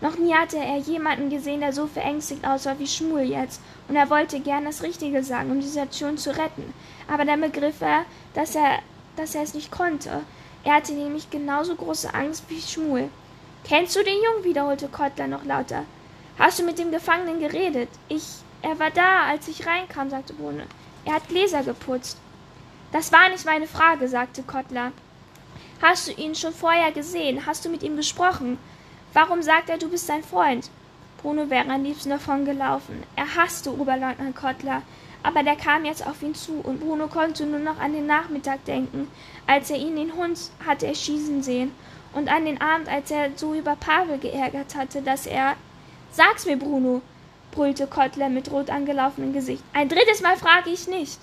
Noch 0.00 0.18
nie 0.18 0.34
hatte 0.34 0.58
er 0.58 0.78
jemanden 0.78 1.30
gesehen, 1.30 1.60
der 1.60 1.72
so 1.72 1.86
verängstigt 1.86 2.46
aussah 2.46 2.78
wie 2.78 2.86
Schmul 2.86 3.22
jetzt, 3.22 3.60
und 3.88 3.96
er 3.96 4.10
wollte 4.10 4.40
gern 4.40 4.64
das 4.64 4.82
Richtige 4.82 5.22
sagen, 5.22 5.50
um 5.50 5.60
die 5.60 5.66
Situation 5.66 6.18
zu 6.18 6.30
retten. 6.30 6.74
Aber 7.08 7.24
dann 7.24 7.40
begriff 7.40 7.80
er, 7.80 8.04
dass 8.34 8.54
er, 8.54 8.80
dass 9.16 9.34
er 9.34 9.42
es 9.42 9.54
nicht 9.54 9.70
konnte. 9.70 10.22
Er 10.64 10.74
hatte 10.74 10.92
nämlich 10.92 11.30
genauso 11.30 11.74
große 11.74 12.12
Angst 12.14 12.44
wie 12.48 12.60
Schmul. 12.60 13.10
Kennst 13.64 13.96
du 13.96 14.02
den 14.02 14.22
Jungen? 14.22 14.44
wiederholte 14.44 14.88
Kottler 14.88 15.26
noch 15.26 15.44
lauter. 15.44 15.84
Hast 16.38 16.58
du 16.58 16.64
mit 16.64 16.78
dem 16.78 16.90
Gefangenen 16.90 17.40
geredet? 17.40 17.88
Ich. 18.08 18.24
Er 18.62 18.78
war 18.78 18.90
da, 18.90 19.26
als 19.28 19.46
ich 19.46 19.66
reinkam, 19.66 20.08
sagte 20.08 20.32
Bohne. 20.32 20.66
Er 21.04 21.14
hat 21.14 21.28
Gläser 21.28 21.62
geputzt. 21.62 22.16
Das 22.92 23.12
war 23.12 23.28
nicht 23.28 23.44
meine 23.44 23.66
Frage, 23.66 24.08
sagte 24.08 24.42
Kottler. 24.42 24.92
Hast 25.82 26.08
du 26.08 26.12
ihn 26.12 26.34
schon 26.34 26.54
vorher 26.54 26.92
gesehen? 26.92 27.44
Hast 27.44 27.64
du 27.64 27.68
mit 27.68 27.82
ihm 27.82 27.96
gesprochen? 27.96 28.58
Warum 29.14 29.42
sagt 29.42 29.70
er, 29.70 29.78
du 29.78 29.88
bist 29.88 30.06
sein 30.06 30.22
Freund? 30.22 30.70
Bruno 31.22 31.48
wäre 31.48 31.70
am 31.70 31.84
liebsten 31.84 32.10
davongelaufen. 32.10 33.02
Er 33.16 33.36
hasste 33.36 33.72
Oberleutnant 33.72 34.36
Kottler, 34.36 34.82
aber 35.22 35.42
der 35.42 35.56
kam 35.56 35.84
jetzt 35.84 36.06
auf 36.06 36.22
ihn 36.22 36.34
zu, 36.34 36.60
und 36.62 36.80
Bruno 36.80 37.06
konnte 37.06 37.46
nur 37.46 37.60
noch 37.60 37.78
an 37.78 37.92
den 37.94 38.06
Nachmittag 38.06 38.64
denken, 38.66 39.08
als 39.46 39.70
er 39.70 39.78
ihn 39.78 39.96
den 39.96 40.14
Hund 40.14 40.38
hatte 40.66 40.86
erschießen 40.86 41.42
sehen, 41.42 41.72
und 42.12 42.28
an 42.28 42.44
den 42.44 42.60
Abend, 42.60 42.88
als 42.88 43.10
er 43.10 43.30
so 43.36 43.54
über 43.54 43.76
Pavel 43.76 44.18
geärgert 44.18 44.74
hatte, 44.74 45.00
dass 45.00 45.26
er 45.26 45.56
Sag's 46.16 46.46
mir, 46.46 46.56
Bruno, 46.56 47.02
brüllte 47.50 47.88
Kottler 47.88 48.28
mit 48.28 48.50
rot 48.52 48.70
angelaufenem 48.70 49.32
Gesicht. 49.32 49.64
Ein 49.72 49.88
drittes 49.88 50.22
Mal 50.22 50.36
frage 50.36 50.70
ich 50.70 50.86
nicht. 50.86 51.18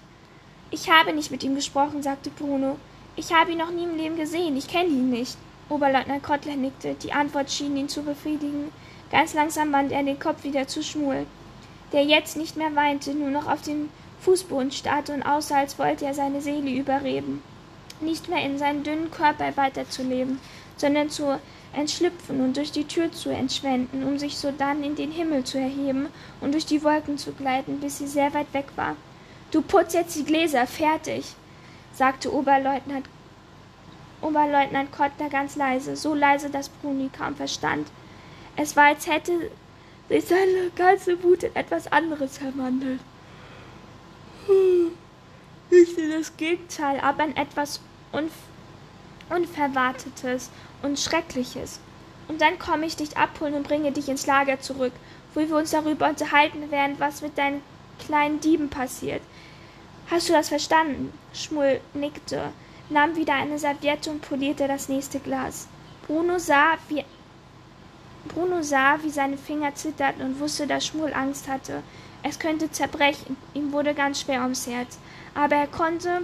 Ich 0.69 0.89
habe 0.89 1.13
nicht 1.13 1.31
mit 1.31 1.43
ihm 1.43 1.55
gesprochen, 1.55 2.03
sagte 2.03 2.29
Bruno. 2.29 2.77
Ich 3.15 3.33
habe 3.33 3.51
ihn 3.51 3.57
noch 3.57 3.71
nie 3.71 3.83
im 3.83 3.95
Leben 3.95 4.17
gesehen. 4.17 4.57
Ich 4.57 4.67
kenne 4.67 4.89
ihn 4.89 5.09
nicht. 5.09 5.37
Oberleutnant 5.72 6.22
Kottler 6.22 6.57
nickte. 6.57 6.95
Die 6.95 7.13
Antwort 7.13 7.49
schien 7.49 7.78
ihn 7.78 7.88
zu 7.88 8.03
befriedigen. 8.03 8.72
Ganz 9.09 9.34
langsam 9.34 9.72
wandte 9.72 9.95
er 9.95 10.03
den 10.03 10.19
Kopf 10.19 10.43
wieder 10.43 10.67
zu 10.67 10.84
Schmuel, 10.84 11.26
der 11.93 12.03
jetzt 12.03 12.36
nicht 12.36 12.57
mehr 12.57 12.76
weinte, 12.76 13.13
nur 13.13 13.30
noch 13.30 13.47
auf 13.47 13.61
den 13.61 13.89
Fußboden 14.19 14.72
starrte 14.72 15.13
und 15.13 15.24
aussah, 15.24 15.59
als 15.59 15.80
wollte 15.80 16.05
er 16.05 16.13
seine 16.13 16.41
Seele 16.41 16.72
überreden. 16.72 17.41
Nicht 18.01 18.30
mehr 18.30 18.43
in 18.43 18.57
seinen 18.57 18.84
dünnen 18.84 19.11
Körper 19.11 19.55
weiterzuleben, 19.55 20.39
sondern 20.76 21.09
zu 21.09 21.39
entschlüpfen 21.74 22.41
und 22.41 22.57
durch 22.57 22.72
die 22.72 22.86
Tür 22.86 23.11
zu 23.11 23.30
entschwenden, 23.30 24.03
um 24.03 24.19
sich 24.19 24.38
sodann 24.38 24.84
in 24.84 24.95
den 24.95 25.11
Himmel 25.11 25.43
zu 25.45 25.57
erheben 25.57 26.07
und 26.41 26.53
durch 26.53 26.65
die 26.65 26.84
Wolken 26.84 27.17
zu 27.17 27.32
gleiten, 27.32 27.80
bis 27.80 27.99
sie 27.99 28.07
sehr 28.07 28.34
weit 28.34 28.53
weg 28.53 28.65
war. 28.76 28.95
Du 29.51 29.61
putzt 29.61 29.93
jetzt 29.93 30.15
die 30.17 30.26
Gläser, 30.26 30.67
fertig, 30.67 31.36
sagte 31.93 32.34
Oberleutnant, 32.34 33.05
Oberleutnant 34.22 34.91
Kottner 34.91 35.30
ganz 35.30 35.55
leise, 35.55 35.95
so 35.95 36.13
leise, 36.13 36.49
dass 36.49 36.69
Bruni 36.69 37.09
kaum 37.15 37.36
verstand. 37.36 37.88
Es 38.55 38.76
war, 38.76 38.86
als 38.86 39.07
hätte 39.07 39.49
sich 40.09 40.26
seine 40.26 40.69
ganze 40.76 41.22
Wut 41.24 41.43
in 41.43 41.55
etwas 41.55 41.91
anderes 41.91 42.38
verwandelt. 42.38 42.99
Nicht 45.69 45.97
in 45.97 46.11
das 46.11 46.36
Gegenteil, 46.38 46.99
aber 46.99 47.24
in 47.24 47.38
etwas 47.38 47.80
Unf 48.11 48.34
Unverwartetes 49.30 50.49
und 50.82 50.99
Schreckliches. 50.99 51.80
Und 52.28 52.41
dann 52.41 52.59
komme 52.59 52.86
ich 52.86 52.97
dich 52.97 53.15
abholen 53.15 53.53
und 53.53 53.67
bringe 53.67 53.93
dich 53.93 54.09
ins 54.09 54.28
Lager 54.28 54.59
zurück, 54.59 54.91
wo 55.34 55.39
wir 55.39 55.55
uns 55.55 55.72
darüber 55.72 56.09
unterhalten 56.09 56.69
werden, 56.69 56.97
was 56.99 57.22
mit 57.22 57.38
deinen 57.38 57.61
kleinen 58.05 58.41
Dieben 58.41 58.69
passiert. 58.69 59.22
Hast 60.09 60.28
du 60.28 60.34
das 60.34 60.49
verstanden? 60.49 61.13
Schmull 61.34 61.80
nickte, 61.93 62.51
nahm 62.91 63.15
wieder 63.15 63.33
eine 63.33 63.57
Serviette 63.57 64.11
und 64.11 64.21
polierte 64.21 64.67
das 64.67 64.89
nächste 64.89 65.19
Glas. 65.19 65.67
Bruno 66.05 66.37
sah, 66.37 66.77
wie 66.89 67.05
Bruno 68.27 68.61
sah, 68.61 69.01
wie 69.01 69.09
seine 69.09 69.37
Finger 69.37 69.73
zitterten 69.73 70.23
und 70.23 70.39
wusste, 70.39 70.67
dass 70.67 70.85
Schmull 70.85 71.13
Angst 71.13 71.47
hatte. 71.47 71.81
Es 72.23 72.37
könnte 72.37 72.71
zerbrechen. 72.71 73.35
Ihm 73.53 73.71
wurde 73.71 73.95
ganz 73.95 74.21
schwer 74.21 74.41
ums 74.41 74.67
Herz. 74.67 74.99
Aber 75.33 75.55
er 75.55 75.67
konnte 75.67 76.23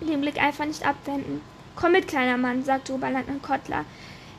den 0.00 0.20
Blick 0.20 0.40
einfach 0.40 0.66
nicht 0.66 0.86
abwenden. 0.86 1.40
Komm 1.74 1.92
mit, 1.92 2.06
kleiner 2.06 2.36
Mann, 2.36 2.64
sagte 2.64 2.92
Oberleutnant 2.92 3.42
Kottler. 3.42 3.84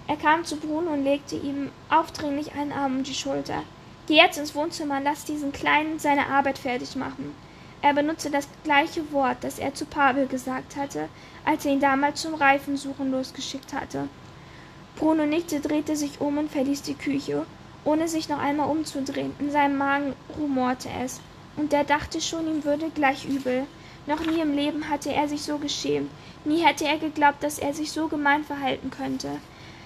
Er 0.08 0.16
kam 0.16 0.46
zu 0.46 0.56
Bruno 0.56 0.92
und 0.92 1.04
legte 1.04 1.36
ihm 1.36 1.72
aufdringlich 1.90 2.54
einen 2.54 2.72
Arm 2.72 2.98
um 2.98 3.04
die 3.04 3.14
Schulter. 3.14 3.64
Geh 4.08 4.16
jetzt 4.16 4.38
ins 4.38 4.56
Wohnzimmer 4.56 4.98
und 4.98 5.04
lass 5.04 5.26
diesen 5.26 5.52
Kleinen 5.52 6.00
seine 6.00 6.28
Arbeit 6.28 6.58
fertig 6.58 6.96
machen. 6.96 7.36
Er 7.82 7.94
benutzte 7.94 8.32
das 8.32 8.48
gleiche 8.64 9.12
Wort, 9.12 9.38
das 9.42 9.60
er 9.60 9.74
zu 9.74 9.86
Pavel 9.86 10.28
gesagt 10.28 10.76
hatte, 10.78 11.10
als 11.48 11.66
er 11.66 11.72
ihn 11.72 11.80
damals 11.80 12.22
zum 12.22 12.36
Reifensuchen 12.36 13.10
losgeschickt 13.10 13.72
hatte. 13.72 14.10
Bruno 14.98 15.26
nickte, 15.26 15.62
drehte 15.62 15.96
sich 15.96 16.20
um 16.20 16.38
und 16.38 16.52
verließ 16.52 16.82
die 16.82 16.94
Küche, 16.94 17.46
ohne 17.86 18.10
sich 18.10 18.28
noch 18.28 18.40
einmal 18.40 18.70
umzudrehen. 18.70 19.34
In 19.40 19.50
seinem 19.50 19.78
Magen 19.78 20.14
rumorte 20.38 20.90
es, 21.02 21.22
und 21.56 21.72
er 21.72 21.86
dachte 21.86 22.20
schon, 22.20 22.48
ihm 22.48 22.66
würde 22.66 22.90
gleich 22.90 23.26
übel. 23.26 23.66
Noch 24.08 24.26
nie 24.26 24.42
im 24.42 24.56
Leben 24.56 24.90
hatte 24.90 25.14
er 25.14 25.30
sich 25.30 25.42
so 25.44 25.58
geschämt, 25.58 26.12
nie 26.44 26.66
hätte 26.66 26.86
er 26.86 26.98
geglaubt, 26.98 27.42
dass 27.42 27.60
er 27.60 27.74
sich 27.74 27.94
so 27.94 28.10
gemein 28.10 28.44
verhalten 28.44 28.92
könnte. 28.92 29.30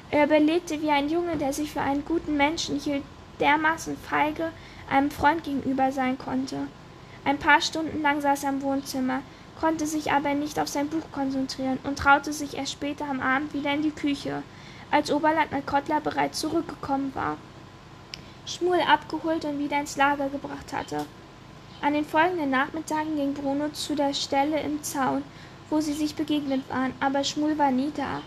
Er 0.10 0.26
überlegte, 0.26 0.82
wie 0.82 0.90
ein 0.90 1.10
Junge, 1.10 1.38
der 1.38 1.54
sich 1.54 1.72
für 1.72 1.82
einen 1.82 2.06
guten 2.06 2.38
Menschen 2.38 2.80
hielt, 2.80 3.04
dermaßen 3.40 3.98
feige 3.98 4.52
einem 4.90 5.12
Freund 5.12 5.44
gegenüber 5.44 5.92
sein 5.92 6.18
konnte. 6.18 6.68
Ein 7.24 7.38
paar 7.38 7.62
Stunden 7.62 8.02
lang 8.02 8.20
saß 8.20 8.46
er 8.46 8.50
im 8.50 8.62
Wohnzimmer, 8.64 9.22
konnte 9.62 9.86
sich 9.86 10.12
aber 10.12 10.34
nicht 10.34 10.60
auf 10.60 10.68
sein 10.68 10.90
Buch 10.90 11.04
konzentrieren 11.12 11.78
und 11.84 12.00
traute 12.00 12.34
sich 12.34 12.58
erst 12.58 12.72
später 12.72 13.06
am 13.06 13.22
Abend 13.22 13.54
wieder 13.54 13.72
in 13.72 13.84
die 13.84 13.92
Küche. 13.92 14.42
als 14.90 15.12
Oberleutnant 15.12 15.66
Kottler 15.66 16.02
bereits 16.02 16.40
zurückgekommen 16.40 17.14
war, 17.16 17.38
Schmuel 18.46 18.82
abgeholt 18.82 19.46
und 19.46 19.60
wieder 19.60 19.80
ins 19.80 19.96
Lager 19.96 20.28
gebracht 20.30 20.74
hatte. 20.74 21.06
An 21.82 21.94
den 21.94 22.04
folgenden 22.04 22.50
Nachmittagen 22.50 23.16
ging 23.16 23.34
Bruno 23.34 23.70
zu 23.70 23.96
der 23.96 24.14
Stelle 24.14 24.60
im 24.60 24.84
Zaun, 24.84 25.24
wo 25.70 25.80
sie 25.80 25.94
sich 25.94 26.16
begegnet 26.16 26.68
waren, 26.70 26.94
aber 27.00 27.24
Schmuel 27.24 27.58
war 27.58 27.72
nie 27.72 27.92
da. 27.96 28.22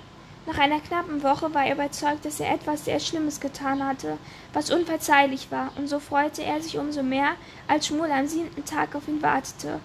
Nach 0.47 0.59
einer 0.59 0.80
knappen 0.80 1.22
Woche 1.22 1.53
war 1.53 1.66
er 1.66 1.74
überzeugt, 1.74 2.24
dass 2.24 2.41
er 2.41 2.55
etwas 2.55 2.85
sehr 2.85 3.01
Schlimmes 3.01 3.41
getan 3.41 3.85
hatte, 3.85 4.18
was 4.53 4.70
unverzeihlich 4.70 5.51
war, 5.51 5.72
und 5.76 5.89
so 5.89 5.99
freute 5.99 6.43
er 6.43 6.62
sich 6.62 6.78
umso 6.78 7.03
mehr, 7.03 7.32
als 7.68 7.89
Schmuel 7.89 8.12
am 8.12 8.26
siebenten 8.26 8.64
Tag 8.64 8.95
auf 8.95 9.09
ihn 9.09 9.20
wartete. 9.20 9.80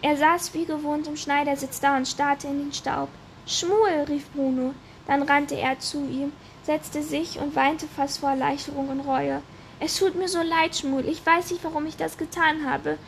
Er 0.00 0.16
saß 0.16 0.54
wie 0.54 0.64
gewohnt 0.64 1.08
im 1.08 1.16
Schneidersitz 1.16 1.80
da 1.80 1.96
und 1.96 2.06
starrte 2.06 2.46
in 2.46 2.58
den 2.58 2.72
Staub. 2.72 3.08
Schmuel, 3.46 4.04
rief 4.08 4.30
Bruno. 4.30 4.74
Dann 5.06 5.22
rannte 5.22 5.56
er 5.56 5.78
zu 5.80 5.98
ihm, 5.98 6.32
setzte 6.62 7.02
sich 7.02 7.38
und 7.40 7.56
weinte 7.56 7.86
fast 7.88 8.18
vor 8.18 8.30
Erleichterung 8.30 8.90
und 8.90 9.00
Reue. 9.00 9.42
Es 9.80 9.96
tut 9.96 10.14
mir 10.14 10.28
so 10.28 10.42
leid, 10.42 10.76
Schmuel. 10.76 11.08
Ich 11.08 11.24
weiß 11.24 11.50
nicht, 11.50 11.64
warum 11.64 11.86
ich 11.86 11.96
das 11.96 12.18
getan 12.18 12.68
habe. 12.68 12.98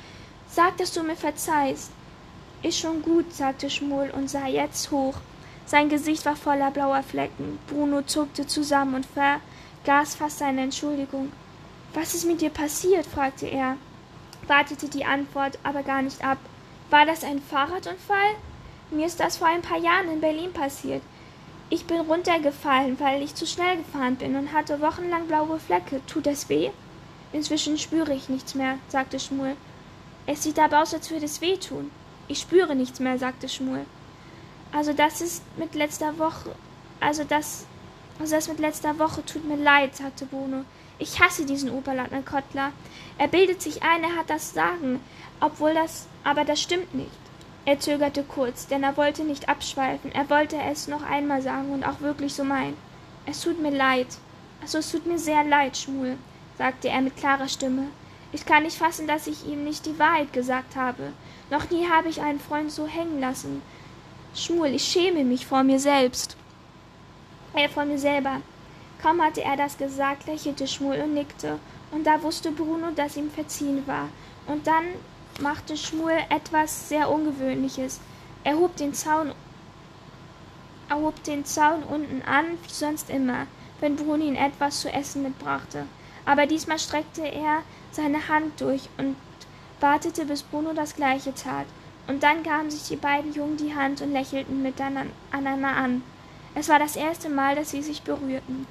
Sag, 0.49 0.79
dass 0.79 0.93
du 0.93 1.03
mir 1.03 1.17
verzeihst. 1.17 1.91
Ist 2.63 2.79
schon 2.79 3.03
gut, 3.03 3.33
sagte 3.33 3.71
Schmuel 3.71 4.11
und 4.11 4.29
sah 4.29 4.47
jetzt 4.47 4.91
hoch. 4.91 5.15
Sein 5.67 5.89
Gesicht 5.89 6.25
war 6.27 6.37
voller 6.37 6.71
blauer 6.71 7.03
Flecken. 7.03 7.59
Bruno 7.69 8.03
zuckte 8.03 8.47
zusammen 8.47 8.95
und 8.95 9.07
vergaß 9.07 10.17
fast 10.17 10.39
seine 10.39 10.63
Entschuldigung. 10.63 11.31
Was 11.95 12.15
ist 12.15 12.27
mit 12.27 12.41
dir 12.41 12.51
passiert? 12.51 13.07
fragte 13.07 13.47
er, 13.47 13.77
wartete 14.47 14.89
die 14.89 15.05
Antwort 15.05 15.59
aber 15.63 15.83
gar 15.83 16.03
nicht 16.03 16.25
ab. 16.25 16.39
War 16.91 17.07
das 17.07 17.23
ein 17.23 17.41
Fahrradunfall? 17.41 18.35
Mir 18.91 19.07
ist 19.07 19.21
das 19.21 19.37
vor 19.37 19.47
ein 19.47 19.63
paar 19.63 19.79
Jahren 19.79 20.11
in 20.11 20.21
Berlin 20.21 20.53
passiert. 20.53 21.03
Ich 21.69 21.87
bin 21.87 22.01
runtergefallen, 22.01 22.99
weil 22.99 23.23
ich 23.23 23.37
zu 23.37 23.47
schnell 23.47 23.77
gefahren 23.77 24.17
bin 24.17 24.35
und 24.35 24.53
hatte 24.53 24.81
wochenlang 24.81 25.29
blaue 25.29 25.61
Flecke. 25.61 26.05
Tut 26.09 26.27
das 26.27 26.49
weh? 26.49 26.71
Inzwischen 27.33 27.79
spüre 27.79 28.13
ich 28.13 28.29
nichts 28.29 28.57
mehr, 28.57 28.79
sagte 28.89 29.21
Schmuel. 29.21 29.57
Es 30.27 30.43
sieht 30.43 30.59
aber 30.59 30.83
aus, 30.83 30.93
als 30.93 31.09
würde 31.13 31.27
es 31.27 31.41
weh 31.41 31.57
tun. 31.59 31.93
Ich 32.27 32.41
spüre 32.41 32.75
nichts 32.75 32.99
mehr, 32.99 33.19
sagte 33.19 33.49
Schmuel. 33.49 33.87
Also 34.73 34.93
das 34.93 35.21
ist 35.21 35.45
mit 35.57 35.77
letzter 35.77 36.19
Woche. 36.19 36.57
Also 36.99 37.23
das. 37.23 37.67
Also 38.19 38.35
das 38.35 38.49
mit 38.49 38.59
letzter 38.59 38.99
Woche 38.99 39.25
tut 39.25 39.45
mir 39.45 39.57
leid, 39.57 39.95
sagte 39.95 40.27
Bruno. 40.27 40.65
Ich 40.99 41.21
hasse 41.21 41.47
diesen 41.47 41.71
Oberleutnant 41.71 42.27
Kottler. 42.27 42.73
Er 43.17 43.29
bildet 43.29 43.63
sich 43.63 43.83
ein, 43.83 44.03
er 44.03 44.17
hat 44.17 44.29
das 44.29 44.53
Sagen, 44.53 45.01
obwohl 45.41 45.75
das. 45.75 46.07
Aber 46.23 46.45
das 46.45 46.61
stimmt 46.61 46.95
nicht. 46.95 47.11
Er 47.65 47.79
zögerte 47.79 48.23
kurz, 48.23 48.67
denn 48.67 48.83
er 48.83 48.97
wollte 48.97 49.25
nicht 49.25 49.49
abschweifen, 49.49 50.13
er 50.13 50.29
wollte 50.31 50.57
es 50.57 50.89
noch 50.89 51.03
einmal 51.03 51.43
sagen 51.43 51.71
und 51.73 51.85
auch 51.85 52.01
wirklich 52.01 52.35
so 52.35 52.43
meinen. 52.43 52.77
Es 53.27 53.43
tut 53.43 53.61
mir 53.61 53.71
leid. 53.71 54.07
Also 54.63 54.79
es 54.79 54.91
tut 54.91 55.07
mir 55.07 55.19
sehr 55.19 55.45
leid, 55.45 55.77
Schmuel, 55.77 56.17
sagte 56.59 56.89
er 56.89 57.01
mit 57.01 57.17
klarer 57.17 57.49
Stimme. 57.49 57.87
Ich 58.33 58.47
kann 58.47 58.63
nicht 58.63 58.77
fassen, 58.77 59.07
dass 59.07 59.27
ich 59.27 59.47
ihm 59.47 59.65
nicht 59.65 59.87
die 59.87 59.99
Wahrheit 59.99 60.33
gesagt 60.33 60.77
habe. 60.77 61.13
Noch 61.51 61.71
nie 61.71 61.87
habe 61.89 62.09
ich 62.09 62.21
einen 62.21 62.41
Freund 62.41 62.71
so 62.71 62.87
hängen 62.87 63.21
lassen. 63.21 63.63
Schmuel, 64.35 64.75
ich 64.75 64.85
schäme 64.85 65.25
mich 65.25 65.47
vor 65.47 65.63
mir 65.63 65.81
selbst. 65.81 66.37
Er 67.55 67.65
äh, 67.65 67.69
vor 67.69 67.85
mir 67.85 67.99
selber. 67.99 68.41
Kaum 69.03 69.21
hatte 69.21 69.43
er 69.43 69.57
das 69.57 69.77
gesagt, 69.77 70.27
lächelte 70.27 70.69
Schmuel 70.69 71.03
und 71.03 71.15
nickte, 71.15 71.59
und 71.91 72.07
da 72.07 72.23
wusste 72.23 72.53
Bruno, 72.53 72.91
dass 72.95 73.17
ihm 73.17 73.31
verziehen 73.31 73.87
war. 73.87 74.09
Und 74.47 74.67
dann 74.67 74.85
machte 75.41 75.77
Schmuel 75.77 76.19
etwas 76.29 76.89
sehr 76.89 77.11
Ungewöhnliches. 77.11 78.01
Er 78.45 78.57
hob 78.57 78.77
den 78.77 78.95
Zaun, 78.95 79.33
er 80.89 80.97
hob 80.97 81.23
den 81.25 81.45
Zaun 81.45 81.83
unten 81.83 82.23
an, 82.23 82.59
wie 82.63 82.73
sonst 82.73 83.11
immer, 83.11 83.47
wenn 83.81 83.97
Bruni 83.97 84.27
ihn 84.27 84.37
etwas 84.37 84.81
zu 84.81 84.93
essen 84.93 85.23
mitbrachte. 85.23 85.87
Aber 86.25 86.47
diesmal 86.47 86.79
streckte 86.79 87.23
er 87.23 87.63
seine 87.93 88.29
Hand 88.29 88.61
durch 88.61 88.89
und 88.99 89.17
wartete, 89.81 90.27
bis 90.27 90.43
Bruno 90.43 90.73
das 90.73 90.95
gleiche 90.95 91.35
tat. 91.35 91.67
Und 92.07 92.23
dann 92.23 92.43
gaben 92.43 92.71
sich 92.71 92.89
die 92.89 92.97
beiden 92.97 93.33
Jungen 93.33 93.57
die 93.57 93.75
Hand 93.75 94.03
und 94.03 94.13
lächelten 94.13 94.63
miteinander 94.63 95.69
an. 95.77 96.03
Es 96.55 96.69
war 96.69 96.79
das 96.79 96.97
erste 96.97 97.29
Mal, 97.29 97.55
dass 97.55 97.71
sie 97.71 97.83
sich 97.83 98.03
berührten. 98.03 98.67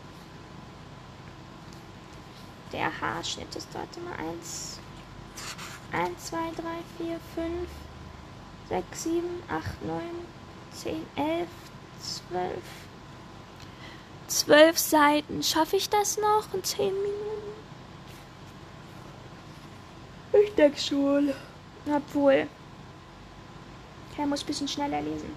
Der 2.74 2.92
Haarschnitt 3.02 3.56
ist 3.56 3.70
dort 3.74 3.88
immer 3.98 4.30
eins, 4.30 4.80
1, 5.92 6.26
2, 6.26 6.38
3, 6.38 6.64
4, 6.98 7.20
5, 7.36 7.70
6, 8.70 9.04
7, 9.04 9.24
8, 9.50 9.86
9, 9.86 10.02
10, 10.72 11.06
11, 11.16 11.48
12. 12.00 12.52
12 14.28 14.78
Seiten. 14.78 15.42
Schaffe 15.44 15.78
ich 15.78 15.90
das 15.90 16.18
noch 16.18 16.54
in 16.54 16.64
10 16.64 16.94
Minuten? 16.94 17.16
Ich 20.44 20.54
denke 20.54 20.80
schon. 20.80 21.34
Obwohl. 21.92 22.48
Er 24.18 24.26
muss 24.26 24.44
ein 24.44 24.48
bisschen 24.48 24.68
schneller 24.68 25.02
lesen. 25.02 25.34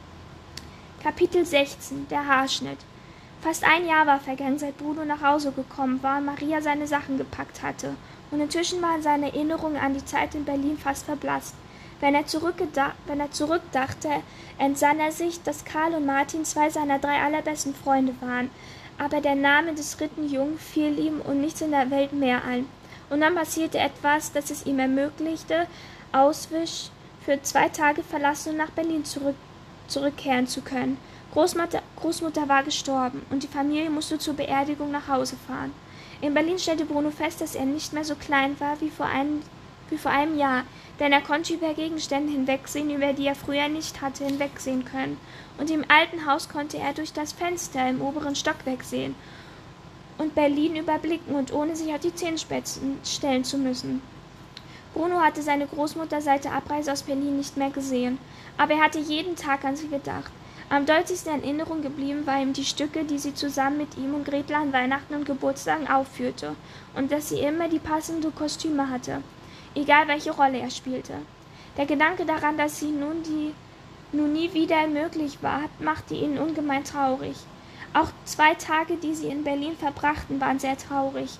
Kapitel 1.02 1.46
16. 1.46 2.08
Der 2.08 2.26
Haarschnitt. 2.26 2.78
Fast 3.40 3.64
ein 3.64 3.86
Jahr 3.86 4.06
war 4.06 4.20
vergangen, 4.20 4.58
seit 4.58 4.76
Bruno 4.76 5.04
nach 5.04 5.22
Hause 5.22 5.52
gekommen 5.52 6.02
war 6.02 6.18
und 6.18 6.26
Maria 6.26 6.60
seine 6.60 6.86
Sachen 6.86 7.16
gepackt 7.16 7.62
hatte 7.62 7.96
und 8.32 8.40
inzwischen 8.40 8.82
waren 8.82 9.02
seine 9.02 9.26
Erinnerungen 9.26 9.76
an 9.76 9.94
die 9.94 10.04
Zeit 10.04 10.34
in 10.34 10.44
Berlin 10.44 10.76
fast 10.76 11.04
verblasst. 11.04 11.54
Wenn 12.00 12.16
er, 12.16 12.24
wenn 13.06 13.20
er 13.20 13.30
zurückdachte, 13.30 14.08
entsann 14.58 14.98
er 14.98 15.12
sich, 15.12 15.40
dass 15.42 15.64
Karl 15.64 15.94
und 15.94 16.06
Martin 16.06 16.44
zwei 16.44 16.68
seiner 16.68 16.98
drei 16.98 17.22
allerbesten 17.22 17.74
Freunde 17.74 18.14
waren, 18.20 18.50
aber 18.98 19.20
der 19.20 19.36
Name 19.36 19.74
des 19.74 19.96
dritten 19.96 20.28
Jungen 20.28 20.58
fiel 20.58 20.98
ihm 20.98 21.20
und 21.20 21.40
nichts 21.40 21.60
in 21.60 21.70
der 21.70 21.90
Welt 21.90 22.12
mehr 22.12 22.42
ein. 22.44 22.66
Und 23.10 23.20
dann 23.20 23.34
passierte 23.34 23.78
etwas, 23.78 24.32
das 24.32 24.50
es 24.50 24.66
ihm 24.66 24.78
ermöglichte, 24.78 25.68
Auswisch 26.10 26.90
für 27.24 27.40
zwei 27.42 27.68
Tage 27.68 28.02
verlassen 28.02 28.50
und 28.50 28.56
nach 28.56 28.70
Berlin 28.70 29.04
zurück, 29.04 29.36
zurückkehren 29.86 30.46
zu 30.46 30.60
können. 30.60 30.98
Großmutter, 31.32 31.82
Großmutter 31.96 32.48
war 32.48 32.62
gestorben 32.62 33.22
und 33.30 33.42
die 33.42 33.48
Familie 33.48 33.90
musste 33.90 34.18
zur 34.18 34.34
Beerdigung 34.34 34.90
nach 34.90 35.08
Hause 35.08 35.36
fahren. 35.46 35.72
In 36.22 36.34
Berlin 36.34 36.56
stellte 36.56 36.84
Bruno 36.84 37.10
fest, 37.10 37.40
dass 37.40 37.56
er 37.56 37.64
nicht 37.64 37.92
mehr 37.92 38.04
so 38.04 38.14
klein 38.14 38.58
war 38.60 38.80
wie 38.80 38.90
vor 38.90 39.06
einem, 39.06 39.42
wie 39.90 39.98
vor 39.98 40.12
einem 40.12 40.38
Jahr, 40.38 40.62
denn 41.00 41.10
er 41.10 41.20
konnte 41.20 41.52
über 41.52 41.74
Gegenstände 41.74 42.32
hinwegsehen, 42.32 42.90
über 42.90 43.12
die 43.12 43.26
er 43.26 43.34
früher 43.34 43.68
nicht 43.68 44.00
hatte 44.00 44.24
hinwegsehen 44.24 44.84
können. 44.84 45.18
Und 45.58 45.68
im 45.68 45.84
alten 45.88 46.24
Haus 46.24 46.48
konnte 46.48 46.78
er 46.78 46.92
durch 46.92 47.12
das 47.12 47.32
Fenster 47.32 47.90
im 47.90 48.00
oberen 48.00 48.36
Stockwerk 48.36 48.84
sehen 48.84 49.16
und 50.16 50.36
Berlin 50.36 50.76
überblicken 50.76 51.34
und 51.34 51.52
ohne 51.52 51.74
sich 51.74 51.92
auf 51.92 51.98
die 51.98 52.14
Zehenspitzen 52.14 52.98
stellen 53.04 53.42
zu 53.42 53.58
müssen. 53.58 54.00
Bruno 54.94 55.20
hatte 55.20 55.42
seine 55.42 55.66
Großmutter 55.66 56.20
seit 56.20 56.44
der 56.44 56.54
Abreise 56.54 56.92
aus 56.92 57.02
Berlin 57.02 57.36
nicht 57.36 57.56
mehr 57.56 57.70
gesehen, 57.70 58.18
aber 58.56 58.74
er 58.74 58.84
hatte 58.84 59.00
jeden 59.00 59.34
Tag 59.34 59.64
an 59.64 59.74
sie 59.74 59.88
gedacht. 59.88 60.30
Am 60.72 60.86
deutlichsten 60.86 61.34
in 61.34 61.42
Erinnerung 61.42 61.82
geblieben 61.82 62.26
war 62.26 62.40
ihm 62.40 62.54
die 62.54 62.64
Stücke, 62.64 63.04
die 63.04 63.18
sie 63.18 63.34
zusammen 63.34 63.76
mit 63.76 63.98
ihm 63.98 64.14
und 64.14 64.24
Gretel 64.24 64.56
an 64.56 64.72
Weihnachten 64.72 65.14
und 65.14 65.26
Geburtstagen 65.26 65.86
aufführte, 65.86 66.56
und 66.94 67.12
dass 67.12 67.28
sie 67.28 67.40
immer 67.40 67.68
die 67.68 67.78
passenden 67.78 68.34
Kostüme 68.34 68.88
hatte, 68.88 69.22
egal 69.74 70.08
welche 70.08 70.30
Rolle 70.30 70.60
er 70.60 70.70
spielte. 70.70 71.12
Der 71.76 71.84
Gedanke 71.84 72.24
daran, 72.24 72.56
dass 72.56 72.80
sie 72.80 72.90
nun 72.90 73.22
die 73.22 73.52
nun 74.12 74.32
nie 74.32 74.54
wieder 74.54 74.86
möglich 74.86 75.42
war, 75.42 75.64
machte 75.78 76.14
ihn 76.14 76.38
ungemein 76.38 76.84
traurig. 76.84 77.36
Auch 77.92 78.08
zwei 78.24 78.54
Tage, 78.54 78.96
die 78.96 79.14
sie 79.14 79.28
in 79.28 79.44
Berlin 79.44 79.76
verbrachten, 79.76 80.40
waren 80.40 80.58
sehr 80.58 80.78
traurig. 80.78 81.38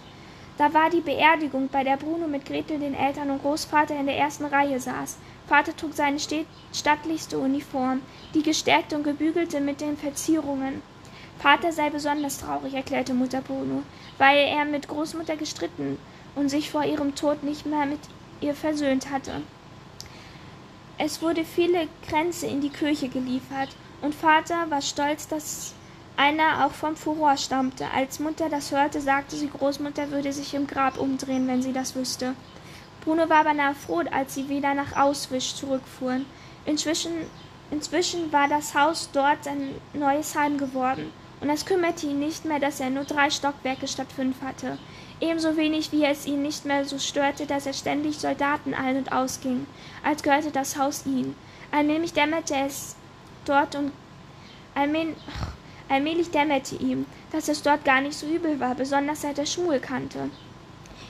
Da 0.59 0.75
war 0.75 0.91
die 0.91 1.01
Beerdigung, 1.01 1.71
bei 1.73 1.85
der 1.85 1.97
Bruno 1.97 2.29
mit 2.29 2.45
Gretel, 2.45 2.79
den 2.79 2.95
Eltern 2.95 3.31
und 3.31 3.41
Großvater 3.41 3.99
in 3.99 4.05
der 4.05 4.19
ersten 4.19 4.45
Reihe 4.45 4.79
saß. 4.79 5.17
Vater 5.53 5.77
trug 5.77 5.93
seine 5.93 6.17
stattlichste 6.73 7.39
Uniform, 7.39 8.01
die 8.33 8.43
gestärkte 8.43 8.97
und 8.97 9.03
gebügelte 9.03 9.61
mit 9.61 9.83
den 9.83 9.99
Verzierungen. 9.99 10.81
Vater 11.41 11.73
sei 11.73 11.91
besonders 11.91 12.39
traurig, 12.39 12.73
erklärte 12.73 13.13
Mutter 13.13 13.43
Bruno, 13.43 13.83
weil 14.17 14.39
er 14.39 14.65
mit 14.65 14.89
Großmutter 14.89 15.37
gestritten 15.37 15.99
und 16.37 16.49
sich 16.49 16.71
vor 16.71 16.85
ihrem 16.85 17.15
Tod 17.15 17.43
nicht 17.43 17.67
mehr 17.67 17.85
mit 17.85 17.99
ihr 18.41 18.55
versöhnt 18.55 19.11
hatte. 19.11 19.43
Es 20.97 21.21
wurde 21.21 21.45
viele 21.45 21.87
Kränze 22.09 22.47
in 22.47 22.63
die 22.63 22.71
Kirche 22.71 23.11
geliefert, 23.11 23.77
und 24.01 24.15
Vater 24.15 24.71
war 24.71 24.81
stolz, 24.81 25.29
dass 25.29 25.75
einer 26.17 26.65
auch 26.65 26.73
vom 26.73 26.97
Furor 26.97 27.37
stammte. 27.37 27.89
Als 27.95 28.21
Mutter 28.21 28.49
das 28.49 28.73
hörte, 28.73 29.03
sagte 29.03 29.37
sie, 29.37 29.51
Großmutter 29.51 30.13
würde 30.13 30.33
sich 30.33 30.55
im 30.55 30.67
Grab 30.67 30.99
umdrehen, 30.99 31.47
wenn 31.47 31.61
sie 31.61 31.75
das 31.75 31.95
wüsste. 31.95 32.33
Bruno 33.05 33.29
war 33.29 33.43
beinahe 33.43 33.75
froh, 33.75 34.03
als 34.13 34.35
sie 34.35 34.49
wieder 34.49 34.75
nach 34.75 34.97
Auswisch 34.97 35.57
zurückfuhren. 35.57 36.25
Inzwischen, 36.65 37.11
inzwischen 37.73 38.33
war 38.33 38.49
das 38.49 38.77
Haus 38.77 39.11
dort 39.13 39.43
sein 39.45 39.75
neues 39.93 40.37
Heim 40.37 40.57
geworden, 40.57 41.13
und 41.41 41.51
es 41.51 41.67
kümmerte 41.67 42.07
ihn 42.07 42.21
nicht 42.21 42.45
mehr, 42.45 42.61
dass 42.61 42.79
er 42.79 42.91
nur 42.91 43.03
drei 43.03 43.29
Stockwerke 43.29 43.89
statt 43.89 44.07
fünf 44.15 44.41
hatte. 44.41 44.79
Ebenso 45.21 45.57
wenig 45.57 45.91
wie 45.91 46.05
es 46.05 46.27
ihn 46.27 46.43
nicht 46.43 46.65
mehr 46.65 46.85
so 46.85 47.01
störte, 47.01 47.47
dass 47.47 47.67
er 47.67 47.73
ständig 47.73 48.19
Soldaten 48.19 48.75
ein- 48.75 48.97
und 48.97 49.11
ausging, 49.11 49.67
als 50.05 50.23
gehörte 50.23 50.53
das 50.53 50.79
Haus 50.79 51.05
ihm. 51.05 51.35
Allmählich 51.73 52.13
dämmerte 52.13 52.55
es 52.55 52.95
dort 53.45 53.75
und 53.75 53.91
allmählich, 54.77 55.17
allmählich 55.89 56.31
dämmerte 56.31 56.77
ihm, 56.77 57.07
dass 57.33 57.49
es 57.49 57.63
dort 57.63 57.85
gar 57.85 58.01
nicht 58.01 58.17
so 58.17 58.27
übel 58.27 58.61
war, 58.61 58.77
besonders 58.77 59.23
seit 59.23 59.39
er 59.39 59.47
Schmuel 59.47 59.81
kannte. 59.81 60.31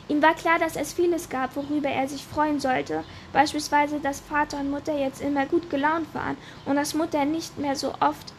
Ihm 0.09 0.21
war 0.21 0.35
klar, 0.35 0.59
dass 0.59 0.77
es 0.77 0.93
vieles 0.93 1.29
gab, 1.29 1.55
worüber 1.57 1.89
er 1.89 2.09
sich 2.09 2.25
freuen 2.25 2.61
sollte, 2.61 3.05
beispielsweise, 3.33 4.01
dass 4.01 4.21
Vater 4.21 4.59
und 4.61 4.71
Mutter 4.71 4.99
jetzt 4.99 5.21
immer 5.23 5.47
gut 5.47 5.71
gelaunt 5.71 6.13
waren 6.15 6.37
und 6.67 6.77
dass 6.77 6.95
Mutter 6.95 7.25
nicht 7.25 7.59
mehr 7.59 7.77
so 7.77 7.95
oft 8.01 8.33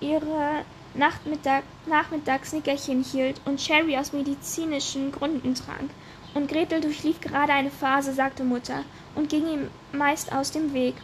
ihre 0.00 0.64
Nachmittag 0.94 1.64
Nachmittagsnickerchen 1.86 3.02
hielt 3.04 3.40
und 3.44 3.60
Sherry 3.60 3.96
aus 3.96 4.12
medizinischen 4.12 5.12
Gründen 5.12 5.54
trank. 5.54 5.90
Und 6.34 6.48
Gretel 6.48 6.80
durchlief 6.80 7.20
gerade 7.20 7.52
eine 7.52 7.70
Phase, 7.70 8.12
sagte 8.12 8.44
Mutter, 8.44 8.84
und 9.14 9.28
ging 9.28 9.46
ihm 9.48 9.70
meist 9.92 10.32
aus 10.32 10.52
dem 10.52 10.72
Weg. 10.72 10.94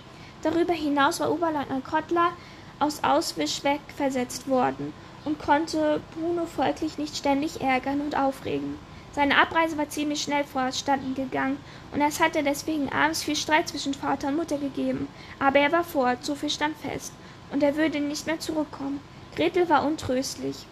Darüber 0.42 0.72
hinaus 0.72 1.18
war 1.20 1.32
Oberleutnant 1.32 1.84
Kottler 1.84 2.30
aus 2.78 3.02
Auswisch 3.02 3.64
wegversetzt 3.64 4.48
worden 4.48 4.92
und 5.24 5.38
konnte 5.38 6.00
Bruno 6.14 6.46
folglich 6.46 6.98
nicht 6.98 7.16
ständig 7.16 7.60
ärgern 7.60 8.00
und 8.00 8.16
aufregen. 8.16 8.78
Seine 9.16 9.38
Abreise 9.38 9.78
war 9.78 9.88
ziemlich 9.88 10.20
schnell 10.20 10.44
vorstanden 10.44 11.14
gegangen, 11.14 11.56
und 11.90 12.02
es 12.02 12.20
hatte 12.20 12.42
deswegen 12.42 12.90
abends 12.90 13.22
viel 13.22 13.34
Streit 13.34 13.66
zwischen 13.66 13.94
Vater 13.94 14.28
und 14.28 14.36
Mutter 14.36 14.58
gegeben. 14.58 15.08
Aber 15.38 15.58
er 15.58 15.72
war 15.72 15.84
fort, 15.84 16.22
so 16.22 16.34
viel 16.34 16.50
stand 16.50 16.76
fest, 16.76 17.14
und 17.50 17.62
er 17.62 17.76
würde 17.76 17.98
nicht 17.98 18.26
mehr 18.26 18.38
zurückkommen. 18.38 19.00
Gretel 19.34 19.70
war 19.70 19.86
untröstlich. 19.86 20.66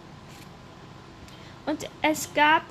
Und 1.65 1.89
es 2.03 2.35
gab 2.35 2.61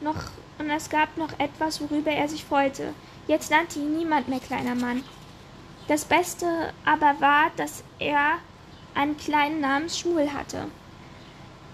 noch 0.00 0.16
und 0.58 0.68
es 0.68 0.90
gab 0.90 1.16
noch 1.16 1.38
etwas, 1.38 1.80
worüber 1.80 2.10
er 2.10 2.28
sich 2.28 2.44
freute. 2.44 2.92
Jetzt 3.28 3.52
nannte 3.52 3.78
ihn 3.78 3.96
niemand 3.96 4.26
mehr 4.26 4.40
kleiner 4.40 4.74
Mann. 4.74 5.04
Das 5.86 6.04
Beste 6.04 6.74
aber 6.84 7.14
war, 7.20 7.52
dass 7.56 7.84
er 8.00 8.38
einen 8.96 9.16
kleinen 9.16 9.60
namens 9.60 10.00
Schmuel 10.00 10.32
hatte. 10.32 10.66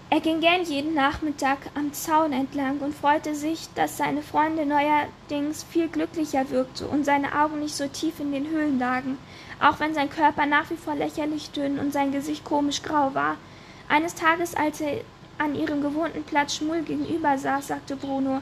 Er 0.09 0.21
ging 0.21 0.39
gern 0.39 0.63
jeden 0.63 0.93
Nachmittag 0.93 1.57
am 1.75 1.91
Zaun 1.91 2.31
entlang 2.31 2.79
und 2.79 2.95
freute 2.95 3.35
sich, 3.35 3.67
dass 3.75 3.97
seine 3.97 4.21
Freunde 4.21 4.65
neuerdings 4.65 5.63
viel 5.63 5.89
glücklicher 5.89 6.49
wirkte 6.49 6.87
und 6.87 7.03
seine 7.03 7.37
Augen 7.37 7.59
nicht 7.59 7.75
so 7.75 7.87
tief 7.87 8.21
in 8.21 8.31
den 8.31 8.47
Höhlen 8.47 8.79
lagen, 8.79 9.17
auch 9.59 9.81
wenn 9.81 9.93
sein 9.93 10.09
Körper 10.09 10.45
nach 10.45 10.69
wie 10.69 10.77
vor 10.77 10.95
lächerlich 10.95 11.51
dünn 11.51 11.77
und 11.77 11.91
sein 11.91 12.13
Gesicht 12.13 12.45
komisch 12.45 12.83
grau 12.83 13.13
war. 13.15 13.35
Eines 13.89 14.15
Tages, 14.15 14.55
als 14.55 14.79
er 14.79 15.01
an 15.39 15.55
ihrem 15.55 15.81
gewohnten 15.81 16.23
Platz 16.23 16.55
Schmuel 16.55 16.83
gegenüber 16.83 17.37
saß, 17.37 17.67
sagte 17.67 17.97
Bruno, 17.97 18.41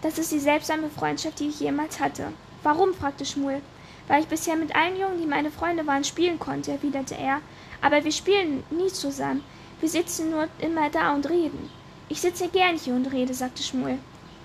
das 0.00 0.18
ist 0.18 0.32
die 0.32 0.38
seltsame 0.38 0.88
Freundschaft, 0.88 1.40
die 1.40 1.48
ich 1.48 1.60
jemals 1.60 2.00
hatte. 2.00 2.32
Warum? 2.62 2.94
fragte 2.94 3.26
Schmuel. 3.26 3.60
Weil 4.08 4.22
ich 4.22 4.28
bisher 4.28 4.56
mit 4.56 4.74
allen 4.74 4.98
Jungen, 4.98 5.20
die 5.20 5.26
meine 5.26 5.50
Freunde 5.50 5.86
waren, 5.86 6.04
spielen 6.04 6.38
konnte, 6.38 6.72
erwiderte 6.72 7.16
er. 7.16 7.42
Aber 7.82 8.02
wir 8.02 8.12
spielen 8.12 8.64
nie 8.70 8.88
zusammen. 8.88 9.44
Wir 9.82 9.88
sitzen 9.88 10.30
nur 10.30 10.46
immer 10.60 10.90
da 10.90 11.12
und 11.12 11.28
reden. 11.28 11.68
Ich 12.08 12.20
sitze 12.20 12.46
gern 12.46 12.78
hier 12.78 12.94
und 12.94 13.12
rede, 13.12 13.34
sagte 13.34 13.64
Schmuel. 13.64 13.98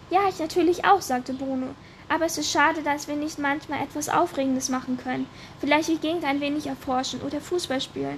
Ja, 0.10 0.28
ich 0.28 0.40
natürlich 0.40 0.84
auch, 0.84 1.00
sagte 1.00 1.32
Bruno. 1.32 1.76
Aber 2.10 2.26
es 2.26 2.40
ist 2.40 2.52
schade, 2.52 2.82
dass 2.82 3.08
wir 3.08 3.16
nicht 3.16 3.38
manchmal 3.38 3.84
etwas 3.84 4.10
Aufregendes 4.10 4.70
machen 4.70 4.98
können. 4.98 5.28
Vielleicht 5.60 5.90
die 5.90 6.00
Gegend 6.00 6.24
ein 6.24 6.42
wenig 6.42 6.66
erforschen 6.66 7.22
oder 7.22 7.40
Fußball 7.40 7.80
spielen. 7.80 8.18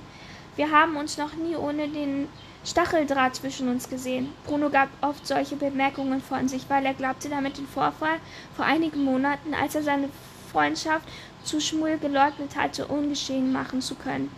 Wir 0.55 0.72
haben 0.72 0.95
uns 0.95 1.17
noch 1.17 1.34
nie 1.34 1.57
ohne 1.57 1.89
den 1.89 2.30
Stacheldraht 2.63 3.36
zwischen 3.36 3.67
uns 3.67 3.89
gesehen. 3.89 4.32
Bruno 4.45 4.70
gab 4.70 4.88
oft 5.01 5.28
solche 5.28 5.57
Bemerkungen 5.57 6.22
von 6.22 6.47
sich, 6.47 6.70
weil 6.70 6.86
er 6.86 6.93
glaubte, 6.93 7.28
damit 7.28 7.57
den 7.57 7.67
Vorfall 7.67 8.20
vor 8.55 8.63
einigen 8.63 9.03
Monaten, 9.03 9.53
als 9.53 9.76
er 9.76 9.84
seine 9.84 10.07
Freundschaft 10.53 11.05
zu 11.43 11.59
Schmuel 11.59 11.97
geleugnet 11.97 12.55
hatte, 12.55 12.88
ungeschehen 12.88 13.51
machen 13.51 13.82
zu 13.82 13.95
können. 13.95 14.32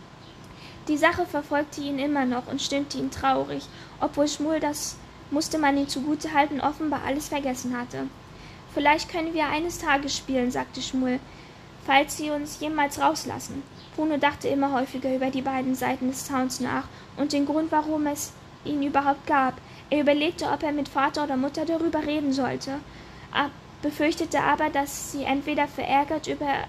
Die 0.91 0.97
Sache 0.97 1.25
verfolgte 1.25 1.79
ihn 1.79 1.99
immer 1.99 2.25
noch 2.25 2.47
und 2.47 2.61
stimmte 2.61 2.97
ihn 2.97 3.11
traurig, 3.11 3.63
obwohl 4.01 4.27
Schmuel, 4.27 4.59
das 4.59 4.97
musste 5.29 5.57
man 5.57 5.77
ihm 5.77 5.87
zugute 5.87 6.33
halten, 6.33 6.59
offenbar 6.59 7.03
alles 7.05 7.29
vergessen 7.29 7.77
hatte. 7.77 8.07
Vielleicht 8.73 9.07
können 9.07 9.33
wir 9.33 9.47
eines 9.47 9.79
Tages 9.79 10.17
spielen, 10.17 10.51
sagte 10.51 10.81
Schmuel, 10.81 11.21
falls 11.85 12.17
sie 12.17 12.29
uns 12.29 12.59
jemals 12.59 12.99
rauslassen. 12.99 13.63
Bruno 13.95 14.17
dachte 14.17 14.49
immer 14.49 14.73
häufiger 14.73 15.15
über 15.15 15.29
die 15.29 15.41
beiden 15.41 15.75
Seiten 15.75 16.09
des 16.09 16.25
Zauns 16.25 16.59
nach 16.59 16.89
und 17.15 17.31
den 17.31 17.45
Grund, 17.45 17.71
warum 17.71 18.05
es 18.07 18.33
ihn 18.65 18.83
überhaupt 18.83 19.25
gab. 19.25 19.53
Er 19.89 20.01
überlegte, 20.01 20.47
ob 20.47 20.61
er 20.61 20.73
mit 20.73 20.89
Vater 20.89 21.23
oder 21.23 21.37
Mutter 21.37 21.63
darüber 21.63 22.05
reden 22.05 22.33
sollte, 22.33 22.79
befürchtete 23.81 24.41
aber, 24.41 24.69
dass 24.69 25.13
sie 25.13 25.23
entweder 25.23 25.69
verärgert 25.69 26.27
über, 26.27 26.65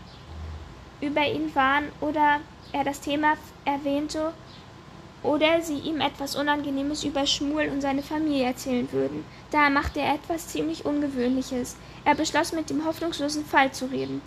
über 1.00 1.26
ihn 1.26 1.52
waren 1.56 1.86
oder 2.00 2.38
er 2.72 2.84
das 2.84 3.00
Thema 3.00 3.34
erwähnte 3.64 4.32
oder 5.22 5.60
sie 5.62 5.78
ihm 5.78 6.00
etwas 6.00 6.34
Unangenehmes 6.34 7.04
über 7.04 7.26
Schmuel 7.26 7.70
und 7.70 7.80
seine 7.80 8.02
Familie 8.02 8.46
erzählen 8.46 8.90
würden. 8.90 9.24
Daher 9.50 9.70
machte 9.70 10.00
er 10.00 10.14
etwas 10.14 10.48
ziemlich 10.48 10.84
Ungewöhnliches. 10.84 11.76
Er 12.04 12.14
beschloss, 12.14 12.52
mit 12.52 12.70
dem 12.70 12.84
hoffnungslosen 12.84 13.44
Fall 13.44 13.72
zu 13.72 13.86
reden. 13.86 14.20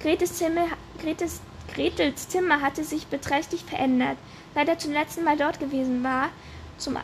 Gretes 0.00 0.34
Zimmer, 0.34 0.66
Gretes, 1.00 1.40
Gretels 1.74 2.28
Zimmer 2.28 2.60
hatte 2.60 2.82
sich 2.82 3.06
beträchtlich 3.06 3.64
verändert. 3.64 4.16
Seit 4.54 4.68
er 4.68 4.78
zum 4.78 4.92
letzten 4.92 5.22
Mal 5.22 5.36
dort 5.36 5.60
gewesen 5.60 6.02
war, 6.02 6.30
zum, 6.78 6.96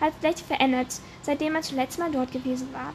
hat 0.00 0.12
sich 0.22 0.44
verändert, 0.44 0.88
seitdem 1.22 1.54
er 1.54 1.62
zuletzt 1.62 1.98
Mal 1.98 2.10
dort 2.10 2.32
gewesen 2.32 2.72
war. 2.72 2.94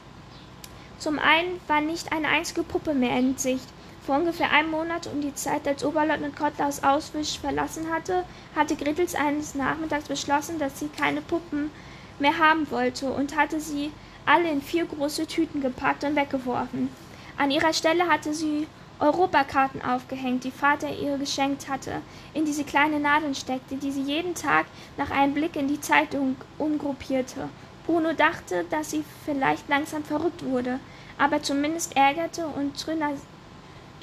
Zum 0.98 1.20
einen 1.20 1.60
war 1.68 1.82
nicht 1.82 2.12
eine 2.12 2.28
einzige 2.28 2.64
Puppe 2.64 2.94
mehr 2.94 3.18
in 3.18 3.38
Sicht. 3.38 3.68
Vor 4.06 4.18
ungefähr 4.18 4.52
einem 4.52 4.70
Monat 4.70 5.08
um 5.08 5.20
die 5.20 5.34
Zeit, 5.34 5.68
als 5.68 5.84
Oberleutnant 5.84 6.36
Kottler 6.36 6.68
aus 6.68 6.84
Auswisch 6.84 7.40
verlassen 7.40 7.92
hatte, 7.92 8.24
hatte 8.56 8.76
Gretels 8.76 9.16
eines 9.16 9.56
Nachmittags 9.56 10.08
beschlossen, 10.08 10.60
dass 10.60 10.80
sie 10.80 10.90
keine 10.90 11.22
Puppen 11.22 11.72
mehr 12.20 12.38
haben 12.38 12.70
wollte 12.70 13.12
und 13.12 13.36
hatte 13.36 13.60
sie 13.60 13.92
alle 14.28 14.52
in 14.52 14.62
vier 14.62 14.86
große 14.86 15.26
Tüten 15.26 15.60
gepackt 15.60 16.04
und 16.04 16.16
weggeworfen. 16.16 16.90
An 17.38 17.50
ihrer 17.50 17.74
Stelle 17.74 18.08
hatte 18.08 18.36
sie 18.36 18.68
Europakarten 19.00 19.82
aufgehängt, 19.82 20.44
die 20.44 20.52
Vater 20.52 20.90
ihr 20.90 21.18
geschenkt 21.18 21.68
hatte, 21.68 22.02
in 22.36 22.46
diese 22.46 22.64
kleine 22.64 23.00
Nadeln 23.00 23.34
steckte, 23.34 23.76
die 23.76 23.92
sie 23.92 24.04
jeden 24.04 24.36
Tag 24.36 24.68
nach 24.98 25.10
einem 25.10 25.34
Blick 25.34 25.56
in 25.56 25.68
die 25.68 25.82
Zeitung 25.82 26.36
umgruppierte. 26.60 27.50
Bruno 27.88 28.14
dachte, 28.14 28.66
dass 28.70 28.92
sie 28.92 29.04
vielleicht 29.26 29.68
langsam 29.68 30.04
verrückt 30.04 30.46
wurde, 30.46 30.80
aber 31.18 31.42
zumindest 31.42 31.98
ärgerte 31.98 32.46
und 32.46 32.78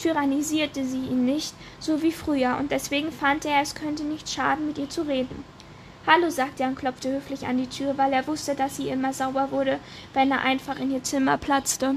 tyrannisierte 0.02 0.84
sie 0.84 1.06
ihn 1.06 1.24
nicht, 1.24 1.54
so 1.78 2.02
wie 2.02 2.12
früher, 2.12 2.56
und 2.58 2.70
deswegen 2.70 3.12
fand 3.12 3.44
er, 3.44 3.60
es 3.62 3.74
könnte 3.74 4.02
nicht 4.02 4.28
schaden, 4.28 4.66
mit 4.66 4.78
ihr 4.78 4.90
zu 4.90 5.02
reden. 5.02 5.44
Hallo, 6.04 6.30
sagte 6.30 6.64
er 6.64 6.70
und 6.70 6.74
klopfte 6.74 7.12
höflich 7.12 7.46
an 7.46 7.58
die 7.58 7.68
Tür, 7.68 7.96
weil 7.96 8.12
er 8.12 8.26
wusste, 8.26 8.56
dass 8.56 8.76
sie 8.76 8.88
immer 8.88 9.12
sauber 9.12 9.52
wurde, 9.52 9.78
wenn 10.14 10.32
er 10.32 10.40
einfach 10.40 10.78
in 10.80 10.90
ihr 10.90 11.04
Zimmer 11.04 11.38
platzte. 11.38 11.94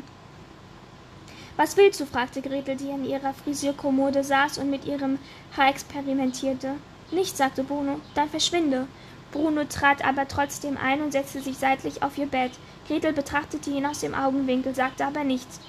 Was 1.57 1.75
willst 1.77 1.99
du? 1.99 2.05
fragte 2.05 2.41
Gretel, 2.41 2.75
die 2.75 2.91
an 2.91 3.05
ihrer 3.05 3.33
Frisierkommode 3.33 4.23
saß 4.23 4.59
und 4.59 4.69
mit 4.69 4.85
ihrem 4.85 5.17
Haar 5.57 5.69
experimentierte. 5.69 6.75
Nichts, 7.11 7.37
sagte 7.37 7.63
Bruno. 7.63 7.99
Dann 8.13 8.29
verschwinde. 8.29 8.87
Bruno 9.31 9.63
trat 9.63 10.05
aber 10.05 10.27
trotzdem 10.27 10.77
ein 10.77 11.01
und 11.01 11.11
setzte 11.11 11.41
sich 11.41 11.57
seitlich 11.57 12.03
auf 12.03 12.17
ihr 12.17 12.27
Bett. 12.27 12.51
Gretel 12.87 13.13
betrachtete 13.13 13.71
ihn 13.71 13.85
aus 13.85 14.01
dem 14.01 14.13
Augenwinkel, 14.13 14.75
sagte 14.75 15.05
aber 15.05 15.23
nichts. 15.23 15.59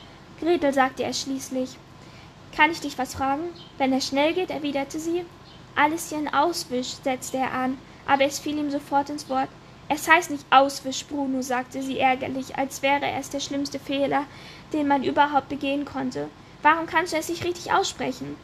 Gretel, 0.40 0.74
sagte 0.74 1.04
er 1.04 1.14
schließlich, 1.14 1.78
kann 2.56 2.70
ich 2.70 2.80
dich 2.80 2.96
was 2.96 3.14
fragen? 3.14 3.44
Wenn 3.76 3.92
er 3.92 4.00
schnell 4.00 4.32
geht, 4.32 4.50
erwiderte 4.50 4.98
sie. 4.98 5.24
Alles 5.74 6.08
hier 6.08 6.18
ein 6.18 6.32
Auswisch, 6.32 6.94
setzte 7.04 7.36
er 7.36 7.52
an, 7.52 7.76
aber 8.06 8.24
es 8.24 8.38
fiel 8.38 8.56
ihm 8.56 8.70
sofort 8.70 9.10
ins 9.10 9.28
Wort. 9.28 9.50
Es 9.88 10.08
heißt 10.08 10.30
nicht 10.30 10.46
Auswisch, 10.50 11.04
Bruno, 11.04 11.42
sagte 11.42 11.82
sie 11.82 11.98
ärgerlich, 11.98 12.56
als 12.56 12.82
wäre 12.82 13.06
es 13.18 13.30
der 13.30 13.40
schlimmste 13.40 13.78
Fehler, 13.78 14.24
den 14.72 14.88
man 14.88 15.04
überhaupt 15.04 15.48
begehen 15.50 15.84
konnte. 15.84 16.28
Warum 16.62 16.86
kannst 16.86 17.12
du 17.12 17.18
es 17.18 17.28
nicht 17.28 17.44
richtig 17.44 17.72
aussprechen? 17.72 18.36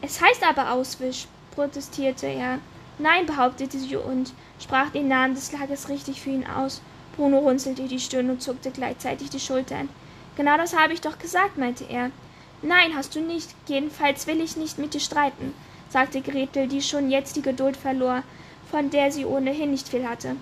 Es 0.00 0.22
heißt 0.22 0.46
aber 0.48 0.72
Auswisch, 0.72 1.26
protestierte 1.54 2.26
er. 2.26 2.60
Nein, 2.98 3.26
behauptete 3.26 3.78
sie 3.78 3.96
und 3.96 4.32
sprach 4.60 4.90
den 4.90 5.08
Namen 5.08 5.34
des 5.34 5.52
Lagers 5.52 5.88
richtig 5.88 6.20
für 6.20 6.30
ihn 6.30 6.46
aus. 6.46 6.80
Bruno 7.16 7.38
runzelte 7.38 7.88
die 7.88 8.00
Stirn 8.00 8.30
und 8.30 8.40
zuckte 8.40 8.70
gleichzeitig 8.70 9.30
die 9.30 9.40
Schultern. 9.40 9.88
Genau 10.36 10.56
das 10.56 10.76
habe 10.76 10.92
ich 10.92 11.00
doch 11.00 11.18
gesagt, 11.18 11.58
meinte 11.58 11.84
er. 11.84 12.12
Nein, 12.62 12.96
hast 12.96 13.14
du 13.14 13.20
nicht. 13.20 13.54
Jedenfalls 13.66 14.26
will 14.26 14.40
ich 14.40 14.56
nicht 14.56 14.78
mit 14.78 14.94
dir 14.94 15.00
streiten, 15.00 15.54
sagte 15.90 16.20
Gretel, 16.20 16.66
die 16.66 16.82
schon 16.82 17.10
jetzt 17.10 17.36
die 17.36 17.42
Geduld 17.42 17.76
verlor, 17.76 18.22
von 18.70 18.90
der 18.90 19.12
sie 19.12 19.24
ohnehin 19.24 19.70
nicht 19.70 19.88
viel 19.88 20.06
hatte. 20.06 20.36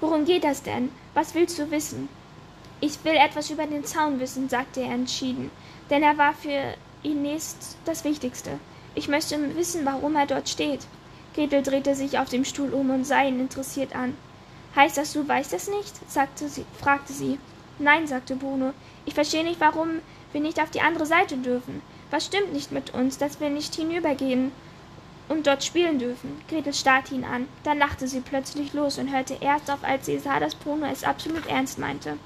Worum 0.00 0.24
geht 0.24 0.44
das 0.44 0.62
denn? 0.62 0.90
Was 1.12 1.34
willst 1.34 1.58
du 1.58 1.70
wissen? 1.70 2.08
Ich 2.80 3.04
will 3.04 3.14
etwas 3.14 3.50
über 3.50 3.66
den 3.66 3.84
Zaun 3.84 4.20
wissen, 4.20 4.48
sagte 4.48 4.80
er 4.80 4.94
entschieden, 4.94 5.50
denn 5.90 6.02
er 6.02 6.16
war 6.16 6.32
für 6.32 6.74
Ines 7.02 7.76
das 7.84 8.04
Wichtigste. 8.04 8.58
Ich 8.94 9.08
möchte 9.08 9.38
wissen, 9.54 9.84
warum 9.84 10.16
er 10.16 10.26
dort 10.26 10.48
steht. 10.48 10.80
Gretel 11.34 11.62
drehte 11.62 11.94
sich 11.94 12.18
auf 12.18 12.30
dem 12.30 12.46
Stuhl 12.46 12.72
um 12.72 12.88
und 12.88 13.04
sah 13.04 13.22
ihn 13.22 13.38
interessiert 13.38 13.94
an. 13.94 14.16
Heißt 14.74 14.96
das, 14.96 15.12
du 15.12 15.26
weißt 15.28 15.52
es 15.52 15.68
nicht? 15.68 16.10
sagte 16.10 16.48
sie, 16.48 16.64
fragte 16.80 17.12
sie. 17.12 17.38
Nein, 17.78 18.06
sagte 18.06 18.34
Bruno. 18.34 18.72
Ich 19.04 19.14
verstehe 19.14 19.44
nicht, 19.44 19.60
warum 19.60 20.00
wir 20.32 20.40
nicht 20.40 20.60
auf 20.60 20.70
die 20.70 20.80
andere 20.80 21.06
Seite 21.06 21.36
dürfen. 21.36 21.82
Was 22.10 22.26
stimmt 22.26 22.52
nicht 22.52 22.72
mit 22.72 22.94
uns, 22.94 23.18
dass 23.18 23.40
wir 23.40 23.50
nicht 23.50 23.74
hinübergehen 23.74 24.52
und 25.30 25.46
dort 25.46 25.62
spielen 25.62 26.00
dürfen. 26.00 26.42
Gretel 26.48 26.74
starrte 26.74 27.14
ihn 27.14 27.24
an. 27.24 27.46
Dann 27.62 27.78
lachte 27.78 28.08
sie 28.08 28.20
plötzlich 28.20 28.72
los 28.72 28.98
und 28.98 29.12
hörte 29.12 29.38
erst 29.40 29.70
auf, 29.70 29.84
als 29.84 30.06
sie 30.06 30.18
sah, 30.18 30.40
dass 30.40 30.56
Bruno 30.56 30.86
es 30.86 31.04
absolut 31.04 31.46
ernst 31.46 31.78
meinte. 31.78 32.18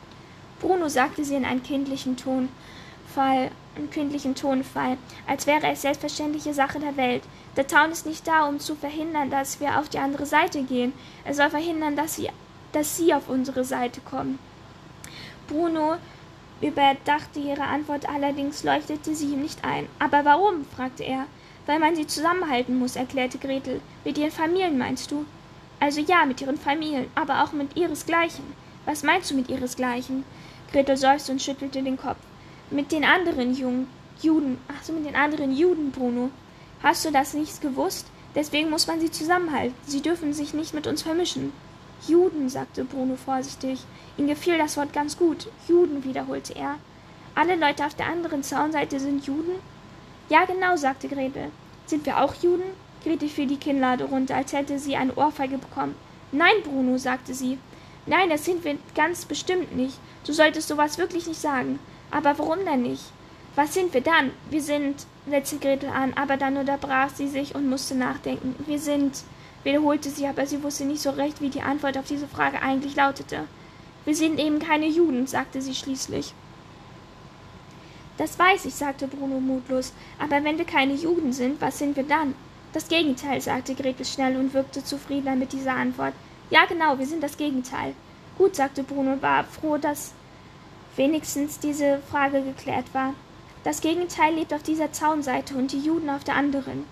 Bruno, 0.58 0.88
sagte 0.88 1.22
sie 1.22 1.34
in 1.34 1.44
einem 1.44 1.62
kindlichen 1.62 2.16
Tonfall, 2.16 3.50
einen 3.76 3.90
kindlichen 3.90 4.34
Tonfall, 4.34 4.96
als 5.26 5.46
wäre 5.46 5.66
es 5.66 5.82
selbstverständliche 5.82 6.54
Sache 6.54 6.80
der 6.80 6.96
Welt. 6.96 7.22
Der 7.56 7.68
Zaun 7.68 7.90
ist 7.90 8.06
nicht 8.06 8.26
da, 8.26 8.48
um 8.48 8.58
zu 8.58 8.74
verhindern, 8.74 9.30
dass 9.30 9.60
wir 9.60 9.78
auf 9.78 9.90
die 9.90 9.98
andere 9.98 10.24
Seite 10.24 10.62
gehen. 10.62 10.94
Er 11.24 11.34
soll 11.34 11.50
verhindern, 11.50 11.96
dass 11.96 12.16
sie, 12.16 12.30
dass 12.72 12.96
sie 12.96 13.12
auf 13.12 13.28
unsere 13.28 13.64
Seite 13.64 14.00
kommen. 14.00 14.38
Bruno 15.46 15.96
überdachte 16.60 17.40
ihre 17.40 17.62
Antwort, 17.62 18.08
allerdings 18.08 18.64
leuchtete 18.64 19.14
sie 19.14 19.32
ihm 19.32 19.42
nicht 19.42 19.64
ein. 19.64 19.88
Aber 19.98 20.24
warum? 20.24 20.64
fragte 20.76 21.04
er. 21.04 21.26
Weil 21.66 21.78
man 21.78 21.96
sie 21.96 22.06
zusammenhalten 22.06 22.78
muss, 22.78 22.96
erklärte 22.96 23.38
Gretel. 23.38 23.80
Mit 24.04 24.18
ihren 24.18 24.30
Familien 24.30 24.78
meinst 24.78 25.10
du? 25.10 25.24
Also 25.80 26.00
ja, 26.00 26.24
mit 26.26 26.40
ihren 26.40 26.58
Familien, 26.58 27.06
aber 27.14 27.42
auch 27.42 27.52
mit 27.52 27.76
ihresgleichen. 27.76 28.44
Was 28.84 29.02
meinst 29.02 29.30
du 29.30 29.34
mit 29.34 29.48
ihresgleichen? 29.48 30.24
Gretel 30.72 30.96
seufzte 30.96 31.32
und 31.32 31.42
schüttelte 31.42 31.82
den 31.82 31.96
Kopf. 31.96 32.18
Mit 32.70 32.92
den 32.92 33.04
anderen 33.04 33.54
Jungen, 33.54 33.88
Juden, 34.20 34.58
ach 34.68 34.82
so, 34.82 34.92
mit 34.92 35.06
den 35.06 35.16
anderen 35.16 35.54
Juden, 35.56 35.90
Bruno. 35.90 36.30
Hast 36.82 37.04
du 37.04 37.10
das 37.10 37.34
nicht 37.34 37.60
gewusst? 37.60 38.06
Deswegen 38.34 38.70
muss 38.70 38.86
man 38.86 39.00
sie 39.00 39.10
zusammenhalten. 39.10 39.74
Sie 39.86 40.02
dürfen 40.02 40.32
sich 40.32 40.54
nicht 40.54 40.74
mit 40.74 40.86
uns 40.86 41.02
vermischen. 41.02 41.52
Juden, 42.06 42.48
sagte 42.48 42.84
Bruno 42.84 43.16
vorsichtig. 43.16 43.80
Ihm 44.16 44.26
gefiel 44.26 44.58
das 44.58 44.76
Wort 44.76 44.92
ganz 44.92 45.16
gut. 45.16 45.48
Juden, 45.68 46.04
wiederholte 46.04 46.54
er. 46.54 46.76
Alle 47.34 47.56
Leute 47.56 47.84
auf 47.84 47.94
der 47.94 48.06
anderen 48.06 48.42
Zaunseite 48.42 49.00
sind 49.00 49.26
Juden? 49.26 49.58
Ja, 50.28 50.44
genau, 50.44 50.76
sagte 50.76 51.08
Gretel. 51.08 51.50
Sind 51.86 52.06
wir 52.06 52.20
auch 52.20 52.34
Juden? 52.34 52.64
Gretel 53.02 53.28
fiel 53.28 53.46
die 53.46 53.56
Kinnlade 53.56 54.04
runter, 54.04 54.36
als 54.36 54.52
hätte 54.52 54.78
sie 54.78 54.96
eine 54.96 55.14
Ohrfeige 55.14 55.58
bekommen. 55.58 55.94
Nein, 56.32 56.62
Bruno, 56.64 56.96
sagte 56.96 57.34
sie. 57.34 57.58
Nein, 58.06 58.30
das 58.30 58.44
sind 58.44 58.64
wir 58.64 58.76
ganz 58.94 59.24
bestimmt 59.24 59.74
nicht. 59.76 59.98
Du 60.26 60.32
solltest 60.32 60.68
sowas 60.68 60.98
wirklich 60.98 61.26
nicht 61.26 61.40
sagen. 61.40 61.78
Aber 62.10 62.38
warum 62.38 62.64
denn 62.64 62.82
nicht? 62.82 63.04
Was 63.56 63.74
sind 63.74 63.94
wir 63.94 64.00
dann? 64.00 64.30
Wir 64.50 64.62
sind, 64.62 65.06
setzte 65.28 65.58
Gretel 65.58 65.88
an, 65.88 66.12
aber 66.14 66.36
dann 66.36 66.56
unterbrach 66.56 67.10
sie 67.10 67.28
sich 67.28 67.54
und 67.54 67.68
musste 67.68 67.94
nachdenken. 67.94 68.54
Wir 68.66 68.78
sind, 68.78 69.22
wiederholte 69.64 70.10
sie, 70.10 70.26
aber 70.26 70.46
sie 70.46 70.62
wusste 70.62 70.84
nicht 70.84 71.02
so 71.02 71.10
recht, 71.10 71.40
wie 71.40 71.50
die 71.50 71.62
Antwort 71.62 71.98
auf 71.98 72.06
diese 72.06 72.28
Frage 72.28 72.62
eigentlich 72.62 72.94
lautete. 72.94 73.44
Wir 74.04 74.14
sind 74.14 74.38
eben 74.38 74.58
keine 74.58 74.86
Juden, 74.86 75.26
sagte 75.26 75.60
sie 75.60 75.74
schließlich. 75.74 76.34
Das 78.16 78.38
weiß 78.38 78.66
ich, 78.66 78.74
sagte 78.74 79.08
Bruno 79.08 79.40
mutlos, 79.40 79.92
aber 80.18 80.44
wenn 80.44 80.58
wir 80.58 80.64
keine 80.64 80.94
Juden 80.94 81.32
sind, 81.32 81.60
was 81.60 81.78
sind 81.78 81.96
wir 81.96 82.04
dann? 82.04 82.34
Das 82.72 82.88
Gegenteil, 82.88 83.40
sagte 83.40 83.74
Gretel 83.74 84.04
schnell 84.04 84.36
und 84.36 84.54
wirkte 84.54 84.84
zufriedener 84.84 85.36
mit 85.36 85.52
dieser 85.52 85.74
Antwort. 85.74 86.12
Ja, 86.50 86.66
genau, 86.66 86.98
wir 86.98 87.06
sind 87.06 87.22
das 87.22 87.36
Gegenteil. 87.36 87.94
Gut, 88.38 88.54
sagte 88.54 88.84
Bruno 88.84 89.12
und 89.12 89.22
war 89.22 89.44
froh, 89.44 89.78
dass 89.78 90.12
wenigstens 90.96 91.58
diese 91.58 92.00
Frage 92.10 92.42
geklärt 92.42 92.86
war. 92.92 93.14
Das 93.64 93.80
Gegenteil 93.80 94.34
lebt 94.34 94.52
auf 94.52 94.62
dieser 94.62 94.92
Zaunseite 94.92 95.54
und 95.54 95.72
die 95.72 95.80
Juden 95.80 96.10
auf 96.10 96.22
der 96.22 96.36
anderen. 96.36 96.84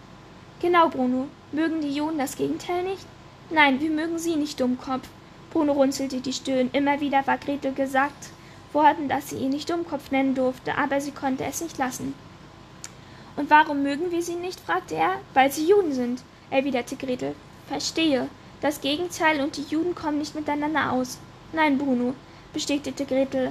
Genau, 0.63 0.89
Bruno. 0.89 1.27
Mögen 1.51 1.81
die 1.81 1.93
Juden 1.93 2.19
das 2.19 2.37
Gegenteil 2.37 2.85
nicht? 2.85 3.05
Nein, 3.51 3.81
wir 3.81 3.91
mögen 3.91 4.21
sie 4.21 4.37
nicht, 4.37 4.61
Dummkopf. 4.61 5.09
Bruno 5.51 5.73
runzelte 5.73 6.21
die 6.21 6.33
Stirn. 6.33 6.71
Immer 6.73 7.01
wieder 7.01 7.27
war 7.27 7.37
Gretel 7.37 7.73
gesagt 7.73 8.29
worden, 8.73 9.09
dass 9.09 9.31
sie 9.31 9.39
ihn 9.39 9.51
nicht 9.51 9.69
Dummkopf 9.69 10.13
nennen 10.13 10.37
durfte, 10.37 10.79
aber 10.79 11.01
sie 11.01 11.11
konnte 11.11 11.45
es 11.45 11.61
nicht 11.63 11.79
lassen. 11.79 12.15
Und 13.35 13.51
warum 13.51 13.83
mögen 13.83 14.13
wir 14.13 14.23
sie 14.23 14.37
nicht? 14.37 14.61
fragte 14.61 14.95
er. 14.95 15.17
Weil 15.35 15.51
sie 15.51 15.67
Juden 15.67 15.93
sind, 15.95 16.23
erwiderte 16.49 16.95
Gretel. 16.95 17.35
Verstehe. 17.67 18.29
Das 18.61 18.81
Gegenteil 18.81 19.41
und 19.41 19.57
die 19.57 19.65
Juden 19.69 19.97
kommen 19.97 20.19
nicht 20.19 20.37
miteinander 20.37 20.93
aus. 20.93 21.19
Nein, 21.53 21.77
Bruno, 21.77 22.15
bestätigte 22.53 23.05
Gretel, 23.05 23.51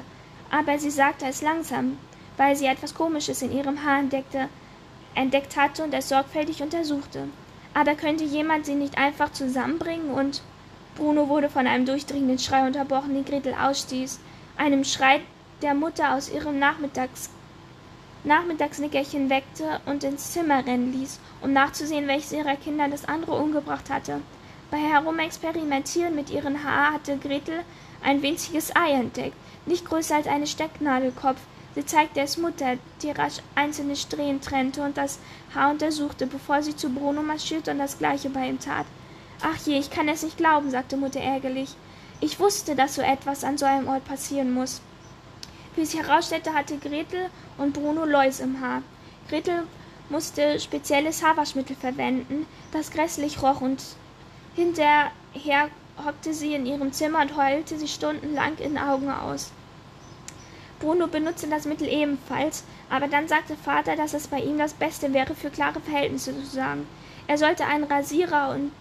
aber 0.50 0.80
sie 0.80 0.92
sagte 0.92 1.26
es 1.26 1.42
langsam, 1.42 1.98
weil 2.38 2.56
sie 2.56 2.68
etwas 2.68 2.96
Komisches 2.96 3.42
in 3.42 3.52
ihrem 3.52 3.84
Haar 3.84 4.00
entdeckte, 4.00 4.48
entdeckt 5.16 5.58
hatte 5.58 5.84
und 5.84 5.94
es 5.94 6.10
sorgfältig 6.10 6.62
untersuchte. 6.62 7.28
Aber 7.74 7.96
könnte 7.96 8.24
jemand 8.24 8.66
sie 8.66 8.76
nicht 8.76 8.98
einfach 8.98 9.32
zusammenbringen 9.32 10.12
und 10.12 10.42
Bruno 10.96 11.30
wurde 11.30 11.50
von 11.50 11.68
einem 11.68 11.86
durchdringenden 11.86 12.40
Schrei 12.40 12.66
unterbrochen, 12.68 13.14
den 13.14 13.26
Gretel 13.26 13.54
ausstieß, 13.54 14.20
einem 14.58 14.84
Schrei 14.84 15.22
der 15.62 15.74
Mutter 15.74 16.16
aus 16.16 16.30
ihrem 16.30 16.60
Nachmittags 16.60 17.30
Nachmittagsnickerchen 18.24 19.32
weckte 19.32 19.82
und 19.88 20.04
ins 20.04 20.32
Zimmer 20.32 20.64
rennen 20.64 20.94
ließ, 20.94 21.20
um 21.42 21.54
nachzusehen, 21.54 22.08
welches 22.08 22.34
ihrer 22.34 22.56
Kinder 22.56 22.88
das 22.88 23.06
andere 23.06 23.36
umgebracht 23.36 23.90
hatte. 23.90 24.22
Bei 24.70 24.78
Herumexperimentieren 24.78 26.16
mit 26.16 26.30
ihren 26.30 26.64
Haar 26.64 26.94
hatte 26.94 27.18
Gretel 27.18 27.62
ein 28.04 28.22
winziges 28.22 28.76
Ei 28.76 28.92
entdeckt, 28.92 29.36
nicht 29.66 29.86
größer 29.86 30.16
als 30.16 30.28
eine 30.28 30.46
Stecknadelkopf. 30.46 31.40
Sie 31.74 31.86
zeigte 31.86 32.20
es 32.20 32.38
Mutter, 32.38 32.78
die 33.02 33.12
rasch 33.12 33.38
einzelne 33.56 33.96
Strähnen 33.96 34.42
trennte 34.42 34.82
und 34.84 34.98
das 34.98 35.20
Haar 35.56 35.72
untersuchte, 35.72 36.28
bevor 36.28 36.62
sie 36.62 36.76
zu 36.76 36.90
Bruno 36.90 37.22
marschierte 37.22 37.72
und 37.72 37.80
das 37.80 37.98
gleiche 37.98 38.30
bei 38.30 38.48
ihm 38.48 38.60
tat. 38.60 38.86
Ach 39.42 39.56
je, 39.66 39.80
ich 39.80 39.90
kann 39.90 40.10
es 40.10 40.24
nicht 40.24 40.38
glauben, 40.38 40.70
sagte 40.70 40.98
Mutter 40.98 41.22
ärgerlich. 41.22 41.76
Ich 42.20 42.40
wusste, 42.40 42.76
dass 42.76 42.96
so 42.96 43.02
etwas 43.02 43.44
an 43.44 43.58
so 43.58 43.66
einem 43.66 43.88
Ort 43.88 44.06
passieren 44.06 44.54
muss. 44.54 44.82
Wie 45.76 45.86
sich 45.86 46.00
herausstellte, 46.00 46.54
hatte 46.54 46.78
Gretel 46.78 47.30
und 47.58 47.74
Bruno 47.74 48.06
Läuse 48.06 48.44
im 48.44 48.60
Haar. 48.62 48.84
Gretel 49.30 49.64
musste 50.10 50.60
spezielles 50.60 51.24
Haarwaschmittel 51.24 51.78
verwenden, 51.78 52.46
das 52.74 52.92
grässlich 52.92 53.42
roch, 53.42 53.62
und 53.62 53.82
hinterher 54.56 55.70
hockte 56.06 56.34
sie 56.34 56.54
in 56.54 56.66
ihrem 56.66 56.92
Zimmer 56.92 57.22
und 57.22 57.38
heulte 57.38 57.80
sich 57.80 57.94
stundenlang 57.94 58.58
in 58.58 58.78
Augen 58.78 59.10
aus. 59.10 59.52
Bruno 60.82 61.08
benutzte 61.08 61.48
das 61.48 61.66
Mittel 61.66 61.88
ebenfalls, 61.88 62.64
aber 62.90 63.08
dann 63.08 63.28
sagte 63.28 63.56
Vater, 63.56 63.96
dass 63.96 64.14
es 64.14 64.28
bei 64.28 64.40
ihm 64.40 64.58
das 64.58 64.74
Beste 64.74 65.14
wäre, 65.14 65.36
für 65.36 65.50
klare 65.50 65.80
Verhältnisse 65.80 66.34
zu 66.34 66.46
sagen. 66.46 66.88
Er 67.28 67.38
sollte 67.38 67.66
einen 67.66 67.86
Rasierer 67.86 68.50
und 68.50 68.72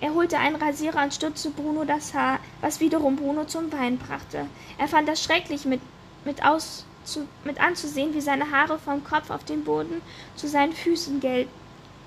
er 0.00 0.14
holte 0.14 0.38
einen 0.38 0.56
Rasierer 0.56 1.02
und 1.02 1.14
stutzte 1.14 1.50
Bruno 1.50 1.84
das 1.84 2.14
Haar, 2.14 2.38
was 2.60 2.80
wiederum 2.80 3.16
Bruno 3.16 3.44
zum 3.44 3.72
Weinen 3.72 3.98
brachte. 3.98 4.46
Er 4.78 4.88
fand 4.88 5.08
das 5.08 5.22
schrecklich 5.22 5.64
mit, 5.64 5.80
mit, 6.24 6.44
aus, 6.44 6.84
zu, 7.04 7.26
mit 7.44 7.60
anzusehen, 7.60 8.14
wie 8.14 8.20
seine 8.20 8.50
Haare 8.50 8.78
vom 8.78 9.04
Kopf 9.04 9.30
auf 9.30 9.44
den 9.44 9.64
Boden 9.64 10.00
zu 10.36 10.48
seinen 10.48 10.72
Füßen 10.72 11.20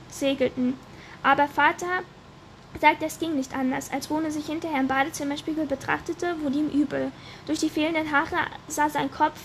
segelten. 0.09 0.79
Aber 1.23 1.47
Vater 1.47 2.03
sagte, 2.79 3.05
es 3.05 3.19
ging 3.19 3.35
nicht 3.35 3.55
anders. 3.55 3.91
Als 3.91 4.07
Bruno 4.07 4.29
sich 4.29 4.45
hinterher 4.45 4.79
im 4.79 4.87
Badezimmerspiegel 4.87 5.65
betrachtete, 5.65 6.41
wurde 6.41 6.59
ihm 6.59 6.69
übel. 6.69 7.11
Durch 7.45 7.59
die 7.59 7.69
fehlenden 7.69 8.11
Haare 8.11 8.47
sah 8.67 8.89
sein 8.89 9.11
Kopf 9.11 9.39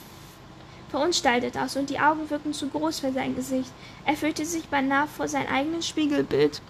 verunstaltet 0.92 1.56
aus 1.56 1.74
und 1.76 1.88
die 1.88 1.98
Augen 1.98 2.28
wirkten 2.28 2.52
zu 2.52 2.68
groß 2.68 3.00
für 3.00 3.12
sein 3.12 3.34
Gesicht. 3.34 3.72
Er 4.04 4.14
fühlte 4.14 4.44
sich 4.44 4.68
beinahe 4.68 5.08
vor 5.08 5.26
sein 5.26 5.48
eigenes 5.48 5.88
Spiegelbild. 5.88 6.60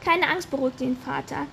Keine 0.00 0.28
Angst, 0.28 0.48
beruhigte 0.50 0.84
ihn 0.84 0.96
Vater. 0.96 1.46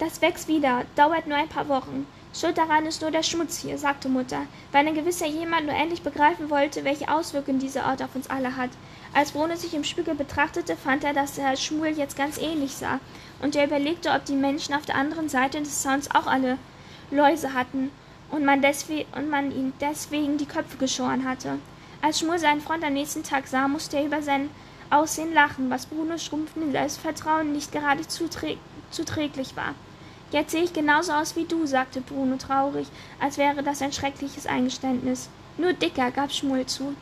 Das 0.00 0.20
wächst 0.20 0.48
wieder, 0.48 0.84
dauert 0.96 1.28
nur 1.28 1.36
ein 1.36 1.48
paar 1.48 1.68
Wochen. 1.68 2.08
Schuld 2.34 2.58
daran 2.58 2.86
ist 2.86 3.02
nur 3.02 3.12
der 3.12 3.22
Schmutz 3.22 3.58
hier, 3.58 3.78
sagte 3.78 4.08
Mutter, 4.08 4.42
weil 4.72 4.88
ein 4.88 4.94
gewisser 4.94 5.26
jemand 5.26 5.66
nur 5.66 5.76
endlich 5.76 6.02
begreifen 6.02 6.50
wollte, 6.50 6.82
welche 6.82 7.08
Auswirkungen 7.08 7.60
dieser 7.60 7.86
Ort 7.86 8.02
auf 8.02 8.16
uns 8.16 8.28
alle 8.28 8.56
hat. 8.56 8.70
Als 9.14 9.32
Bruno 9.32 9.56
sich 9.56 9.74
im 9.74 9.84
Spiegel 9.84 10.14
betrachtete, 10.14 10.74
fand 10.74 11.04
er, 11.04 11.12
dass 11.12 11.36
er 11.36 11.54
Schmuel 11.56 11.98
jetzt 11.98 12.16
ganz 12.16 12.38
ähnlich 12.38 12.74
sah, 12.74 12.98
und 13.40 13.54
er 13.54 13.66
überlegte, 13.66 14.10
ob 14.10 14.24
die 14.24 14.36
Menschen 14.36 14.74
auf 14.74 14.86
der 14.86 14.94
anderen 14.94 15.28
Seite 15.28 15.60
des 15.60 15.82
Zauns 15.82 16.10
auch 16.14 16.26
alle 16.26 16.56
Läuse 17.10 17.52
hatten 17.52 17.90
und 18.30 18.44
man, 18.44 18.64
und 19.14 19.28
man 19.28 19.52
ihnen 19.52 19.74
deswegen 19.80 20.38
die 20.38 20.46
Köpfe 20.46 20.78
geschoren 20.78 21.28
hatte. 21.28 21.58
Als 22.00 22.20
Schmuel 22.20 22.38
seinen 22.38 22.62
Freund 22.62 22.82
am 22.84 22.94
nächsten 22.94 23.22
Tag 23.22 23.46
sah, 23.46 23.68
musste 23.68 23.98
er 23.98 24.06
über 24.06 24.22
sein 24.22 24.48
Aussehen 24.88 25.34
lachen, 25.34 25.68
was 25.68 25.86
Brunos 25.86 26.24
schrumpfenden 26.24 26.72
Selbstvertrauen 26.72 27.52
nicht 27.52 27.70
gerade 27.70 28.06
zuträ 28.06 28.56
zuträglich 28.90 29.56
war. 29.56 29.74
Jetzt 30.30 30.52
sehe 30.52 30.64
ich 30.64 30.72
genauso 30.72 31.12
aus 31.12 31.36
wie 31.36 31.44
du, 31.44 31.66
sagte 31.66 32.00
Bruno 32.00 32.36
traurig, 32.36 32.86
als 33.20 33.36
wäre 33.36 33.62
das 33.62 33.82
ein 33.82 33.92
schreckliches 33.92 34.46
Eingeständnis. 34.46 35.28
Nur 35.58 35.74
dicker, 35.74 36.10
gab 36.10 36.32
Schmuel 36.32 36.66
zu. 36.66 36.94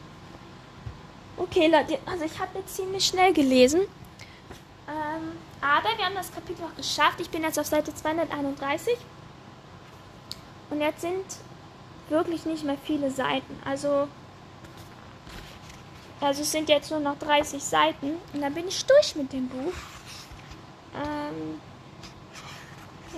Okay, 1.40 1.68
Leute, 1.68 1.98
also 2.04 2.24
ich 2.26 2.38
habe 2.38 2.58
jetzt 2.58 2.76
ziemlich 2.76 3.06
schnell 3.06 3.32
gelesen. 3.32 3.80
Ähm, 4.86 5.32
aber 5.62 5.96
wir 5.96 6.04
haben 6.04 6.14
das 6.14 6.30
Kapitel 6.30 6.62
auch 6.64 6.76
geschafft. 6.76 7.18
Ich 7.18 7.30
bin 7.30 7.42
jetzt 7.42 7.58
auf 7.58 7.64
Seite 7.64 7.94
231. 7.94 8.94
Und 10.68 10.82
jetzt 10.82 11.00
sind 11.00 11.24
wirklich 12.10 12.44
nicht 12.44 12.62
mehr 12.64 12.76
viele 12.84 13.10
Seiten. 13.10 13.58
Also 13.64 14.06
also 16.20 16.42
es 16.42 16.52
sind 16.52 16.68
jetzt 16.68 16.90
nur 16.90 17.00
noch 17.00 17.18
30 17.18 17.62
Seiten 17.64 18.16
und 18.34 18.42
dann 18.42 18.52
bin 18.52 18.68
ich 18.68 18.84
durch 18.84 19.16
mit 19.16 19.32
dem 19.32 19.48
Buch. 19.48 19.72
Ähm, 20.94 21.58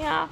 ja. 0.01 0.29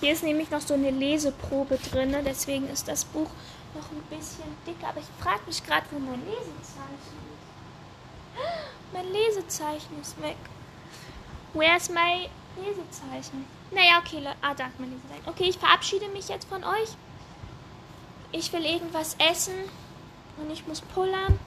Hier 0.00 0.12
ist 0.12 0.22
nämlich 0.22 0.50
noch 0.50 0.60
so 0.60 0.74
eine 0.74 0.90
Leseprobe 0.90 1.78
drin, 1.90 2.14
deswegen 2.26 2.68
ist 2.68 2.86
das 2.88 3.06
Buch 3.06 3.30
noch 3.76 3.90
ein 3.90 4.02
bisschen 4.08 4.44
dicker, 4.66 4.88
aber 4.88 5.00
ich 5.00 5.22
frage 5.22 5.40
mich 5.46 5.64
gerade, 5.64 5.86
wo 5.90 5.98
mein 5.98 6.24
Lesezeichen 6.24 7.16
ist. 7.32 7.46
Mein 8.92 9.12
Lesezeichen 9.12 10.00
ist 10.00 10.20
weg. 10.20 10.36
Where's 11.54 11.88
my 11.88 12.28
Lesezeichen? 12.56 13.46
Naja, 13.70 13.98
okay, 13.98 14.20
Leute. 14.20 14.36
Ah, 14.42 14.54
da, 14.54 14.70
mein 14.78 14.92
Lesezeichen. 14.92 15.28
Okay, 15.28 15.44
ich 15.44 15.58
verabschiede 15.58 16.08
mich 16.08 16.28
jetzt 16.28 16.48
von 16.48 16.64
euch. 16.64 16.96
Ich 18.32 18.52
will 18.52 18.64
irgendwas 18.64 19.16
essen 19.18 19.54
und 20.36 20.50
ich 20.50 20.66
muss 20.66 20.80
pullern. 20.80 21.38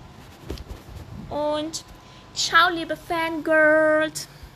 Und 1.29 1.83
ciao, 2.33 2.69
liebe 2.69 2.95
Fangirls. 2.95 4.27